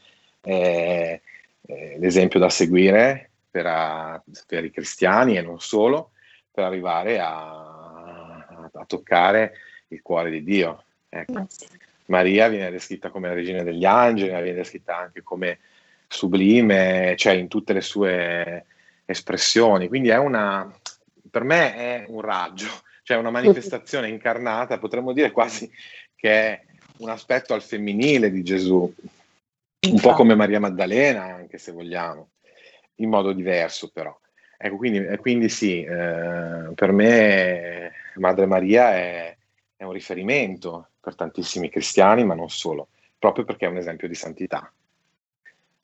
è, 0.41 1.21
è 1.61 1.97
l'esempio 1.99 2.39
da 2.39 2.51
seguire 2.51 3.31
per, 3.51 3.67
a, 3.67 4.23
per, 4.47 4.65
i 4.65 4.71
cristiani 4.71 5.37
e 5.37 5.43
non 5.43 5.61
solo, 5.61 6.11
per 6.51 6.65
arrivare 6.65 7.19
a, 7.19 8.47
a 8.73 8.85
toccare 8.87 9.53
il 9.89 10.03
cuore 10.03 10.31
di 10.31 10.43
Dio. 10.43 10.85
Ecco. 11.09 11.47
Maria 12.07 12.49
viene 12.49 12.71
descritta 12.71 13.11
come 13.11 13.29
la 13.29 13.35
regina 13.35 13.63
degli 13.63 13.85
angeli, 13.85 14.31
viene 14.31 14.53
descritta 14.53 14.97
anche 14.97 15.23
come 15.23 15.59
sublime, 16.09 17.15
cioè 17.17 17.35
in 17.35 17.49
tutte 17.49 17.73
le 17.73 17.81
sue 17.81 18.65
espressioni, 19.05 19.89
quindi 19.89 20.09
è 20.09 20.19
una, 20.19 20.73
per 21.31 21.43
me 21.45 21.75
è 21.75 22.05
un 22.09 22.21
raggio, 22.21 22.69
cioè 23.07 23.17
una 23.17 23.31
manifestazione 23.31 24.09
incarnata, 24.09 24.79
potremmo 24.79 25.13
dire 25.13 25.31
quasi 25.31 25.71
che 26.17 26.31
è 26.31 26.65
un 26.99 27.09
aspetto 27.09 27.55
al 27.55 27.63
femminile 27.63 28.33
di 28.33 28.43
Gesù, 28.43 28.93
un 29.89 30.01
po' 30.01 30.13
come 30.15 30.35
Maria 30.35 30.59
Maddalena, 30.59 31.23
anche 31.23 31.57
se 31.57 31.71
vogliamo, 31.71 32.31
in 32.97 33.09
modo 33.09 33.33
diverso 33.33 33.91
però. 33.93 34.19
Ecco, 34.59 34.77
quindi, 34.77 35.17
quindi 35.19 35.49
sì, 35.49 35.83
eh, 35.85 36.73
per 36.75 36.91
me 36.91 37.93
Madre 38.17 38.47
Maria 38.47 38.95
è, 38.95 39.37
è 39.77 39.85
un 39.85 39.93
riferimento 39.93 40.89
per 40.99 41.15
tantissimi 41.15 41.71
cristiani, 41.71 42.25
ma 42.25 42.35
non 42.35 42.51
solo, 42.51 42.89
proprio 43.19 43.45
perché 43.45 43.67
è 43.67 43.69
un 43.69 43.77
esempio 43.77 44.09
di 44.09 44.15
santità. 44.15 44.73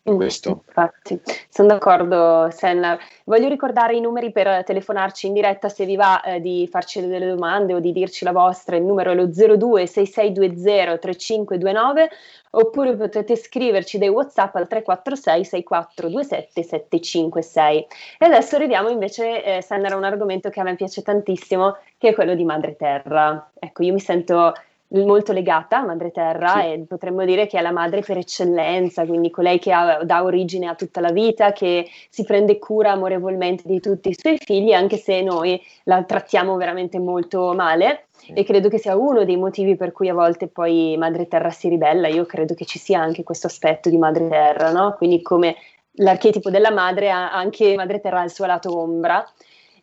Questo. 0.05 0.65
Infatti, 0.67 1.21
sono 1.49 1.69
d'accordo, 1.69 2.49
Senna. 2.51 2.99
Voglio 3.25 3.47
ricordare 3.47 3.95
i 3.95 4.01
numeri 4.01 4.33
per 4.33 4.65
telefonarci 4.65 5.29
in 5.29 5.33
diretta 5.33 5.69
se 5.69 5.85
vi 5.85 5.95
va 5.95 6.21
eh, 6.23 6.41
di 6.41 6.67
farci 6.69 7.07
delle 7.07 7.29
domande 7.29 7.73
o 7.73 7.79
di 7.79 7.93
dirci 7.93 8.25
la 8.25 8.33
vostra. 8.33 8.75
Il 8.75 8.83
numero 8.83 9.13
è 9.13 9.15
lo 9.15 9.27
026620 9.27 10.99
3529 10.99 12.11
oppure 12.51 12.97
potete 12.97 13.37
scriverci 13.37 13.99
dei 13.99 14.09
WhatsApp 14.09 14.57
al 14.57 14.67
346 14.67 15.45
6427 15.45 16.63
756. 16.65 17.87
E 18.19 18.27
adesso 18.27 18.57
arriviamo 18.57 18.89
invece, 18.89 19.45
eh, 19.45 19.63
Senna, 19.63 19.89
a 19.89 19.97
un 19.97 20.03
argomento 20.03 20.51
che 20.51 20.59
a 20.59 20.65
me 20.65 20.75
piace 20.75 21.03
tantissimo, 21.03 21.77
che 21.97 22.09
è 22.09 22.15
quello 22.15 22.35
di 22.35 22.45
Madre 22.45 22.75
Terra. 22.75 23.51
Ecco, 23.57 23.85
io 23.85 23.93
mi 23.93 24.01
sento 24.01 24.53
molto 24.93 25.33
legata 25.33 25.79
a 25.79 25.85
Madre 25.85 26.11
Terra 26.11 26.61
sì. 26.61 26.73
e 26.73 26.85
potremmo 26.87 27.25
dire 27.25 27.47
che 27.47 27.59
è 27.59 27.63
la 27.63 27.73
madre 27.73 28.01
per 28.03 28.19
eccellenza, 28.19 29.07
quindi 29.07 29.31
colei 29.31 29.59
che 29.59 29.73
ha, 29.73 30.05
dà 30.05 30.23
origine 30.23 30.69
a 30.69 30.75
tutta 30.75 31.01
la 31.01 31.11
vita, 31.11 31.53
che 31.53 31.89
si 32.11 32.25
prende 32.25 32.59
cura 32.59 32.93
amorevolmente 32.93 33.63
di 33.67 33.81
tutti 33.81 34.11
i 34.11 34.17
suoi 34.17 34.37
figli, 34.39 34.73
anche 34.73 34.97
se 34.97 35.23
noi 35.23 35.61
la 35.85 36.03
trattiamo 36.03 36.57
veramente 36.57 36.99
molto 36.99 37.53
male. 37.55 38.07
Sì. 38.11 38.33
E 38.35 38.45
credo 38.45 38.69
che 38.69 38.79
sia 38.79 38.97
uno 38.97 39.25
dei 39.25 39.37
motivi 39.37 39.77
per 39.77 39.93
cui 39.93 40.09
a 40.09 40.15
volte 40.15 40.47
poi 40.47 40.97
Madre 40.97 41.27
Terra 41.27 41.51
si 41.51 41.69
ribella. 41.69 42.09
Io 42.09 42.25
credo 42.25 42.55
che 42.55 42.65
ci 42.65 42.79
sia 42.79 43.01
anche 43.01 43.25
questo 43.25 43.47
aspetto 43.49 43.89
di 43.89 43.97
Madre 43.97 44.29
Terra, 44.29 44.71
no? 44.71 44.95
Quindi 44.97 45.23
come 45.23 45.57
l'archetipo 45.97 46.51
della 46.51 46.71
madre, 46.71 47.11
anche 47.11 47.75
Madre 47.75 48.01
Terra 48.01 48.21
ha 48.21 48.25
il 48.25 48.31
suo 48.31 48.47
lato 48.47 48.79
ombra. 48.79 49.27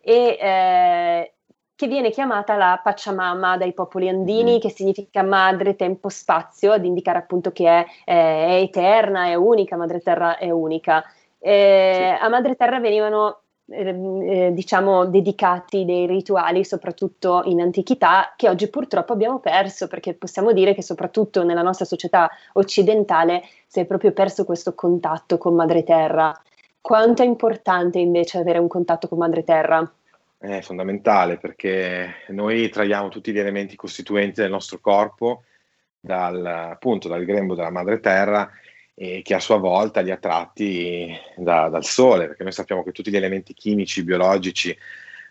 E, 0.02 0.38
eh, 0.40 1.34
che 1.80 1.88
viene 1.88 2.10
chiamata 2.10 2.58
la 2.58 2.78
Pachamama 2.84 3.56
dai 3.56 3.72
popoli 3.72 4.10
andini, 4.10 4.58
mm. 4.58 4.60
che 4.60 4.70
significa 4.70 5.24
madre, 5.24 5.78
tempo, 5.78 6.10
spazio, 6.10 6.74
ad 6.74 6.84
indicare 6.84 7.20
appunto 7.20 7.54
che 7.54 7.70
è, 7.70 7.86
è, 8.04 8.48
è 8.48 8.62
eterna, 8.62 9.28
è 9.28 9.36
unica, 9.36 9.78
Madre 9.78 10.02
Terra 10.02 10.38
è 10.38 10.50
unica. 10.50 11.02
Eh, 11.40 12.18
sì. 12.18 12.26
A 12.26 12.28
Madre 12.28 12.58
Terra 12.58 12.82
venivano 12.82 13.44
ehm, 13.70 14.22
eh, 14.24 14.52
diciamo 14.52 15.06
dedicati 15.06 15.86
dei 15.86 16.06
rituali 16.06 16.66
soprattutto 16.66 17.44
in 17.46 17.62
antichità 17.62 18.34
che 18.36 18.50
oggi 18.50 18.70
purtroppo 18.70 19.14
abbiamo 19.14 19.40
perso 19.40 19.88
perché 19.88 20.16
possiamo 20.16 20.52
dire 20.52 20.74
che 20.74 20.84
soprattutto 20.84 21.46
nella 21.46 21.62
nostra 21.62 21.86
società 21.86 22.30
occidentale 22.56 23.42
si 23.68 23.80
è 23.80 23.86
proprio 23.86 24.12
perso 24.12 24.44
questo 24.44 24.76
contatto 24.76 25.38
con 25.38 25.56
Madre 25.56 25.84
Terra. 25.84 26.38
Quanto 26.82 27.22
è 27.22 27.26
importante 27.26 28.00
invece 28.00 28.38
avere 28.38 28.60
un 28.60 28.68
contatto 28.68 29.08
con 29.08 29.20
Madre 29.20 29.46
Terra? 29.46 29.90
È 30.40 30.62
fondamentale 30.62 31.38
perché 31.38 32.24
noi 32.30 32.70
traiamo 32.70 33.10
tutti 33.10 33.34
gli 33.34 33.40
elementi 33.40 33.76
costituenti 33.76 34.40
del 34.40 34.50
nostro 34.50 34.80
corpo 34.80 35.44
dal, 36.00 36.46
appunto 36.46 37.10
dal 37.10 37.26
grembo 37.26 37.56
della 37.56 37.70
madre 37.70 38.00
terra 38.00 38.50
e 38.96 39.22
che 39.22 39.34
a 39.34 39.40
sua 39.40 39.58
volta 39.58 40.00
li 40.00 40.12
ha 40.12 40.18
tratti 40.18 41.14
da, 41.36 41.68
dal 41.68 41.84
sole, 41.84 42.28
perché 42.28 42.44
noi 42.44 42.52
sappiamo 42.54 42.84
che 42.84 42.92
tutti 42.92 43.12
gli 43.12 43.18
elementi 43.18 43.54
chimici, 43.54 44.04
biologici 44.04 44.76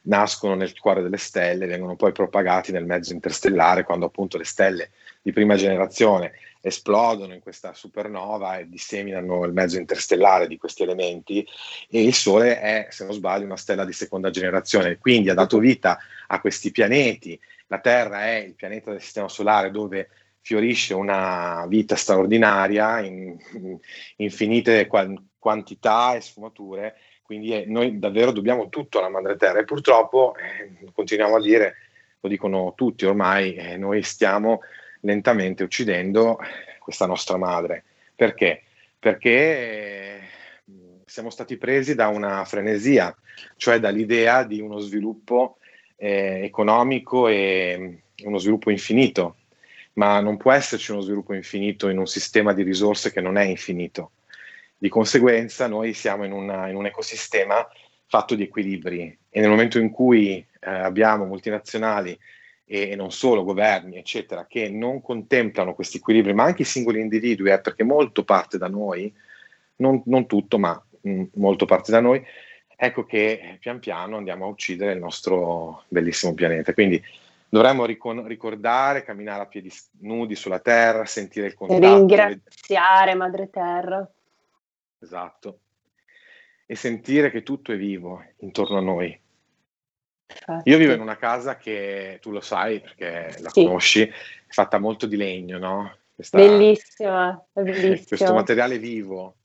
nascono 0.03 0.55
nel 0.55 0.79
cuore 0.79 1.03
delle 1.03 1.17
stelle 1.17 1.67
vengono 1.67 1.97
poi 1.97 2.13
propagati 2.13 2.71
nel 2.71 2.87
mezzo 2.87 3.13
interstellare 3.13 3.85
quando 3.85 4.07
appunto 4.07 4.39
le 4.39 4.45
stelle 4.45 4.91
di 5.23 5.33
prima 5.33 5.57
generazione 5.57 6.33
esplodono 6.61 7.35
in 7.35 7.41
questa 7.41 7.73
supernova 7.73 8.59
e 8.59 8.69
disseminano 8.69 9.45
il 9.45 9.53
mezzo 9.53 9.79
interstellare 9.79 10.47
di 10.47 10.57
questi 10.57 10.83
elementi 10.83 11.47
e 11.89 12.03
il 12.03 12.15
Sole 12.15 12.61
è, 12.61 12.87
se 12.91 13.05
non 13.05 13.15
sbaglio, 13.15 13.45
una 13.45 13.57
stella 13.57 13.85
di 13.85 13.93
seconda 13.93 14.31
generazione, 14.31 14.99
quindi 14.99 15.31
ha 15.31 15.35
dato 15.35 15.59
vita 15.59 15.99
a 16.27 16.41
questi 16.41 16.71
pianeti. 16.71 17.39
La 17.69 17.81
Terra 17.81 18.27
è 18.27 18.37
il 18.37 18.55
pianeta 18.55 18.91
del 18.91 19.01
Sistema 19.01 19.29
Solare 19.29 19.71
dove 19.71 20.09
fiorisce 20.41 20.95
una 20.95 21.67
vita 21.69 21.95
straordinaria 21.95 23.01
in, 23.01 23.37
in 23.53 23.79
infinite 24.17 24.89
quantità 25.39 26.15
e 26.15 26.21
sfumature, 26.21 26.97
quindi 27.23 27.53
è, 27.53 27.67
noi 27.67 27.99
davvero 27.99 28.33
dobbiamo 28.33 28.71
tutto 28.71 28.99
alla 28.99 29.11
Madre 29.11 29.37
Terra 29.37 29.59
e 29.59 29.65
purtroppo, 29.65 30.35
eh, 30.37 30.91
continuiamo 30.95 31.37
a 31.37 31.41
dire, 31.41 31.75
lo 32.21 32.29
dicono 32.29 32.73
tutti 32.75 33.05
ormai, 33.05 33.55
eh, 33.55 33.77
noi 33.77 34.03
stiamo 34.03 34.61
lentamente 35.01 35.63
uccidendo 35.63 36.39
questa 36.79 37.07
nostra 37.07 37.37
madre. 37.37 37.85
Perché? 38.15 38.63
Perché 38.99 40.21
siamo 41.05 41.31
stati 41.31 41.57
presi 41.57 41.95
da 41.95 42.09
una 42.09 42.45
frenesia, 42.45 43.15
cioè 43.57 43.79
dall'idea 43.79 44.45
di 44.45 44.61
uno 44.61 44.79
sviluppo 44.79 45.59
eh, 45.97 46.41
economico 46.45 47.29
e 47.29 48.03
uno 48.25 48.39
sviluppo 48.39 48.71
infinito, 48.71 49.37
ma 49.95 50.21
non 50.21 50.37
può 50.37 50.53
esserci 50.53 50.93
uno 50.93 51.01
sviluppo 51.01 51.35
infinito 51.35 51.89
in 51.89 51.99
un 51.99 52.07
sistema 52.07 52.53
di 52.53 52.63
risorse 52.63 53.13
che 53.13 53.21
non 53.21 53.37
è 53.37 53.45
infinito. 53.45 54.13
Di 54.77 54.89
conseguenza 54.89 55.67
noi 55.67 55.93
siamo 55.93 56.25
in, 56.25 56.33
una, 56.33 56.69
in 56.69 56.77
un 56.77 56.87
ecosistema 56.87 57.69
fatto 58.07 58.35
di 58.35 58.45
equilibri 58.45 59.19
e 59.29 59.41
nel 59.41 59.51
momento 59.51 59.79
in 59.79 59.91
cui 59.91 60.37
eh, 60.37 60.71
abbiamo 60.71 61.25
multinazionali 61.25 62.19
e, 62.69 62.95
non 62.95 63.11
solo 63.11 63.45
governi, 63.45 63.97
eccetera, 63.97 64.47
che 64.47 64.69
non 64.69 65.01
contemplano 65.01 65.75
questi 65.75 65.97
equilibri, 65.97 66.35
ma 66.35 66.45
anche 66.45 66.63
i 66.63 66.67
singoli 66.67 67.01
individui, 67.01 67.51
eh, 67.51 67.61
perché 67.61 67.83
molto 67.83 68.25
parte 68.25 68.59
da 68.59 68.69
noi, 68.69 69.13
non, 69.77 70.03
non 70.05 70.27
tutto, 70.27 70.59
ma 70.59 70.81
mh, 71.01 71.11
mm, 71.11 71.23
molto 71.35 71.65
parte 71.65 71.91
da 71.91 72.01
noi, 72.01 72.23
ecco 72.77 73.05
che 73.07 73.57
pian 73.59 73.81
piano 73.81 74.19
andiamo 74.19 74.45
a 74.45 74.49
uccidere 74.49 74.93
il 74.93 74.99
nostro 74.99 75.85
bellissimo 75.89 76.35
pianeta. 76.35 76.75
Quindi 76.75 77.03
dovremmo 77.49 77.87
ricon- 77.87 78.27
ricordare, 78.27 79.03
camminare 79.03 79.43
a 79.43 79.47
piedi 79.47 79.73
nudi 80.01 80.35
sulla 80.35 80.61
terra, 80.61 81.07
sentire 81.07 81.47
il 81.47 81.55
contatto. 81.55 81.97
Ringraziare 81.97 83.15
Madre 83.15 83.49
Terra. 83.49 84.09
Esatto. 85.01 85.59
E 86.67 86.75
sentire 86.75 87.31
che 87.31 87.43
tutto 87.43 87.73
è 87.73 87.79
vivo 87.79 88.23
intorno 88.41 88.77
a 88.77 88.83
noi. 88.83 89.19
Infatti. 90.29 90.69
Io 90.69 90.79
vivo 90.79 90.93
in 90.93 91.01
una 91.01 91.17
casa 91.17 91.57
che 91.57 92.19
tu 92.21 92.31
lo 92.31 92.41
sai 92.41 92.81
perché 92.81 93.35
la 93.41 93.51
sì. 93.51 93.65
conosci, 93.65 94.03
è 94.03 94.13
fatta 94.49 94.79
molto 94.79 95.07
di 95.07 95.17
legno, 95.17 95.59
no? 95.59 95.97
Questa, 96.15 96.37
bellissima, 96.37 97.43
bellissima. 97.53 98.05
Questo 98.07 98.35
materiale 98.35 98.79
vivo. 98.79 99.37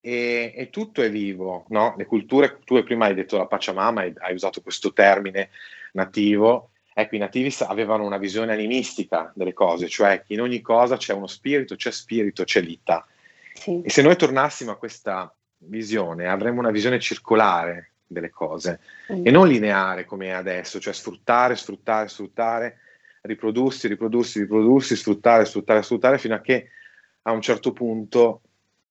E, 0.00 0.52
e, 0.56 0.70
tutto 0.70 1.02
è 1.02 1.10
vivo, 1.10 1.66
no? 1.68 1.94
Le 1.96 2.06
culture, 2.06 2.60
tu 2.64 2.82
prima 2.82 3.06
hai 3.06 3.14
detto 3.14 3.36
la 3.36 3.46
Pachamama, 3.46 4.02
hai, 4.02 4.12
hai 4.18 4.34
usato 4.34 4.60
questo 4.60 4.92
termine 4.92 5.50
nativo, 5.92 6.70
Ecco, 6.98 7.14
i 7.14 7.18
nativi 7.18 7.54
avevano 7.60 8.04
una 8.04 8.16
visione 8.16 8.52
animistica 8.52 9.30
delle 9.36 9.52
cose, 9.52 9.86
cioè 9.86 10.24
che 10.26 10.32
in 10.32 10.40
ogni 10.40 10.60
cosa 10.60 10.96
c'è 10.96 11.14
uno 11.14 11.28
spirito, 11.28 11.76
c'è 11.76 11.92
spirito, 11.92 12.42
c'è 12.42 12.60
vita. 12.60 13.06
Sì. 13.54 13.82
E 13.82 13.88
se 13.88 14.02
noi 14.02 14.16
tornassimo 14.16 14.72
a 14.72 14.76
questa 14.76 15.32
visione, 15.58 16.26
avremmo 16.26 16.58
una 16.58 16.72
visione 16.72 16.98
circolare 16.98 17.92
delle 18.08 18.30
cose 18.30 18.80
mm. 19.12 19.26
e 19.26 19.30
non 19.30 19.46
lineare 19.46 20.04
come 20.04 20.28
è 20.28 20.30
adesso, 20.30 20.80
cioè 20.80 20.92
sfruttare, 20.92 21.54
sfruttare, 21.54 22.08
sfruttare, 22.08 22.78
riprodursi, 23.22 23.86
riprodursi, 23.86 24.40
riprodursi, 24.40 24.96
sfruttare, 24.96 25.44
sfruttare, 25.44 25.82
sfruttare, 25.82 26.18
fino 26.18 26.34
a 26.34 26.40
che 26.40 26.70
a 27.22 27.32
un 27.32 27.42
certo 27.42 27.72
punto 27.72 28.40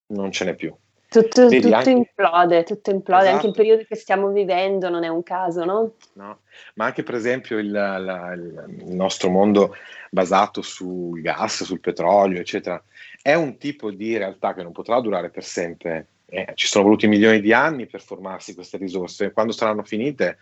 non 0.07 0.31
ce 0.31 0.45
n'è 0.45 0.55
più. 0.55 0.73
Tutto, 1.09 1.47
Vedi, 1.47 1.61
tutto 1.61 1.75
anche... 1.75 1.89
implode, 1.89 2.63
tutto 2.63 2.91
implode, 2.91 3.21
esatto. 3.21 3.35
anche 3.35 3.47
il 3.47 3.53
periodo 3.53 3.83
che 3.87 3.95
stiamo 3.95 4.29
vivendo 4.29 4.89
non 4.89 5.05
è 5.05 5.07
un 5.07 5.23
caso, 5.23 5.63
no? 5.63 5.93
No, 6.13 6.39
ma 6.75 6.85
anche 6.85 7.03
per 7.03 7.15
esempio 7.15 7.57
il, 7.57 7.71
la, 7.71 8.33
il 8.33 8.83
nostro 8.87 9.29
mondo 9.29 9.73
basato 10.11 10.61
sul 10.61 11.21
gas, 11.21 11.63
sul 11.63 11.79
petrolio, 11.79 12.41
eccetera, 12.41 12.83
è 13.21 13.33
un 13.35 13.57
tipo 13.57 13.89
di 13.89 14.17
realtà 14.17 14.53
che 14.53 14.63
non 14.63 14.73
potrà 14.73 14.99
durare 14.99 15.29
per 15.29 15.45
sempre. 15.45 16.07
Eh, 16.29 16.51
ci 16.55 16.67
sono 16.67 16.83
voluti 16.83 17.07
milioni 17.07 17.39
di 17.39 17.53
anni 17.53 17.85
per 17.87 18.01
formarsi 18.01 18.53
queste 18.53 18.77
risorse 18.77 19.31
quando 19.31 19.53
saranno 19.53 19.83
finite, 19.83 20.37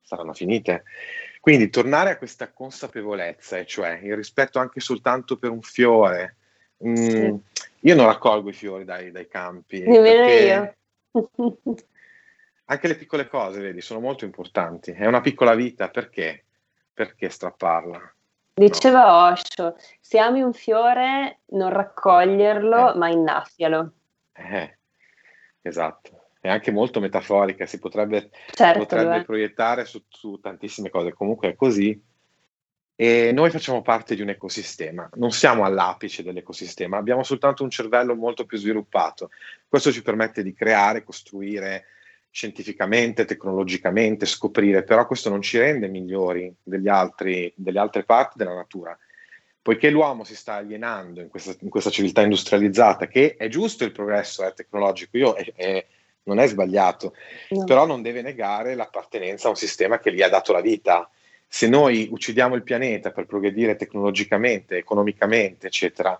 saranno 0.00 0.32
finite. 0.32 0.84
Quindi 1.40 1.70
tornare 1.70 2.10
a 2.10 2.18
questa 2.18 2.50
consapevolezza, 2.50 3.58
e 3.58 3.66
cioè 3.66 3.98
il 4.02 4.16
rispetto 4.16 4.58
anche 4.58 4.80
soltanto 4.80 5.36
per 5.36 5.50
un 5.50 5.60
fiore, 5.60 6.36
Mm, 6.86 7.36
io 7.80 7.94
non 7.94 8.06
raccolgo 8.06 8.48
i 8.48 8.54
fiori 8.54 8.84
dai, 8.84 9.12
dai 9.12 9.28
campi. 9.28 9.80
Nemmeno 9.82 10.26
io. 10.26 10.74
anche 12.64 12.88
le 12.88 12.96
piccole 12.96 13.28
cose, 13.28 13.60
vedi, 13.60 13.80
sono 13.80 14.00
molto 14.00 14.24
importanti. 14.24 14.90
È 14.90 15.06
una 15.06 15.20
piccola 15.20 15.54
vita, 15.54 15.88
perché? 15.88 16.44
Perché 16.92 17.28
strapparla? 17.28 18.14
Diceva 18.54 19.04
no. 19.04 19.32
Osho, 19.32 19.76
se 20.00 20.18
ami 20.18 20.42
un 20.42 20.52
fiore, 20.52 21.40
non 21.46 21.70
raccoglierlo, 21.70 22.94
eh. 22.94 22.98
ma 22.98 23.08
innaffialo. 23.08 23.92
Eh, 24.32 24.78
esatto. 25.62 26.26
È 26.40 26.48
anche 26.48 26.72
molto 26.72 26.98
metaforica, 27.00 27.66
si 27.66 27.78
potrebbe, 27.78 28.30
certo, 28.52 28.80
potrebbe 28.80 29.22
proiettare 29.24 29.84
su, 29.84 30.02
su 30.08 30.40
tantissime 30.40 30.90
cose. 30.90 31.12
Comunque 31.12 31.50
è 31.50 31.54
così 31.54 32.00
e 32.94 33.32
noi 33.32 33.50
facciamo 33.50 33.80
parte 33.80 34.14
di 34.14 34.22
un 34.22 34.28
ecosistema, 34.28 35.08
non 35.14 35.32
siamo 35.32 35.64
all'apice 35.64 36.22
dell'ecosistema, 36.22 36.98
abbiamo 36.98 37.22
soltanto 37.22 37.62
un 37.62 37.70
cervello 37.70 38.14
molto 38.14 38.44
più 38.44 38.58
sviluppato. 38.58 39.30
Questo 39.66 39.90
ci 39.90 40.02
permette 40.02 40.42
di 40.42 40.52
creare, 40.52 41.02
costruire 41.02 41.86
scientificamente, 42.30 43.24
tecnologicamente, 43.24 44.26
scoprire, 44.26 44.84
però 44.84 45.06
questo 45.06 45.30
non 45.30 45.42
ci 45.42 45.58
rende 45.58 45.88
migliori 45.88 46.54
degli 46.62 46.88
altri, 46.88 47.52
delle 47.56 47.78
altre 47.78 48.04
parti 48.04 48.38
della 48.38 48.54
natura. 48.54 48.96
Poiché 49.62 49.90
l'uomo 49.90 50.24
si 50.24 50.34
sta 50.34 50.54
alienando 50.54 51.20
in 51.20 51.28
questa, 51.28 51.54
in 51.60 51.68
questa 51.70 51.90
civiltà 51.90 52.22
industrializzata, 52.22 53.06
che 53.06 53.36
è 53.36 53.46
giusto 53.48 53.84
il 53.84 53.92
progresso 53.92 54.44
eh, 54.44 54.52
tecnologico, 54.52 55.16
io, 55.16 55.34
è, 55.34 55.52
è, 55.54 55.86
non 56.24 56.40
è 56.40 56.48
sbagliato, 56.48 57.14
no. 57.50 57.64
però 57.64 57.86
non 57.86 58.02
deve 58.02 58.22
negare 58.22 58.74
l'appartenenza 58.74 59.46
a 59.46 59.50
un 59.50 59.56
sistema 59.56 60.00
che 60.00 60.12
gli 60.12 60.22
ha 60.22 60.28
dato 60.28 60.52
la 60.52 60.60
vita 60.60 61.08
se 61.54 61.68
noi 61.68 62.08
uccidiamo 62.10 62.54
il 62.54 62.62
pianeta 62.62 63.10
per 63.10 63.26
progredire 63.26 63.76
tecnologicamente, 63.76 64.78
economicamente, 64.78 65.66
eccetera, 65.66 66.18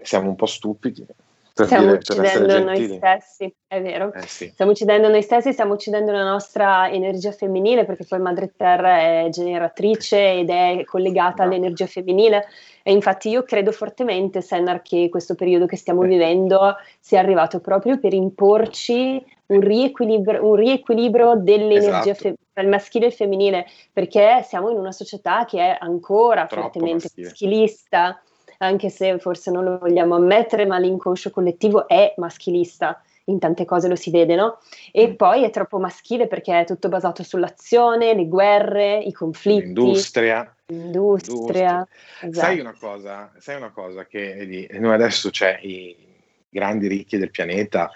siamo 0.00 0.28
un 0.28 0.34
po' 0.34 0.46
stupidi. 0.46 1.06
Per 1.54 1.66
stiamo 1.66 1.84
dire, 1.84 1.96
uccidendo 1.98 2.64
noi 2.64 2.96
stessi, 2.96 3.54
è 3.66 3.82
vero. 3.82 4.12
Eh 4.14 4.26
sì. 4.26 4.48
Stiamo 4.48 4.70
uccidendo 4.70 5.08
noi 5.08 5.22
stessi, 5.22 5.52
stiamo 5.52 5.74
uccidendo 5.74 6.10
la 6.10 6.24
nostra 6.24 6.90
energia 6.90 7.30
femminile, 7.32 7.84
perché 7.84 8.06
poi 8.08 8.20
Madre 8.20 8.54
Terra 8.56 8.98
è 8.98 9.28
generatrice 9.30 10.32
ed 10.32 10.48
è 10.48 10.82
collegata 10.84 11.44
no. 11.44 11.50
all'energia 11.50 11.86
femminile. 11.86 12.46
E 12.82 12.92
infatti 12.92 13.28
io 13.28 13.42
credo 13.42 13.70
fortemente, 13.70 14.40
Sennar, 14.40 14.80
che 14.80 15.08
questo 15.10 15.34
periodo 15.34 15.66
che 15.66 15.76
stiamo 15.76 16.04
eh. 16.04 16.08
vivendo 16.08 16.76
sia 16.98 17.20
arrivato 17.20 17.60
proprio 17.60 17.98
per 17.98 18.14
imporci 18.14 19.22
un 19.46 19.60
riequilibrio, 19.60 20.46
un 20.46 20.54
riequilibrio 20.54 21.34
dell'energia 21.36 22.12
esatto. 22.12 22.14
fe- 22.14 22.34
tra 22.52 22.62
il 22.62 22.68
maschile 22.68 23.06
e 23.06 23.08
il 23.08 23.14
femminile, 23.14 23.66
perché 23.92 24.42
siamo 24.42 24.70
in 24.70 24.78
una 24.78 24.92
società 24.92 25.44
che 25.44 25.58
è 25.58 25.76
ancora 25.78 26.46
Troppo 26.46 26.62
fortemente 26.62 27.04
maschile. 27.04 27.26
maschilista, 27.26 28.22
anche 28.66 28.88
se 28.88 29.18
forse 29.18 29.50
non 29.50 29.64
lo 29.64 29.78
vogliamo 29.78 30.14
ammettere, 30.14 30.66
ma 30.66 30.78
l'inconscio 30.78 31.30
collettivo 31.30 31.88
è 31.88 32.14
maschilista 32.16 33.02
in 33.26 33.38
tante 33.38 33.64
cose 33.64 33.88
lo 33.88 33.94
si 33.94 34.10
vede, 34.10 34.34
no? 34.34 34.58
E 34.90 35.08
mm. 35.08 35.14
poi 35.14 35.44
è 35.44 35.50
troppo 35.50 35.78
maschile 35.78 36.26
perché 36.26 36.60
è 36.60 36.64
tutto 36.64 36.88
basato 36.88 37.22
sull'azione, 37.22 38.14
le 38.14 38.26
guerre, 38.26 38.98
i 38.98 39.12
conflitti. 39.12 39.66
L'industria. 39.66 40.54
L'industria. 40.66 41.86
Esatto. 42.20 42.46
Sai, 42.46 42.60
una 42.60 42.74
cosa, 42.78 43.32
sai 43.38 43.56
una 43.56 43.70
cosa 43.70 44.06
che 44.06 44.68
noi 44.72 44.94
adesso 44.94 45.30
c'è 45.30 45.58
i 45.62 45.96
grandi 46.48 46.88
ricchi 46.88 47.18
del 47.18 47.30
pianeta 47.30 47.90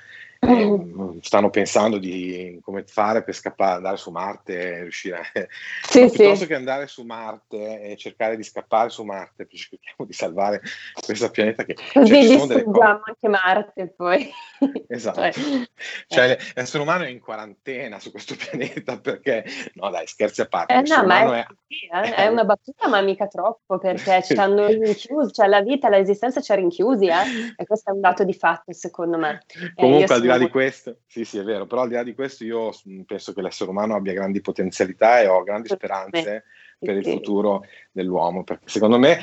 stanno 1.20 1.50
pensando 1.50 1.98
di 1.98 2.58
come 2.62 2.84
fare 2.86 3.22
per 3.22 3.34
scappare, 3.34 3.76
andare 3.76 3.96
su 3.96 4.10
Marte 4.10 4.58
e 4.58 4.82
riuscire 4.82 5.16
a... 5.16 5.22
Sì, 5.82 6.02
no, 6.02 6.10
piuttosto 6.10 6.36
sì. 6.36 6.46
che 6.46 6.54
andare 6.54 6.86
su 6.86 7.02
Marte 7.02 7.80
e 7.82 7.96
cercare 7.96 8.36
di 8.36 8.42
scappare 8.42 8.90
su 8.90 9.02
Marte, 9.04 9.46
cerchiamo 9.48 10.06
di 10.06 10.12
salvare 10.12 10.62
questo 11.04 11.30
pianeta 11.30 11.64
che... 11.64 11.74
Così 11.74 12.12
cioè, 12.12 12.36
distruggiamo 12.36 13.02
anche 13.04 13.28
Marte 13.28 13.94
poi. 13.96 14.30
Esatto. 14.88 15.20
cioè, 15.20 15.66
cioè 16.06 16.38
l'essere 16.54 16.82
umano 16.82 17.04
è 17.04 17.08
in 17.08 17.20
quarantena 17.20 17.98
su 17.98 18.10
questo 18.10 18.34
pianeta 18.38 18.98
perché... 18.98 19.44
No 19.74 19.90
dai, 19.90 20.06
scherzi 20.06 20.40
a 20.40 20.46
parte. 20.46 20.74
Eh, 20.74 20.82
no, 20.82 21.04
ma 21.04 21.36
è, 21.36 21.40
è... 21.40 21.46
Eh, 21.68 22.14
è, 22.14 22.26
una 22.28 22.44
battuta 22.44 22.88
ma 22.88 23.00
mica 23.00 23.26
troppo 23.26 23.78
perché 23.78 24.22
ci 24.22 24.34
hanno 24.34 24.66
rinchiusi, 24.66 25.32
cioè 25.32 25.46
la 25.48 25.60
vita, 25.60 25.88
l'esistenza 25.88 26.40
ci 26.40 26.52
ha 26.52 26.54
rinchiusi 26.54 27.06
eh? 27.06 27.54
e 27.56 27.66
questo 27.66 27.90
è 27.90 27.92
un 27.92 28.00
dato 28.00 28.24
di 28.24 28.34
fatto 28.34 28.72
secondo 28.72 29.18
me. 29.18 29.42
Comunque 29.74 30.14
al 30.14 30.20
di 30.20 30.26
là 30.26 30.35
di 30.38 30.48
questo, 30.48 30.98
sì, 31.06 31.24
sì, 31.24 31.38
è 31.38 31.42
vero, 31.42 31.66
però 31.66 31.82
al 31.82 31.88
di 31.88 31.94
là 31.94 32.02
di 32.02 32.14
questo 32.14 32.44
io 32.44 32.72
penso 33.04 33.32
che 33.32 33.42
l'essere 33.42 33.70
umano 33.70 33.94
abbia 33.94 34.12
grandi 34.12 34.40
potenzialità 34.40 35.20
e 35.20 35.26
ho 35.26 35.42
grandi 35.42 35.68
speranze 35.68 36.44
per 36.78 36.96
il 36.96 37.04
futuro 37.04 37.64
dell'uomo, 37.90 38.44
perché 38.44 38.68
secondo 38.68 38.98
me 38.98 39.18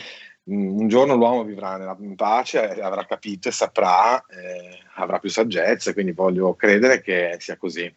un 0.46 0.88
giorno 0.88 1.16
l'uomo 1.16 1.44
vivrà 1.44 1.96
in 2.00 2.16
pace, 2.16 2.82
avrà 2.82 3.06
capito 3.06 3.48
e 3.48 3.52
saprà, 3.52 4.26
eh, 4.26 4.80
avrà 4.96 5.20
più 5.20 5.30
saggezza, 5.30 5.94
quindi 5.94 6.12
voglio 6.12 6.56
credere 6.56 7.02
che 7.02 7.38
sia 7.40 7.56
così. 7.56 7.94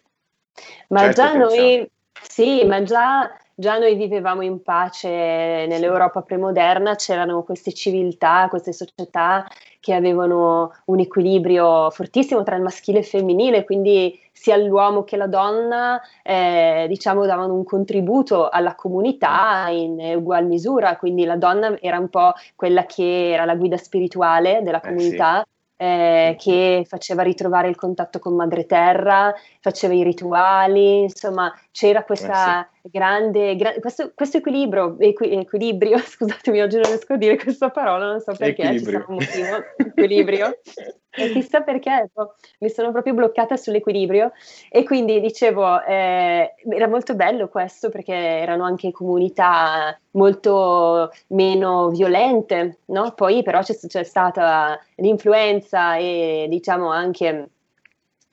Ma 0.89 1.01
certo 1.01 1.23
già 1.23 1.35
noi, 1.35 1.91
sì, 2.23 2.65
ma 2.65 2.83
già 2.83 3.31
già 3.59 3.79
noi 3.79 3.95
vivevamo 3.95 4.43
in 4.43 4.63
pace 4.63 5.09
nell'Europa 5.09 6.21
premoderna, 6.21 6.95
c'erano 6.95 7.43
queste 7.43 7.73
civiltà, 7.73 8.49
queste 8.51 8.75
società 8.75 9.47
che 9.81 9.95
avevano 9.95 10.75
un 10.87 11.01
equilibrio 11.01 11.91
fortissimo 11.91 12.43
tra 12.43 12.57
il 12.57 12.63
maschile 12.63 12.99
e 12.99 13.01
il 13.01 13.07
femminile, 13.07 13.65
quindi 13.65 14.21
sia 14.31 14.57
l'uomo 14.59 15.05
che 15.05 15.17
la 15.17 15.27
donna 15.27 15.99
eh, 16.23 16.85
diciamo 16.87 17.25
davano 17.25 17.55
un 17.55 17.65
contributo 17.65 18.51
alla 18.51 18.75
comunità 18.75 19.69
in 19.71 19.99
ugual 20.17 20.45
misura, 20.45 20.99
quindi 20.99 21.25
la 21.25 21.37
donna 21.37 21.79
era 21.81 21.99
un 21.99 22.11
po' 22.11 22.35
quella 22.55 22.85
che 22.85 23.31
era 23.33 23.47
la 23.47 23.57
guida 23.57 23.79
spirituale 23.79 24.61
della 24.63 24.81
comunità. 24.81 25.41
Eh 25.41 25.45
sì 25.45 25.55
eh, 25.77 26.37
che 26.39 26.85
faceva 26.89 27.23
ritrovare 27.23 27.69
il 27.69 27.77
contatto 27.77 28.19
con 28.19 28.35
Madre 28.35 28.67
Terra, 28.67 29.35
faceva 29.61 29.95
i 29.95 30.03
rituali, 30.03 31.03
insomma 31.03 31.53
c'era 31.77 32.05
questa 32.05 32.63
eh 32.63 32.69
sì. 32.81 32.89
grande, 32.91 33.55
gra- 33.55 33.75
questo, 33.75 34.13
questo, 34.15 34.39
equilibrio, 34.39 34.97
equi- 34.99 35.31
equilibrio, 35.33 35.99
scusatemi, 36.01 36.63
oggi 36.63 36.77
non 36.77 36.87
riesco 36.87 37.13
a 37.13 37.17
dire 37.19 37.37
questa 37.37 37.69
parola, 37.69 38.07
non 38.07 38.21
so 38.21 38.33
perché, 38.33 38.63
equilibrio. 38.63 38.79
ci 38.79 38.93
sarà 38.93 39.05
un 39.09 39.15
motivo, 39.17 39.65
equilibrio, 39.77 40.59
e 41.13 41.31
chissà 41.33 41.61
perché, 41.61 42.09
no, 42.15 42.37
mi 42.61 42.71
sono 42.71 42.93
proprio 42.93 43.13
bloccata 43.13 43.59
sull'equilibrio 43.59 44.33
e 44.71 44.85
quindi 44.85 45.21
dicevo, 45.21 45.83
eh, 45.85 46.55
era 46.67 46.89
molto 46.89 47.15
bello 47.15 47.49
questo 47.49 47.91
perché 47.91 48.15
erano 48.15 48.65
anche 48.65 48.91
comunità 48.91 50.01
molto 50.13 51.11
meno 51.29 51.91
violente, 51.91 52.79
no? 52.87 53.13
Poi 53.13 53.43
però 53.43 53.61
c'è, 53.61 53.75
c'è 53.75 54.03
stata 54.03 54.81
l'influenza 54.95 55.97
e 55.97 56.47
diciamo 56.49 56.91
anche 56.91 57.51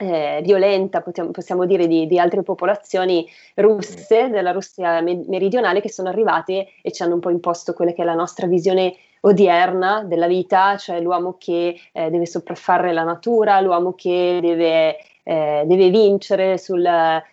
eh, 0.03 0.41
violenta, 0.43 1.01
possiamo, 1.01 1.31
possiamo 1.31 1.65
dire, 1.65 1.87
di, 1.87 2.07
di, 2.07 2.19
altre 2.19 2.43
popolazioni 2.43 3.27
russe, 3.55 4.29
della 4.29 4.51
Russia 4.51 5.01
meridionale, 5.01 5.81
che 5.81 5.89
sono 5.89 6.09
arrivate 6.09 6.67
e 6.81 6.91
ci 6.91 7.03
hanno 7.03 7.15
un 7.15 7.19
po' 7.19 7.29
imposto 7.29 7.73
quella 7.73 7.93
che 7.93 8.01
è 8.01 8.05
la 8.05 8.13
nostra 8.13 8.47
visione 8.47 8.95
odierna 9.21 10.03
della 10.03 10.27
vita, 10.27 10.75
cioè 10.77 10.99
l'uomo 10.99 11.35
che 11.37 11.79
eh, 11.91 12.09
deve 12.09 12.25
sopraffare 12.25 12.91
la 12.91 13.03
natura, 13.03 13.61
l'uomo 13.61 13.93
che 13.93 14.39
deve, 14.41 14.97
eh, 15.23 15.63
deve 15.65 15.89
vincere, 15.89 16.57
sul, 16.57 16.83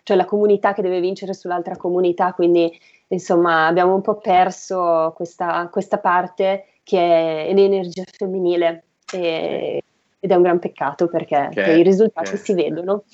cioè 0.03 0.17
la 0.17 0.25
comunità 0.25 0.73
che 0.73 0.81
deve 0.81 1.01
vincere 1.01 1.33
sull'altra 1.33 1.75
comunità, 1.75 2.33
quindi 2.33 2.71
insomma 3.09 3.67
abbiamo 3.67 3.93
un 3.93 4.01
po' 4.01 4.15
perso 4.15 5.11
questa, 5.15 5.67
questa 5.69 5.97
parte 5.97 6.67
che 6.83 7.47
è 7.47 7.53
l'energia 7.53 8.03
femminile. 8.09 8.85
E, 9.11 9.83
ed 10.23 10.29
è 10.29 10.35
un 10.35 10.43
gran 10.43 10.59
peccato 10.59 11.07
perché 11.07 11.49
che, 11.51 11.73
i 11.73 11.81
risultati 11.81 12.29
che, 12.29 12.37
si 12.37 12.53
vedono. 12.53 13.05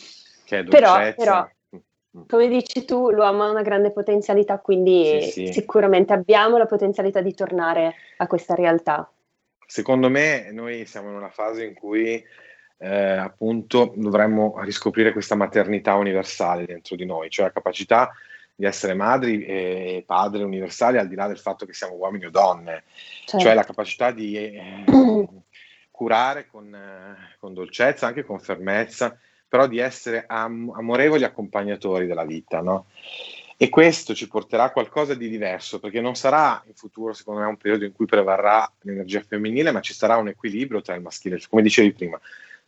però, 0.46 1.14
però, 1.16 1.48
mm. 1.76 2.24
come 2.28 2.48
dici 2.50 2.84
tu, 2.84 3.10
l'uomo 3.10 3.44
ha 3.44 3.50
una 3.50 3.62
grande 3.62 3.92
potenzialità, 3.92 4.60
quindi 4.60 5.22
sì, 5.22 5.46
sì. 5.46 5.54
sicuramente 5.54 6.12
abbiamo 6.12 6.58
la 6.58 6.66
potenzialità 6.66 7.22
di 7.22 7.34
tornare 7.34 7.96
a 8.18 8.28
questa 8.28 8.56
realtà. 8.56 9.10
Secondo 9.66 10.10
me 10.10 10.52
noi 10.52 10.86
siamo 10.86 11.10
in 11.10 11.16
una 11.16 11.30
fase 11.30 11.64
in 11.64 11.74
cui 11.76 12.22
eh, 12.80 12.88
appunto 12.90 13.94
dovremmo 13.96 14.56
riscoprire 14.60 15.14
questa 15.14 15.36
maternità 15.36 15.96
universale 15.96 16.66
dentro 16.66 16.98
di 16.98 17.06
noi, 17.06 17.30
cioè 17.30 17.46
la 17.46 17.52
capacità 17.54 18.12
di 18.54 18.66
essere 18.66 18.96
madri 18.96 19.46
e 19.46 20.04
padri 20.06 20.44
universali 20.44 20.98
al 20.98 21.08
di 21.08 21.16
là 21.16 21.28
del 21.28 21.38
fatto 21.38 21.66
che 21.66 21.74
siamo 21.74 21.94
uomini 21.94 22.26
o 22.26 22.32
donne, 22.32 22.84
certo. 23.24 23.46
cioè 23.46 23.54
la 23.54 23.64
capacità 23.64 24.12
di 24.12 24.36
eh, 24.36 24.84
curare 25.98 26.46
con, 26.46 26.72
eh, 26.72 27.36
con, 27.40 27.56
dolcezza, 27.56 28.06
anche 28.06 28.24
con 28.24 28.40
fermezza, 28.40 29.18
però 29.48 29.66
di 29.66 29.80
essere 29.80 30.26
am- 30.28 30.72
amorevoli 30.76 31.24
accompagnatori 31.24 32.06
della 32.06 32.24
vita, 32.24 32.62
no? 32.62 32.86
E 33.58 33.70
questo 33.70 34.14
ci 34.14 34.28
porterà 34.28 34.66
a 34.66 34.72
qualcosa 34.72 35.16
di 35.16 35.28
diverso, 35.28 35.80
perché 35.80 36.00
non 36.00 36.16
sarà 36.16 36.62
in 36.68 36.76
futuro, 36.76 37.14
secondo 37.14 37.40
me, 37.40 37.48
un 37.48 37.58
periodo 37.58 37.84
in 37.86 37.94
cui 37.94 38.06
prevarrà 38.06 38.72
l'energia 38.82 39.24
femminile, 39.28 39.72
ma 39.72 39.80
ci 39.80 39.96
sarà 39.96 40.18
un 40.18 40.28
equilibrio 40.28 40.82
tra 40.82 40.94
il 40.94 41.02
maschile, 41.02 41.42
come 41.50 41.64
dicevi 41.64 41.92
prima, 41.94 42.22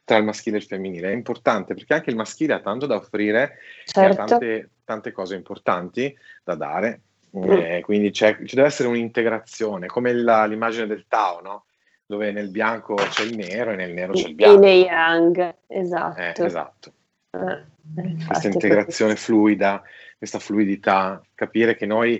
tra 0.04 0.18
il 0.18 0.24
maschile 0.24 0.56
e 0.56 0.62
il 0.62 0.66
femminile. 0.66 1.12
È 1.12 1.14
importante 1.14 1.76
perché 1.76 1.94
anche 1.94 2.10
il 2.10 2.16
maschile 2.16 2.54
ha 2.54 2.62
tanto 2.62 2.88
da 2.88 2.96
offrire 2.96 3.60
certo. 3.86 4.22
ha 4.22 4.26
tante, 4.26 4.70
tante, 4.84 5.12
cose 5.12 5.36
importanti 5.36 6.18
da 6.44 6.56
dare. 6.56 7.02
Mm. 7.38 7.52
Eh, 7.52 7.82
quindi 7.82 8.12
ci 8.12 8.26
deve 8.26 8.66
essere 8.66 8.90
un'integrazione, 8.90 9.86
come 9.86 10.14
la, 10.14 10.46
l'immagine 10.46 10.88
del 10.88 11.06
Tao, 11.08 11.42
no? 11.42 11.66
Dove 12.10 12.32
nel 12.32 12.50
bianco 12.50 12.96
c'è 12.96 13.22
il 13.24 13.36
nero 13.36 13.70
e 13.70 13.76
nel 13.76 13.94
nero 13.94 14.14
c'è 14.14 14.30
il 14.30 14.34
bianco. 14.34 14.66
In 14.66 14.84
Yang, 14.84 15.56
esatto. 15.68 16.20
Eh, 16.20 16.34
esatto. 16.44 16.94
Eh, 17.30 18.26
questa 18.26 18.48
integrazione 18.48 19.16
fluida, 19.16 19.84
questa 20.18 20.40
fluidità, 20.40 21.22
capire 21.36 21.76
che 21.76 21.86
noi, 21.86 22.20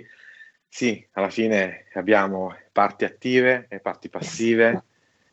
sì, 0.68 1.04
alla 1.14 1.28
fine 1.28 1.86
abbiamo 1.94 2.54
parti 2.70 3.04
attive 3.04 3.66
e 3.68 3.80
parti 3.80 4.08
passive, 4.08 4.84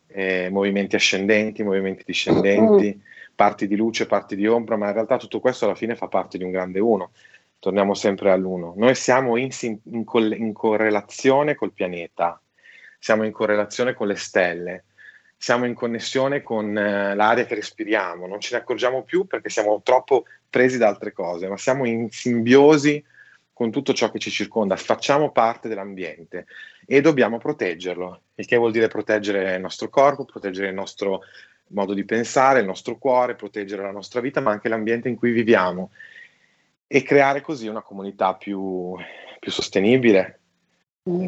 eh, 0.08 0.50
movimenti 0.50 0.96
ascendenti, 0.96 1.62
movimenti 1.62 2.02
discendenti, 2.04 3.00
parti 3.36 3.68
di 3.68 3.76
luce, 3.76 4.08
parti 4.08 4.36
di 4.36 4.48
ombra, 4.48 4.76
ma 4.76 4.88
in 4.88 4.94
realtà 4.94 5.18
tutto 5.18 5.40
questo 5.40 5.66
alla 5.66 5.76
fine 5.76 5.96
fa 5.96 6.08
parte 6.08 6.40
di 6.40 6.44
un 6.44 6.50
grande 6.50 6.80
uno. 6.80 7.12
Torniamo 7.60 7.94
sempre 7.94 8.32
all'uno. 8.32 8.74
Noi 8.76 8.96
siamo 8.96 9.38
in, 9.38 9.50
in, 9.62 9.80
in 9.84 10.54
correlazione 10.54 11.54
col 11.54 11.74
pianeta, 11.74 12.42
siamo 12.98 13.24
in 13.24 13.32
correlazione 13.32 13.94
con 13.94 14.08
le 14.08 14.16
stelle, 14.16 14.84
siamo 15.38 15.66
in 15.66 15.76
connessione 15.76 16.42
con 16.42 16.76
eh, 16.78 17.16
l'aria 17.16 17.46
che 17.46 17.56
respiriamo, 17.56 18.26
non 18.26 18.40
ce 18.40 18.56
ne 18.56 18.62
accorgiamo 18.62 19.04
più 19.04 19.26
perché 19.28 19.50
siamo 19.50 19.82
troppo 19.84 20.26
presi 20.50 20.78
da 20.78 20.88
altre 20.88 21.14
cose, 21.14 21.48
ma 21.48 21.58
siamo 21.58 21.86
in 21.86 22.10
simbiosi 22.10 23.04
con 23.54 23.72
tutto 23.72 23.94
ciò 23.94 24.12
che 24.12 24.20
ci 24.20 24.30
circonda, 24.30 24.76
facciamo 24.76 25.32
parte 25.32 25.68
dell'ambiente 25.68 26.46
e 26.86 27.02
dobbiamo 27.02 27.38
proteggerlo, 27.38 28.22
il 28.36 28.46
che 28.46 28.56
vuol 28.56 28.72
dire 28.72 28.88
proteggere 28.88 29.56
il 29.56 29.62
nostro 29.62 29.90
corpo, 29.90 30.26
proteggere 30.26 30.68
il 30.68 30.76
nostro 30.76 31.22
modo 31.70 31.94
di 31.94 32.06
pensare, 32.06 32.60
il 32.60 32.66
nostro 32.66 32.98
cuore, 32.98 33.36
proteggere 33.36 33.82
la 33.82 33.92
nostra 33.92 34.22
vita, 34.22 34.42
ma 34.42 34.52
anche 34.52 34.70
l'ambiente 34.70 35.10
in 35.10 35.16
cui 35.16 35.32
viviamo 35.32 35.92
e 36.88 37.04
creare 37.04 37.42
così 37.42 37.68
una 37.68 37.82
comunità 37.82 38.36
più, 38.36 38.96
più 39.40 39.52
sostenibile. 39.52 40.40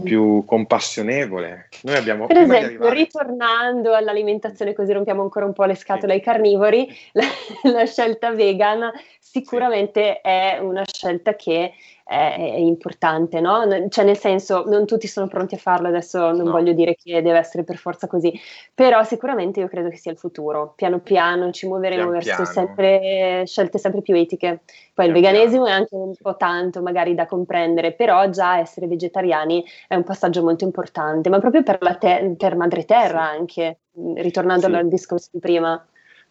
Più 0.03 0.43
compassionevole. 0.45 1.69
Noi 1.83 1.95
abbiamo 1.95 2.27
per 2.27 2.37
esempio, 2.37 2.65
arrivare... 2.65 2.95
ritornando 2.95 3.93
all'alimentazione, 3.93 4.73
così 4.73 4.91
rompiamo 4.91 5.21
ancora 5.21 5.45
un 5.45 5.53
po' 5.53 5.65
le 5.65 5.75
scatole 5.75 6.13
sì. 6.13 6.19
ai 6.19 6.23
carnivori, 6.23 6.87
la, 7.13 7.23
la, 7.71 7.85
scelta 7.85 8.31
vegan 8.31 8.91
sicuramente 9.19 10.19
sì. 10.23 10.29
è 10.29 10.57
una 10.61 10.83
scelta 10.85 11.35
che 11.35 11.73
è, 12.09 12.35
è 12.35 12.57
importante, 12.57 13.39
no? 13.39 13.87
Cioè, 13.87 14.03
nel 14.03 14.17
senso, 14.17 14.63
non 14.65 14.87
tutti 14.87 15.05
sono 15.05 15.27
pronti 15.27 15.53
a 15.53 15.59
farlo, 15.59 15.89
adesso 15.89 16.31
non 16.31 16.45
no. 16.45 16.51
voglio 16.51 16.73
dire 16.73 16.95
che 16.95 17.21
deve 17.21 17.37
essere 17.37 17.63
per 17.63 17.77
forza 17.77 18.07
così, 18.07 18.33
però 18.73 19.03
sicuramente 19.03 19.59
io 19.59 19.67
credo 19.67 19.89
che 19.89 19.97
sia 19.97 20.11
il 20.11 20.17
futuro. 20.17 20.73
Piano 20.75 20.99
piano 21.01 21.51
ci 21.51 21.67
muoveremo 21.67 22.09
pian 22.09 22.19
verso 22.19 22.45
sempre, 22.45 23.43
scelte 23.45 23.77
sempre 23.77 24.01
più 24.01 24.15
etiche. 24.15 24.61
Poi 24.91 25.05
pian 25.05 25.07
il 25.09 25.13
veganesimo 25.13 25.65
piano. 25.65 25.77
è 25.77 25.81
anche 25.81 25.95
un 25.95 26.13
po' 26.19 26.35
tanto 26.35 26.81
magari 26.81 27.13
da 27.13 27.27
comprendere, 27.27 27.91
però 27.91 28.27
già 28.29 28.57
essere 28.57 28.87
vegetariani 28.87 29.63
è 29.87 29.93
un 29.93 30.03
passaggio 30.03 30.41
molto 30.41 30.63
importante, 30.63 31.29
ma 31.29 31.37
proprio 31.37 31.61
per, 31.61 31.77
la 31.81 31.93
te- 31.93 32.33
per 32.35 32.55
madre 32.55 32.85
terra 32.85 33.29
sì. 33.29 33.37
anche, 33.37 33.77
ritornando 34.15 34.65
sì. 34.65 34.73
al 34.73 34.87
discorso 34.87 35.29
di 35.31 35.39
prima. 35.39 35.85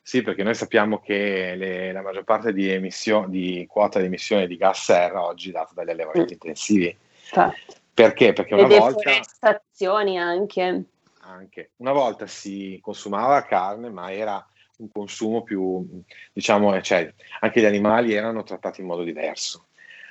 Sì, 0.08 0.22
perché 0.22 0.42
noi 0.42 0.54
sappiamo 0.54 1.00
che 1.00 1.54
le, 1.54 1.92
la 1.92 2.00
maggior 2.00 2.24
parte 2.24 2.54
di, 2.54 2.66
emissione, 2.70 3.28
di 3.28 3.66
quota 3.68 3.98
di 3.98 4.06
emissione 4.06 4.46
di 4.46 4.56
gas 4.56 4.84
serra 4.84 5.22
oggi 5.22 5.50
è 5.50 5.52
data 5.52 5.72
dagli 5.74 5.90
allevamenti 5.90 6.32
mm. 6.32 6.38
intensivi. 6.40 6.96
Certo. 7.24 7.74
Perché? 7.92 8.32
Perché 8.32 8.54
una 8.54 8.68
le 8.68 8.78
volta... 8.78 9.02
deforestazioni 9.04 10.18
anche. 10.18 10.84
Anche. 11.20 11.72
Una 11.76 11.92
volta 11.92 12.26
si 12.26 12.78
consumava 12.80 13.44
carne, 13.44 13.90
ma 13.90 14.10
era 14.10 14.42
un 14.78 14.90
consumo 14.90 15.42
più, 15.42 15.86
diciamo, 16.32 16.80
cioè, 16.80 17.12
anche 17.40 17.60
gli 17.60 17.66
animali 17.66 18.14
erano 18.14 18.44
trattati 18.44 18.80
in 18.80 18.86
modo 18.86 19.02
diverso. 19.02 19.66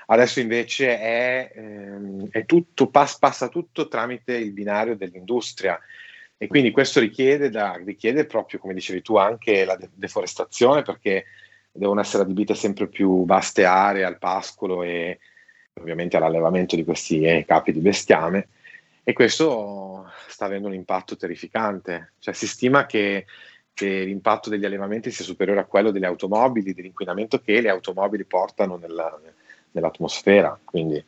Adesso 0.06 0.39
invece 0.39 1.00
è, 1.00 1.52
ehm, 1.56 2.30
è 2.30 2.45
tutto, 2.45 2.91
pass, 2.91 3.18
passa 3.18 3.48
tutto 3.48 3.88
tramite 3.88 4.36
il 4.36 4.52
binario 4.52 4.95
dell'industria 4.95 5.80
e 6.38 6.48
quindi 6.48 6.72
questo 6.72 7.00
richiede, 7.00 7.50
da, 7.50 7.82
richiede 7.84 8.26
proprio, 8.26 8.60
come 8.60 8.74
dicevi 8.74 9.02
tu, 9.02 9.18
anche 9.18 9.66
la 9.66 9.76
de- 9.76 9.90
deforestazione 9.94 10.84
perché 10.84 11.26
devono 11.72 12.00
essere 12.00 12.24
adibite 12.24 12.54
sempre 12.54 12.88
più 12.88 13.26
vaste 13.26 13.66
aree 13.66 14.04
al 14.04 14.20
pascolo 14.20 14.84
e 14.84 15.20
ovviamente 15.74 16.18
all'allevamento 16.18 16.76
di 16.76 16.84
questi 16.84 17.22
eh, 17.22 17.46
capi 17.46 17.72
di 17.72 17.80
bestiame 17.80 18.50
e 19.04 19.14
questo 19.14 20.12
sta 20.28 20.46
avendo 20.46 20.68
un 20.68 20.74
impatto 20.74 21.16
terrificante. 21.16 22.14
Cioè, 22.20 22.34
si 22.34 22.46
stima 22.46 22.86
che, 22.86 23.26
che, 23.74 24.04
l'impatto 24.04 24.50
degli 24.50 24.66
allevamenti 24.66 25.12
sia 25.12 25.24
superiore 25.24 25.62
a 25.62 25.66
quello 25.66 25.92
delle 25.92 26.08
automobili, 26.08 26.74
dell'inquinamento 26.74 27.40
che 27.40 27.62
le 27.62 27.70
automobili 27.70 28.26
portano 28.26 28.76
nella, 28.76 29.18
nell'atmosfera. 29.72 30.60
Quindi 30.64 31.02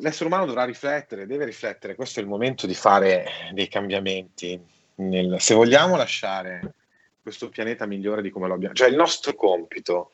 l'essere 0.00 0.26
umano 0.26 0.46
dovrà 0.46 0.64
riflettere, 0.64 1.26
deve 1.26 1.44
riflettere, 1.44 1.94
questo 1.94 2.20
è 2.20 2.22
il 2.22 2.28
momento 2.28 2.66
di 2.66 2.74
fare 2.74 3.26
dei 3.52 3.68
cambiamenti. 3.68 4.60
Nel, 4.98 5.36
se 5.40 5.54
vogliamo 5.54 5.96
lasciare 5.96 6.74
questo 7.20 7.48
pianeta 7.48 7.86
migliore 7.86 8.22
di 8.22 8.30
come 8.30 8.48
lo 8.48 8.54
abbiamo, 8.54 8.74
cioè 8.74 8.88
il 8.88 8.96
nostro 8.96 9.34
compito, 9.34 10.12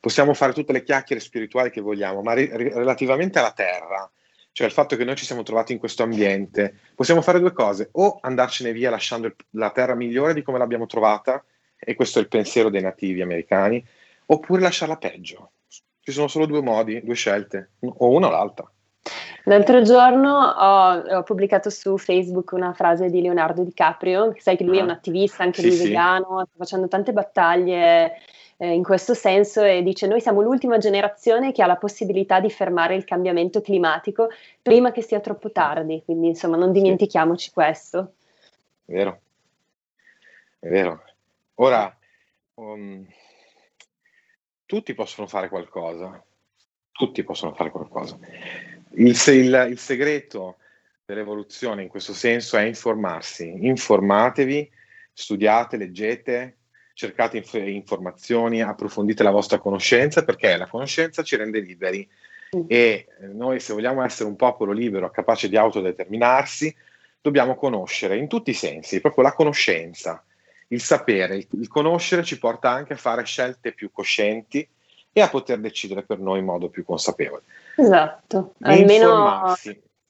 possiamo 0.00 0.34
fare 0.34 0.52
tutte 0.52 0.72
le 0.72 0.82
chiacchiere 0.82 1.20
spirituali 1.20 1.70
che 1.70 1.80
vogliamo, 1.80 2.20
ma 2.22 2.32
ri, 2.32 2.46
relativamente 2.46 3.38
alla 3.38 3.52
Terra, 3.52 4.10
cioè 4.50 4.66
il 4.66 4.72
fatto 4.72 4.96
che 4.96 5.04
noi 5.04 5.16
ci 5.16 5.24
siamo 5.24 5.42
trovati 5.42 5.72
in 5.72 5.78
questo 5.78 6.02
ambiente, 6.02 6.74
possiamo 6.94 7.22
fare 7.22 7.40
due 7.40 7.52
cose, 7.52 7.88
o 7.92 8.18
andarcene 8.20 8.72
via 8.72 8.90
lasciando 8.90 9.26
il, 9.26 9.34
la 9.50 9.70
Terra 9.70 9.94
migliore 9.94 10.34
di 10.34 10.42
come 10.42 10.58
l'abbiamo 10.58 10.86
trovata, 10.86 11.44
e 11.78 11.94
questo 11.94 12.18
è 12.18 12.22
il 12.22 12.28
pensiero 12.28 12.70
dei 12.70 12.82
nativi 12.82 13.20
americani, 13.20 13.84
oppure 14.26 14.62
lasciarla 14.62 14.96
peggio. 14.96 15.50
Ci 16.04 16.12
sono 16.12 16.28
solo 16.28 16.44
due 16.44 16.60
modi, 16.60 17.02
due 17.02 17.14
scelte, 17.14 17.70
o 17.80 18.10
una 18.10 18.26
o 18.26 18.30
l'altra. 18.30 18.70
L'altro 19.44 19.80
giorno 19.80 20.36
ho, 20.38 20.98
ho, 20.98 21.22
pubblicato 21.22 21.70
su 21.70 21.96
Facebook 21.96 22.52
una 22.52 22.74
frase 22.74 23.08
di 23.08 23.22
Leonardo 23.22 23.62
DiCaprio, 23.62 24.34
sai 24.36 24.58
che 24.58 24.64
lui 24.64 24.76
ah. 24.76 24.80
è 24.80 24.82
un 24.82 24.90
attivista, 24.90 25.44
anche 25.44 25.62
sì, 25.62 25.68
lui 25.68 25.76
sì. 25.76 25.84
vegano, 25.84 26.44
sta 26.44 26.56
facendo 26.58 26.88
tante 26.88 27.14
battaglie 27.14 28.18
eh, 28.58 28.72
in 28.72 28.82
questo 28.82 29.14
senso 29.14 29.62
e 29.62 29.82
dice 29.82 30.06
noi 30.06 30.20
siamo 30.20 30.42
l'ultima 30.42 30.76
generazione 30.76 31.52
che 31.52 31.62
ha 31.62 31.66
la 31.66 31.76
possibilità 31.76 32.38
di 32.38 32.50
fermare 32.50 32.96
il 32.96 33.04
cambiamento 33.04 33.62
climatico 33.62 34.28
prima 34.60 34.92
che 34.92 35.00
sia 35.00 35.20
troppo 35.20 35.50
tardi, 35.50 36.02
quindi 36.04 36.28
insomma 36.28 36.58
non 36.58 36.70
dimentichiamoci 36.70 37.46
sì. 37.46 37.52
questo. 37.54 38.12
È 38.84 38.92
vero, 38.92 39.20
è 40.58 40.68
vero. 40.68 41.02
Ora, 41.54 41.96
um, 42.56 43.06
tutti 44.74 44.92
possono 44.94 45.28
fare 45.28 45.48
qualcosa, 45.48 46.20
tutti 46.90 47.22
possono 47.22 47.54
fare 47.54 47.70
qualcosa. 47.70 48.18
Il, 48.96 49.14
il, 49.28 49.66
il 49.70 49.78
segreto 49.78 50.56
dell'evoluzione 51.04 51.82
in 51.82 51.88
questo 51.88 52.12
senso 52.12 52.56
è 52.56 52.62
informarsi. 52.64 53.66
Informatevi, 53.66 54.68
studiate, 55.12 55.76
leggete, 55.76 56.56
cercate 56.92 57.36
inf- 57.36 57.54
informazioni, 57.54 58.62
approfondite 58.62 59.22
la 59.22 59.30
vostra 59.30 59.58
conoscenza 59.58 60.24
perché 60.24 60.56
la 60.56 60.66
conoscenza 60.66 61.22
ci 61.22 61.36
rende 61.36 61.60
liberi 61.60 62.08
mm. 62.56 62.64
e 62.66 63.06
noi 63.32 63.60
se 63.60 63.74
vogliamo 63.74 64.02
essere 64.02 64.28
un 64.28 64.34
popolo 64.34 64.72
libero, 64.72 65.08
capace 65.08 65.48
di 65.48 65.56
autodeterminarsi, 65.56 66.74
dobbiamo 67.20 67.54
conoscere 67.54 68.16
in 68.16 68.26
tutti 68.26 68.50
i 68.50 68.54
sensi, 68.54 69.00
proprio 69.00 69.22
la 69.22 69.34
conoscenza, 69.34 70.24
il 70.68 70.80
sapere, 70.80 71.36
il, 71.36 71.46
il 71.52 71.68
conoscere 71.68 72.22
ci 72.22 72.38
porta 72.38 72.70
anche 72.70 72.94
a 72.94 72.96
fare 72.96 73.24
scelte 73.24 73.72
più 73.72 73.90
coscienti 73.90 74.66
e 75.12 75.20
a 75.20 75.28
poter 75.28 75.60
decidere 75.60 76.02
per 76.02 76.18
noi 76.18 76.40
in 76.40 76.44
modo 76.44 76.68
più 76.68 76.84
consapevole. 76.84 77.42
Esatto, 77.76 78.54
almeno 78.60 79.54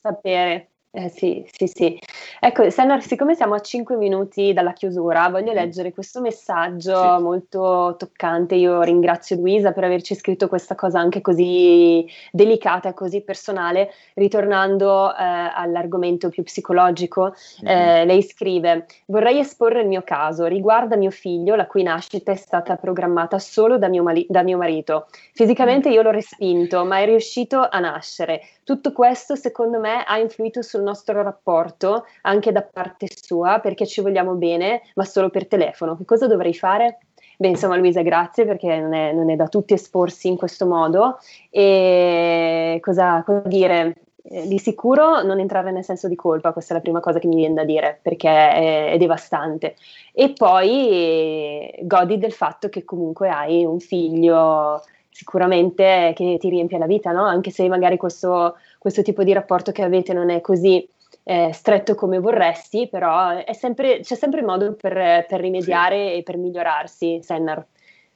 sapere. 0.00 0.68
Eh, 0.96 1.08
sì, 1.08 1.44
sì, 1.50 1.66
sì. 1.66 1.98
Ecco, 2.40 2.68
Sennar, 2.68 3.02
siccome 3.02 3.34
siamo 3.34 3.54
a 3.54 3.60
5 3.60 3.96
minuti 3.96 4.52
dalla 4.52 4.72
chiusura, 4.72 5.28
voglio 5.28 5.52
mm. 5.52 5.54
leggere 5.54 5.92
questo 5.92 6.20
messaggio 6.20 7.16
sì. 7.16 7.22
molto 7.22 7.94
toccante. 7.98 8.54
Io 8.56 8.82
ringrazio 8.82 9.36
Luisa 9.36 9.72
per 9.72 9.84
averci 9.84 10.14
scritto 10.14 10.48
questa 10.48 10.74
cosa 10.74 10.98
anche 10.98 11.20
così 11.20 12.06
delicata 12.30 12.90
e 12.90 12.94
così 12.94 13.22
personale. 13.22 13.90
Ritornando 14.14 15.14
eh, 15.14 15.22
all'argomento 15.54 16.28
più 16.28 16.42
psicologico, 16.42 17.34
mm. 17.62 17.66
eh, 17.66 18.04
lei 18.04 18.22
scrive: 18.22 18.86
Vorrei 19.06 19.38
esporre 19.38 19.82
il 19.82 19.88
mio 19.88 20.02
caso. 20.02 20.46
Riguarda 20.46 20.96
mio 20.96 21.10
figlio, 21.10 21.54
la 21.54 21.66
cui 21.66 21.82
nascita 21.82 22.32
è 22.32 22.36
stata 22.36 22.76
programmata 22.76 23.38
solo 23.38 23.78
da 23.78 23.88
mio, 23.88 24.02
mali- 24.02 24.26
da 24.28 24.42
mio 24.42 24.58
marito. 24.58 25.06
Fisicamente 25.32 25.88
mm. 25.88 25.92
io 25.92 26.02
l'ho 26.02 26.10
respinto, 26.10 26.84
ma 26.84 26.98
è 26.98 27.04
riuscito 27.04 27.66
a 27.68 27.78
nascere. 27.78 28.40
Tutto 28.64 28.92
questo, 28.92 29.36
secondo 29.36 29.78
me, 29.78 30.04
ha 30.04 30.18
influito 30.18 30.62
sul 30.62 30.82
nostro 30.82 31.22
rapporto 31.22 32.06
anche 32.26 32.52
da 32.52 32.62
parte 32.62 33.06
sua 33.14 33.58
perché 33.60 33.86
ci 33.86 34.00
vogliamo 34.00 34.34
bene, 34.34 34.82
ma 34.94 35.04
solo 35.04 35.30
per 35.30 35.46
telefono. 35.46 35.96
Che 35.96 36.04
cosa 36.04 36.26
dovrei 36.26 36.54
fare? 36.54 36.98
Beh, 37.36 37.48
insomma, 37.48 37.76
Luisa, 37.76 38.02
grazie 38.02 38.44
perché 38.44 38.78
non 38.78 38.94
è, 38.94 39.12
non 39.12 39.30
è 39.30 39.36
da 39.36 39.48
tutti 39.48 39.74
esporsi 39.74 40.28
in 40.28 40.36
questo 40.36 40.66
modo. 40.66 41.18
E 41.50 42.78
cosa, 42.80 43.22
cosa 43.24 43.42
dire? 43.46 43.96
Eh, 44.22 44.46
di 44.46 44.58
sicuro 44.58 45.22
non 45.22 45.38
entrare 45.38 45.70
nel 45.70 45.84
senso 45.84 46.08
di 46.08 46.14
colpa, 46.14 46.52
questa 46.52 46.72
è 46.72 46.76
la 46.76 46.82
prima 46.82 47.00
cosa 47.00 47.18
che 47.18 47.26
mi 47.26 47.36
viene 47.36 47.54
da 47.54 47.64
dire, 47.64 47.98
perché 48.00 48.28
è, 48.28 48.92
è 48.92 48.96
devastante. 48.98 49.76
E 50.12 50.32
poi 50.32 50.88
eh, 50.90 51.78
godi 51.82 52.18
del 52.18 52.32
fatto 52.32 52.68
che 52.68 52.84
comunque 52.84 53.28
hai 53.28 53.64
un 53.64 53.80
figlio 53.80 54.82
sicuramente 55.10 56.12
che 56.16 56.38
ti 56.40 56.48
riempie 56.48 56.78
la 56.78 56.86
vita, 56.86 57.12
no? 57.12 57.24
Anche 57.24 57.50
se 57.50 57.68
magari 57.68 57.96
questo, 57.96 58.56
questo 58.78 59.02
tipo 59.02 59.22
di 59.22 59.32
rapporto 59.32 59.72
che 59.72 59.82
avete 59.82 60.12
non 60.12 60.30
è 60.30 60.40
così 60.40 60.88
eh, 61.24 61.52
stretto 61.52 61.94
come 61.94 62.18
vorresti, 62.18 62.86
però 62.88 63.42
sempre, 63.52 64.00
c'è 64.00 64.14
sempre 64.14 64.42
modo 64.42 64.74
per, 64.74 65.24
per 65.26 65.40
rimediare 65.40 66.08
sì. 66.08 66.18
e 66.18 66.22
per 66.22 66.36
migliorarsi, 66.36 67.20
Sennar. 67.22 67.66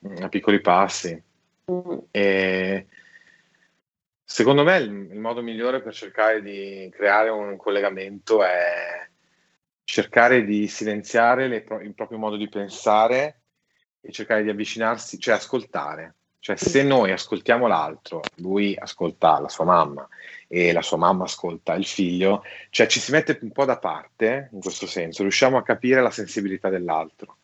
Mm, 0.06 0.22
a 0.22 0.28
piccoli 0.28 0.60
passi. 0.60 1.20
Mm. 1.70 1.98
E 2.10 2.86
secondo 4.22 4.62
me 4.62 4.76
il, 4.76 5.10
il, 5.10 5.18
modo 5.18 5.42
migliore 5.42 5.80
per 5.80 5.94
cercare 5.94 6.42
di 6.42 6.90
creare 6.94 7.30
un 7.30 7.56
collegamento 7.56 8.44
è 8.44 9.08
cercare 9.84 10.44
di 10.44 10.68
silenziare 10.68 11.48
le, 11.48 11.64
il 11.82 11.94
proprio 11.94 12.18
modo 12.18 12.36
di 12.36 12.48
pensare 12.48 13.40
e 14.02 14.12
cercare 14.12 14.42
di 14.42 14.50
avvicinarsi, 14.50 15.18
cioè 15.18 15.34
ascoltare. 15.34 16.14
Cioè 16.40 16.56
se 16.56 16.82
noi 16.82 17.10
ascoltiamo 17.10 17.66
l'altro, 17.66 18.20
lui 18.36 18.76
ascolta 18.78 19.40
la 19.40 19.48
sua 19.48 19.64
mamma 19.64 20.06
e 20.50 20.72
la 20.72 20.80
sua 20.80 20.96
mamma 20.96 21.24
ascolta 21.24 21.74
il 21.74 21.84
figlio, 21.84 22.42
cioè 22.70 22.86
ci 22.86 23.00
si 23.00 23.12
mette 23.12 23.38
un 23.42 23.52
po' 23.52 23.66
da 23.66 23.78
parte 23.78 24.48
in 24.52 24.60
questo 24.60 24.86
senso, 24.86 25.22
riusciamo 25.22 25.58
a 25.58 25.62
capire 25.62 26.00
la 26.00 26.10
sensibilità 26.10 26.70
dell'altro. 26.70 27.36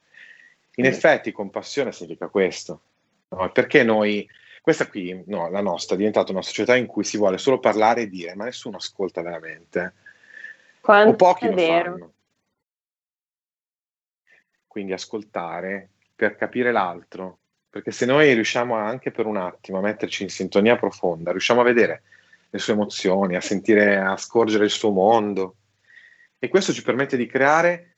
In 0.76 0.86
mm. 0.86 0.88
effetti 0.88 1.30
compassione 1.30 1.92
significa 1.92 2.28
questo, 2.28 2.80
no? 3.28 3.52
perché 3.52 3.84
noi, 3.84 4.26
questa 4.62 4.88
qui, 4.88 5.22
no, 5.26 5.50
la 5.50 5.60
nostra, 5.60 5.94
è 5.94 5.98
diventata 5.98 6.32
una 6.32 6.42
società 6.42 6.74
in 6.76 6.86
cui 6.86 7.04
si 7.04 7.18
vuole 7.18 7.36
solo 7.36 7.60
parlare 7.60 8.02
e 8.02 8.08
dire, 8.08 8.34
ma 8.34 8.44
nessuno 8.44 8.78
ascolta 8.78 9.20
veramente. 9.20 9.92
Quanto 10.80 11.10
o 11.10 11.16
pochi 11.16 11.46
lo 11.46 11.54
vero. 11.54 11.90
fanno. 11.90 12.12
Quindi 14.66 14.92
ascoltare 14.92 15.90
per 16.16 16.36
capire 16.36 16.72
l'altro, 16.72 17.38
perché 17.68 17.92
se 17.92 18.06
noi 18.06 18.32
riusciamo 18.32 18.74
anche 18.74 19.10
per 19.10 19.26
un 19.26 19.36
attimo 19.36 19.78
a 19.78 19.82
metterci 19.82 20.22
in 20.22 20.30
sintonia 20.30 20.76
profonda, 20.76 21.30
riusciamo 21.30 21.60
a 21.60 21.64
vedere 21.64 22.02
le 22.54 22.60
sue 22.60 22.74
emozioni, 22.74 23.34
a 23.34 23.40
sentire, 23.40 23.98
a 23.98 24.16
scorgere 24.16 24.64
il 24.64 24.70
suo 24.70 24.90
mondo. 24.90 25.56
E 26.38 26.48
questo 26.48 26.72
ci 26.72 26.84
permette 26.84 27.16
di 27.16 27.26
creare, 27.26 27.96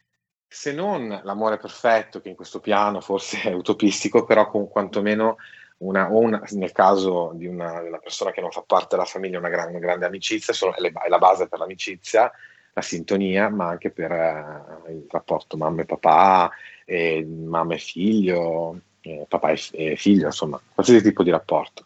se 0.48 0.72
non 0.72 1.20
l'amore 1.24 1.59
perfetto, 1.59 2.22
che 2.22 2.30
in 2.30 2.36
questo 2.36 2.61
piano 2.61 3.02
forse 3.02 3.42
è 3.42 3.52
utopistico, 3.52 4.24
però 4.24 4.48
con 4.48 4.66
quantomeno 4.70 5.36
una, 5.78 6.11
o 6.11 6.20
una, 6.20 6.42
nel 6.52 6.72
caso 6.72 7.32
di 7.34 7.46
una, 7.46 7.82
una, 7.82 7.98
persona 7.98 8.30
che 8.30 8.40
non 8.40 8.50
fa 8.50 8.62
parte 8.62 8.96
della 8.96 9.07
famiglia, 9.07 9.38
una, 9.38 9.50
gran, 9.50 9.68
una 9.68 9.78
grande 9.78 10.07
amicizia, 10.07 10.54
sono, 10.54 10.74
è, 10.74 10.80
le, 10.80 10.90
è, 10.90 11.09
la 11.09 11.18
base 11.18 11.48
per 11.48 11.59
l'amicizia, 11.59 12.32
la 12.72 12.80
sintonia, 12.80 13.50
ma 13.50 13.68
anche 13.68 13.90
per 13.90 14.11
eh, 14.11 14.92
il 14.92 15.04
rapporto 15.11 15.59
mamma 15.59 15.82
e 15.82 15.84
papà, 15.84 16.50
e 16.86 17.22
mamma 17.26 17.74
e 17.74 17.78
figlio, 17.78 18.80
eh, 19.02 19.26
papà 19.28 19.50
e 19.50 19.96
figlio, 19.96 20.24
insomma, 20.24 20.59
qualsiasi 20.72 21.02
tipo 21.02 21.22
di 21.22 21.30
rapporto 21.30 21.86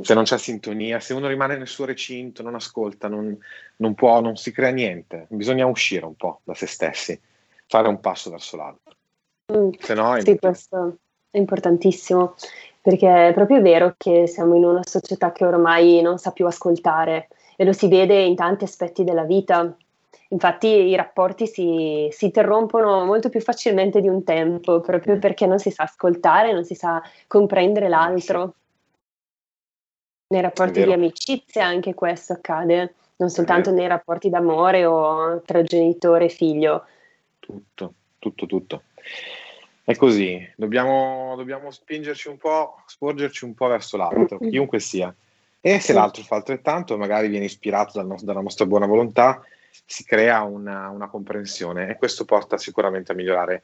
se 0.00 0.14
non 0.14 0.24
c'è 0.24 0.36
sintonia, 0.36 0.98
se 0.98 1.14
uno 1.14 1.28
rimane 1.28 1.56
nel 1.56 1.68
suo 1.68 1.84
recinto, 1.84 2.42
non 2.42 2.56
ascolta, 2.56 3.06
non, 3.06 3.36
non, 3.76 3.94
può, 3.94 4.20
non 4.20 4.36
si 4.36 4.50
crea 4.50 4.70
niente. 4.70 5.26
Bisogna 5.28 5.66
uscire 5.66 6.04
un 6.04 6.16
po' 6.16 6.40
da 6.42 6.54
se 6.54 6.66
stessi, 6.66 7.18
fare 7.66 7.86
un 7.86 8.00
passo 8.00 8.30
verso 8.30 8.56
l'altro. 8.56 8.94
Mm. 9.52 9.70
Se 9.78 9.94
no, 9.94 10.20
sì, 10.20 10.36
questo 10.38 10.96
è 11.30 11.38
importantissimo, 11.38 12.34
perché 12.82 13.28
è 13.28 13.32
proprio 13.32 13.62
vero 13.62 13.94
che 13.96 14.26
siamo 14.26 14.56
in 14.56 14.64
una 14.64 14.82
società 14.84 15.30
che 15.30 15.44
ormai 15.44 16.02
non 16.02 16.18
sa 16.18 16.32
più 16.32 16.46
ascoltare 16.46 17.28
e 17.54 17.64
lo 17.64 17.72
si 17.72 17.86
vede 17.86 18.20
in 18.22 18.34
tanti 18.34 18.64
aspetti 18.64 19.04
della 19.04 19.24
vita. 19.24 19.72
Infatti 20.30 20.66
i 20.66 20.96
rapporti 20.96 21.46
si, 21.46 22.08
si 22.10 22.24
interrompono 22.24 23.04
molto 23.04 23.28
più 23.28 23.40
facilmente 23.40 24.00
di 24.00 24.08
un 24.08 24.24
tempo, 24.24 24.80
proprio 24.80 25.14
mm. 25.14 25.20
perché 25.20 25.46
non 25.46 25.60
si 25.60 25.70
sa 25.70 25.84
ascoltare, 25.84 26.52
non 26.52 26.64
si 26.64 26.74
sa 26.74 27.00
comprendere 27.28 27.88
l'altro. 27.88 28.54
Nei 30.28 30.40
rapporti 30.40 30.82
di 30.82 30.92
amicizia 30.92 31.64
anche 31.64 31.94
questo 31.94 32.32
accade, 32.32 32.94
non 33.16 33.30
soltanto 33.30 33.70
nei 33.70 33.86
rapporti 33.86 34.28
d'amore 34.28 34.84
o 34.84 35.40
tra 35.42 35.62
genitore 35.62 36.24
e 36.24 36.28
figlio. 36.28 36.84
Tutto, 37.38 37.94
tutto, 38.18 38.46
tutto. 38.46 38.82
È 39.84 39.94
così, 39.94 40.44
dobbiamo, 40.56 41.34
dobbiamo 41.36 41.70
spingerci 41.70 42.26
un 42.26 42.38
po', 42.38 42.82
sporgerci 42.86 43.44
un 43.44 43.54
po' 43.54 43.68
verso 43.68 43.96
l'altro, 43.96 44.38
chiunque 44.38 44.80
sia. 44.80 45.14
E 45.60 45.78
se 45.78 45.92
l'altro 45.92 46.24
fa 46.24 46.34
altrettanto, 46.34 46.96
magari 46.96 47.28
viene 47.28 47.44
ispirato 47.44 47.92
dal 47.94 48.06
nostro, 48.06 48.26
dalla 48.26 48.40
nostra 48.40 48.66
buona 48.66 48.86
volontà, 48.86 49.40
si 49.84 50.04
crea 50.04 50.42
una, 50.42 50.88
una 50.88 51.08
comprensione 51.08 51.88
e 51.88 51.96
questo 51.96 52.24
porta 52.24 52.58
sicuramente 52.58 53.12
a 53.12 53.14
migliorare 53.14 53.62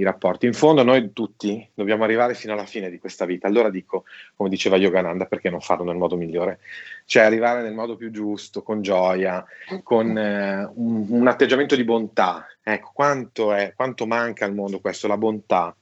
i 0.00 0.04
rapporti. 0.04 0.46
In 0.46 0.54
fondo 0.54 0.82
noi 0.82 1.12
tutti 1.12 1.68
dobbiamo 1.74 2.04
arrivare 2.04 2.34
fino 2.34 2.54
alla 2.54 2.64
fine 2.64 2.88
di 2.88 2.98
questa 2.98 3.26
vita. 3.26 3.46
Allora 3.46 3.68
dico, 3.68 4.04
come 4.34 4.48
diceva 4.48 4.76
Yogananda, 4.76 5.26
perché 5.26 5.50
non 5.50 5.60
farlo 5.60 5.84
nel 5.84 5.96
modo 5.96 6.16
migliore? 6.16 6.60
Cioè 7.04 7.22
arrivare 7.22 7.62
nel 7.62 7.74
modo 7.74 7.96
più 7.96 8.10
giusto, 8.10 8.62
con 8.62 8.80
gioia, 8.80 9.44
con 9.82 10.16
eh, 10.16 10.70
un, 10.74 11.06
un, 11.08 11.26
atteggiamento 11.26 11.76
di 11.76 11.84
bontà. 11.84 12.46
Ecco, 12.62 12.90
quanto, 12.94 13.52
è, 13.52 13.74
quanto 13.76 14.06
manca 14.06 14.46
al 14.46 14.54
mondo 14.54 14.80
questo, 14.80 15.06
la 15.06 15.18
bontà. 15.18 15.74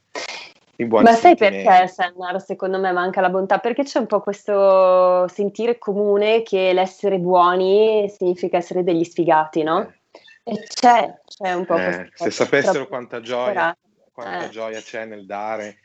Ma 0.86 1.12
sai 1.12 1.36
perché, 1.36 1.88
Sennar, 1.88 2.40
secondo 2.40 2.78
me 2.78 2.92
manca 2.92 3.20
la 3.20 3.30
bontà? 3.30 3.58
Perché 3.58 3.82
c'è 3.82 3.98
un 3.98 4.06
po' 4.06 4.20
questo 4.20 5.26
sentire 5.26 5.76
comune 5.76 6.42
che 6.42 6.72
l'essere 6.72 7.18
buoni 7.18 8.08
significa 8.08 8.58
essere 8.58 8.84
degli 8.84 9.02
sfigati, 9.02 9.64
no? 9.64 9.80
Eh. 9.80 10.52
E 10.52 10.64
c'è, 10.66 11.12
c'è 11.26 11.52
un 11.52 11.66
po' 11.66 11.76
eh, 11.76 12.10
Se 12.14 12.30
sapessero 12.30 12.86
quanta 12.86 13.20
gioia, 13.20 13.76
quanta 14.18 14.46
eh. 14.46 14.50
gioia 14.50 14.80
c'è 14.80 15.04
nel 15.04 15.26
dare 15.26 15.78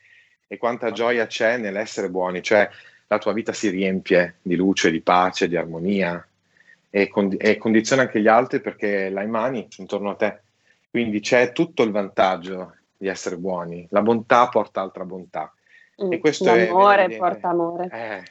e 0.47 0.57
quanta 0.57 0.91
gioia 0.91 1.27
c'è 1.27 1.57
nell'essere 1.57 2.09
buoni, 2.09 2.41
cioè 2.41 2.67
la 3.05 3.19
tua 3.19 3.31
vita 3.31 3.53
si 3.53 3.69
riempie 3.69 4.38
di 4.41 4.55
luce, 4.55 4.89
di 4.89 5.01
pace, 5.01 5.47
di 5.47 5.55
armonia 5.55 6.25
e, 6.89 7.07
con- 7.09 7.36
e 7.38 7.57
condiziona 7.57 8.03
anche 8.03 8.21
gli 8.21 8.27
altri 8.27 8.59
perché 8.59 9.09
l'hai 9.09 9.27
mani 9.27 9.67
intorno 9.77 10.09
a 10.09 10.15
te. 10.15 10.39
Quindi 10.89 11.19
c'è 11.19 11.51
tutto 11.51 11.84
il 11.84 11.91
vantaggio 11.91 12.75
di 12.97 13.07
essere 13.07 13.38
buoni. 13.38 13.86
La 13.91 14.01
bontà 14.01 14.47
porta 14.47 14.81
altra 14.81 15.05
bontà. 15.05 15.53
Mm, 16.03 16.11
e 16.13 16.17
questo 16.17 16.45
l'amore 16.45 17.05
è, 17.05 17.17
porta 17.17 17.49
amore. 17.49 17.89
Eh, 17.91 18.23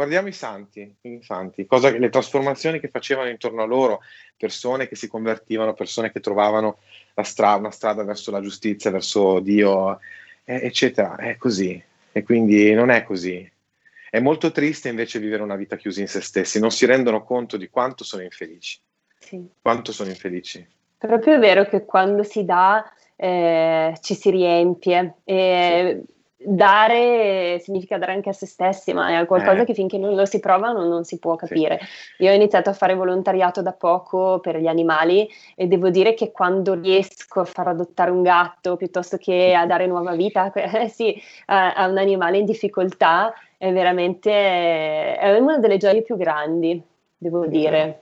guardiamo 0.00 0.28
i 0.28 0.32
santi, 0.32 0.96
i 1.02 1.20
santi 1.20 1.66
cosa, 1.66 1.90
le 1.90 2.08
trasformazioni 2.08 2.80
che 2.80 2.88
facevano 2.88 3.28
intorno 3.28 3.60
a 3.60 3.66
loro, 3.66 4.00
persone 4.34 4.88
che 4.88 4.96
si 4.96 5.08
convertivano, 5.08 5.74
persone 5.74 6.10
che 6.10 6.20
trovavano 6.20 6.78
stra- 7.22 7.56
una 7.56 7.70
strada 7.70 8.02
verso 8.02 8.30
la 8.30 8.40
giustizia, 8.40 8.90
verso 8.90 9.40
Dio, 9.40 10.00
eh, 10.44 10.64
eccetera. 10.64 11.16
È 11.16 11.36
così. 11.36 11.82
E 12.12 12.22
quindi 12.22 12.72
non 12.72 12.88
è 12.88 13.04
così. 13.04 13.46
È 14.08 14.18
molto 14.20 14.50
triste 14.52 14.88
invece 14.88 15.18
vivere 15.18 15.42
una 15.42 15.54
vita 15.54 15.76
chiusa 15.76 16.00
in 16.00 16.08
se 16.08 16.22
stessi, 16.22 16.58
non 16.58 16.70
si 16.70 16.86
rendono 16.86 17.22
conto 17.22 17.58
di 17.58 17.68
quanto 17.68 18.02
sono 18.02 18.22
infelici. 18.22 18.80
Sì. 19.18 19.46
Quanto 19.60 19.92
sono 19.92 20.08
infelici. 20.08 20.66
Proprio 20.96 21.34
è 21.34 21.38
vero 21.38 21.66
che 21.66 21.84
quando 21.84 22.22
si 22.22 22.46
dà 22.46 22.90
eh, 23.16 23.94
ci 24.00 24.14
si 24.14 24.30
riempie 24.30 25.16
e 25.24 26.02
sì. 26.06 26.19
Dare 26.42 27.58
significa 27.60 27.98
dare 27.98 28.12
anche 28.12 28.30
a 28.30 28.32
se 28.32 28.46
stessi, 28.46 28.94
ma 28.94 29.20
è 29.20 29.26
qualcosa 29.26 29.62
eh. 29.62 29.64
che 29.66 29.74
finché 29.74 29.98
non 29.98 30.14
lo 30.14 30.24
si 30.24 30.40
prova 30.40 30.72
non, 30.72 30.88
non 30.88 31.04
si 31.04 31.18
può 31.18 31.36
capire. 31.36 31.78
Sì. 32.16 32.24
Io 32.24 32.30
ho 32.30 32.34
iniziato 32.34 32.70
a 32.70 32.72
fare 32.72 32.94
volontariato 32.94 33.60
da 33.60 33.72
poco 33.72 34.40
per 34.40 34.56
gli 34.58 34.66
animali 34.66 35.28
e 35.54 35.66
devo 35.66 35.90
dire 35.90 36.14
che 36.14 36.32
quando 36.32 36.74
riesco 36.74 37.40
a 37.40 37.44
far 37.44 37.68
adottare 37.68 38.10
un 38.10 38.22
gatto 38.22 38.76
piuttosto 38.76 39.18
che 39.18 39.52
a 39.54 39.66
dare 39.66 39.86
nuova 39.86 40.14
vita 40.14 40.50
eh, 40.54 40.88
sì, 40.88 41.20
a, 41.46 41.74
a 41.74 41.86
un 41.86 41.98
animale 41.98 42.38
in 42.38 42.46
difficoltà, 42.46 43.34
è 43.58 43.70
veramente 43.72 44.30
è 45.16 45.36
una 45.38 45.58
delle 45.58 45.76
gioie 45.76 46.02
più 46.02 46.16
grandi, 46.16 46.80
devo 47.18 47.46
dire. 47.46 48.00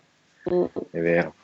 Mm. 0.53 0.65
È 0.91 0.99
vero. 1.01 1.35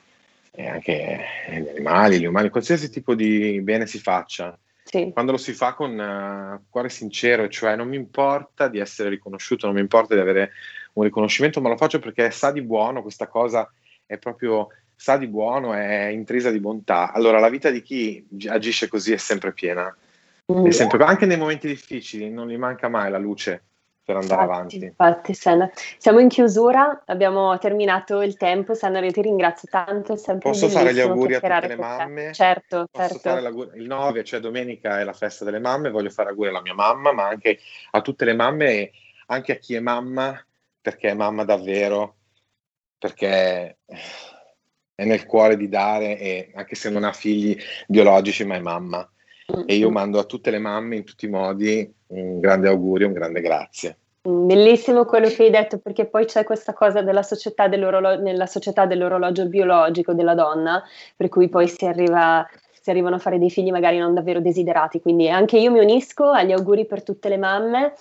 E 0.52 0.68
anche 0.68 1.20
gli 1.48 1.68
animali, 1.68 2.20
gli 2.20 2.26
umani, 2.26 2.48
qualsiasi 2.48 2.88
tipo 2.88 3.16
di 3.16 3.60
bene 3.60 3.86
si 3.86 3.98
faccia, 3.98 4.56
sì. 4.98 5.10
quando 5.12 5.32
lo 5.32 5.38
si 5.38 5.52
fa 5.52 5.74
con 5.74 5.98
uh, 5.98 6.70
cuore 6.70 6.88
sincero, 6.88 7.48
cioè 7.48 7.74
non 7.74 7.88
mi 7.88 7.96
importa 7.96 8.68
di 8.68 8.78
essere 8.78 9.08
riconosciuto, 9.08 9.66
non 9.66 9.74
mi 9.74 9.80
importa 9.80 10.14
di 10.14 10.20
avere 10.20 10.52
un 10.92 11.04
riconoscimento, 11.04 11.60
ma 11.60 11.68
lo 11.68 11.76
faccio 11.76 11.98
perché 11.98 12.30
sa 12.30 12.52
di 12.52 12.62
buono, 12.62 13.02
questa 13.02 13.26
cosa 13.26 13.68
è 14.06 14.18
proprio 14.18 14.68
sa 14.94 15.16
di 15.16 15.26
buono, 15.26 15.74
è 15.74 16.06
intrisa 16.06 16.50
di 16.50 16.60
bontà. 16.60 17.12
Allora 17.12 17.40
la 17.40 17.48
vita 17.48 17.70
di 17.70 17.82
chi 17.82 18.24
agisce 18.46 18.88
così 18.88 19.12
è 19.12 19.16
sempre 19.16 19.52
piena. 19.52 19.94
Mm. 20.52 20.66
È 20.66 20.70
sempre, 20.70 21.02
anche 21.04 21.26
nei 21.26 21.38
momenti 21.38 21.66
difficili 21.66 22.30
non 22.30 22.48
gli 22.48 22.56
manca 22.56 22.88
mai 22.88 23.10
la 23.10 23.18
luce 23.18 23.62
per 24.04 24.16
andare 24.16 24.42
infatti, 24.42 24.52
avanti. 24.52 24.84
Infatti, 24.84 25.34
Senna. 25.34 25.70
Siamo 25.96 26.18
in 26.18 26.28
chiusura, 26.28 27.02
abbiamo 27.06 27.56
terminato 27.58 28.20
il 28.20 28.36
tempo. 28.36 28.74
Senna, 28.74 29.00
io 29.00 29.10
ti 29.10 29.22
ringrazio 29.22 29.68
tanto. 29.70 30.12
È 30.14 30.36
Posso 30.36 30.68
fare 30.68 30.92
gli 30.92 31.00
auguri 31.00 31.34
a 31.34 31.40
tutte 31.40 31.68
le 31.68 31.76
mamme? 31.76 32.32
Certo, 32.32 32.86
Posso 32.90 33.18
certo. 33.18 33.72
il 33.74 33.86
9, 33.86 34.24
cioè 34.24 34.40
domenica, 34.40 35.00
è 35.00 35.04
la 35.04 35.14
festa 35.14 35.44
delle 35.44 35.58
mamme. 35.58 35.90
Voglio 35.90 36.10
fare 36.10 36.28
auguri 36.28 36.50
alla 36.50 36.60
mia 36.60 36.74
mamma, 36.74 37.12
ma 37.12 37.28
anche 37.28 37.58
a 37.92 38.00
tutte 38.02 38.26
le 38.26 38.34
mamme 38.34 38.66
e 38.66 38.92
anche 39.28 39.52
a 39.52 39.56
chi 39.56 39.74
è 39.74 39.80
mamma, 39.80 40.38
perché 40.80 41.08
è 41.08 41.14
mamma 41.14 41.44
davvero, 41.44 42.16
perché 42.98 43.78
è 44.94 45.04
nel 45.04 45.24
cuore 45.24 45.56
di 45.56 45.68
dare, 45.70 46.18
e 46.18 46.52
anche 46.54 46.74
se 46.74 46.90
non 46.90 47.04
ha 47.04 47.12
figli 47.12 47.56
biologici, 47.86 48.44
ma 48.44 48.56
è 48.56 48.60
mamma. 48.60 49.08
E 49.66 49.74
io 49.74 49.90
mando 49.90 50.18
a 50.18 50.24
tutte 50.24 50.50
le 50.50 50.58
mamme 50.58 50.96
in 50.96 51.04
tutti 51.04 51.26
i 51.26 51.28
modi 51.30 51.90
un 52.20 52.40
grande 52.40 52.68
augurio, 52.68 53.06
un 53.06 53.12
grande 53.12 53.40
grazie. 53.40 53.96
Bellissimo 54.26 55.04
quello 55.04 55.28
che 55.28 55.44
hai 55.44 55.50
detto, 55.50 55.78
perché 55.78 56.06
poi 56.06 56.24
c'è 56.24 56.44
questa 56.44 56.72
cosa 56.72 57.02
della 57.02 57.22
società 57.22 57.66
nella 57.66 58.46
società 58.46 58.86
dell'orologio 58.86 59.46
biologico 59.46 60.14
della 60.14 60.34
donna, 60.34 60.82
per 61.14 61.28
cui 61.28 61.50
poi 61.50 61.68
si 61.68 61.84
arriva 61.84 62.46
si 62.84 62.90
arrivano 62.90 63.16
a 63.16 63.18
fare 63.18 63.38
dei 63.38 63.48
figli 63.48 63.70
magari 63.70 63.96
non 63.96 64.12
davvero 64.12 64.42
desiderati. 64.42 65.00
Quindi 65.00 65.30
anche 65.30 65.56
io 65.56 65.70
mi 65.70 65.78
unisco 65.78 66.28
agli 66.28 66.52
auguri 66.52 66.84
per 66.84 67.02
tutte 67.02 67.30
le 67.30 67.38
mamme 67.38 67.94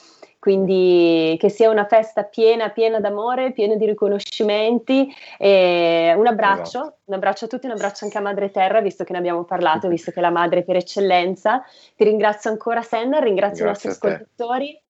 quindi 0.43 1.37
che 1.39 1.47
sia 1.47 1.69
una 1.69 1.85
festa 1.85 2.23
piena, 2.23 2.67
piena 2.67 2.99
d'amore, 2.99 3.53
piena 3.53 3.75
di 3.75 3.85
riconoscimenti. 3.85 5.09
E 5.37 6.13
un 6.17 6.27
abbraccio, 6.27 6.79
esatto. 6.79 6.97
un 7.05 7.13
abbraccio 7.13 7.45
a 7.45 7.47
tutti, 7.47 7.65
un 7.65 7.71
abbraccio 7.71 8.03
anche 8.03 8.17
a 8.17 8.21
Madre 8.21 8.51
Terra, 8.51 8.81
visto 8.81 9.05
che 9.05 9.13
ne 9.13 9.19
abbiamo 9.19 9.45
parlato, 9.45 9.87
visto 9.87 10.11
che 10.11 10.19
è 10.19 10.21
la 10.21 10.31
madre 10.31 10.63
per 10.63 10.75
eccellenza. 10.75 11.63
Ti 11.95 12.03
ringrazio 12.03 12.49
ancora, 12.49 12.81
Senna, 12.81 13.19
ringrazio 13.19 13.63
Grazie 13.63 13.87
i 13.87 13.91
nostri 13.93 14.09
ascoltatori. 14.09 14.82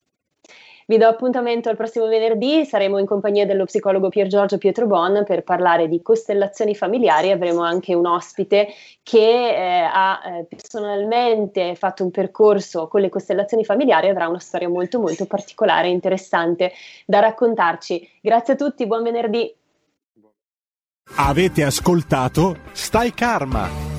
Vi 0.85 0.97
do 0.97 1.07
appuntamento 1.07 1.69
al 1.69 1.75
prossimo 1.75 2.07
venerdì, 2.07 2.65
saremo 2.65 2.97
in 2.97 3.05
compagnia 3.05 3.45
dello 3.45 3.65
psicologo 3.65 4.09
Pier 4.09 4.27
Giorgio 4.27 4.57
Pietro 4.57 4.85
Bon 4.85 5.23
per 5.25 5.43
parlare 5.43 5.87
di 5.87 6.01
costellazioni 6.01 6.75
familiari, 6.75 7.31
avremo 7.31 7.61
anche 7.61 7.93
un 7.93 8.05
ospite 8.05 8.67
che 9.01 9.19
eh, 9.19 9.81
ha 9.81 10.21
eh, 10.25 10.45
personalmente 10.45 11.75
fatto 11.75 12.03
un 12.03 12.11
percorso 12.11 12.87
con 12.87 13.01
le 13.01 13.09
costellazioni 13.09 13.63
familiari, 13.63 14.09
avrà 14.09 14.27
una 14.27 14.39
storia 14.39 14.67
molto 14.67 14.99
molto 14.99 15.25
particolare 15.25 15.87
e 15.87 15.91
interessante 15.91 16.71
da 17.05 17.19
raccontarci. 17.19 18.07
Grazie 18.21 18.53
a 18.53 18.57
tutti, 18.57 18.85
buon 18.85 19.03
venerdì. 19.03 19.53
Avete 21.15 21.63
ascoltato 21.63 22.57
Stai 22.71 23.13
Karma 23.13 23.92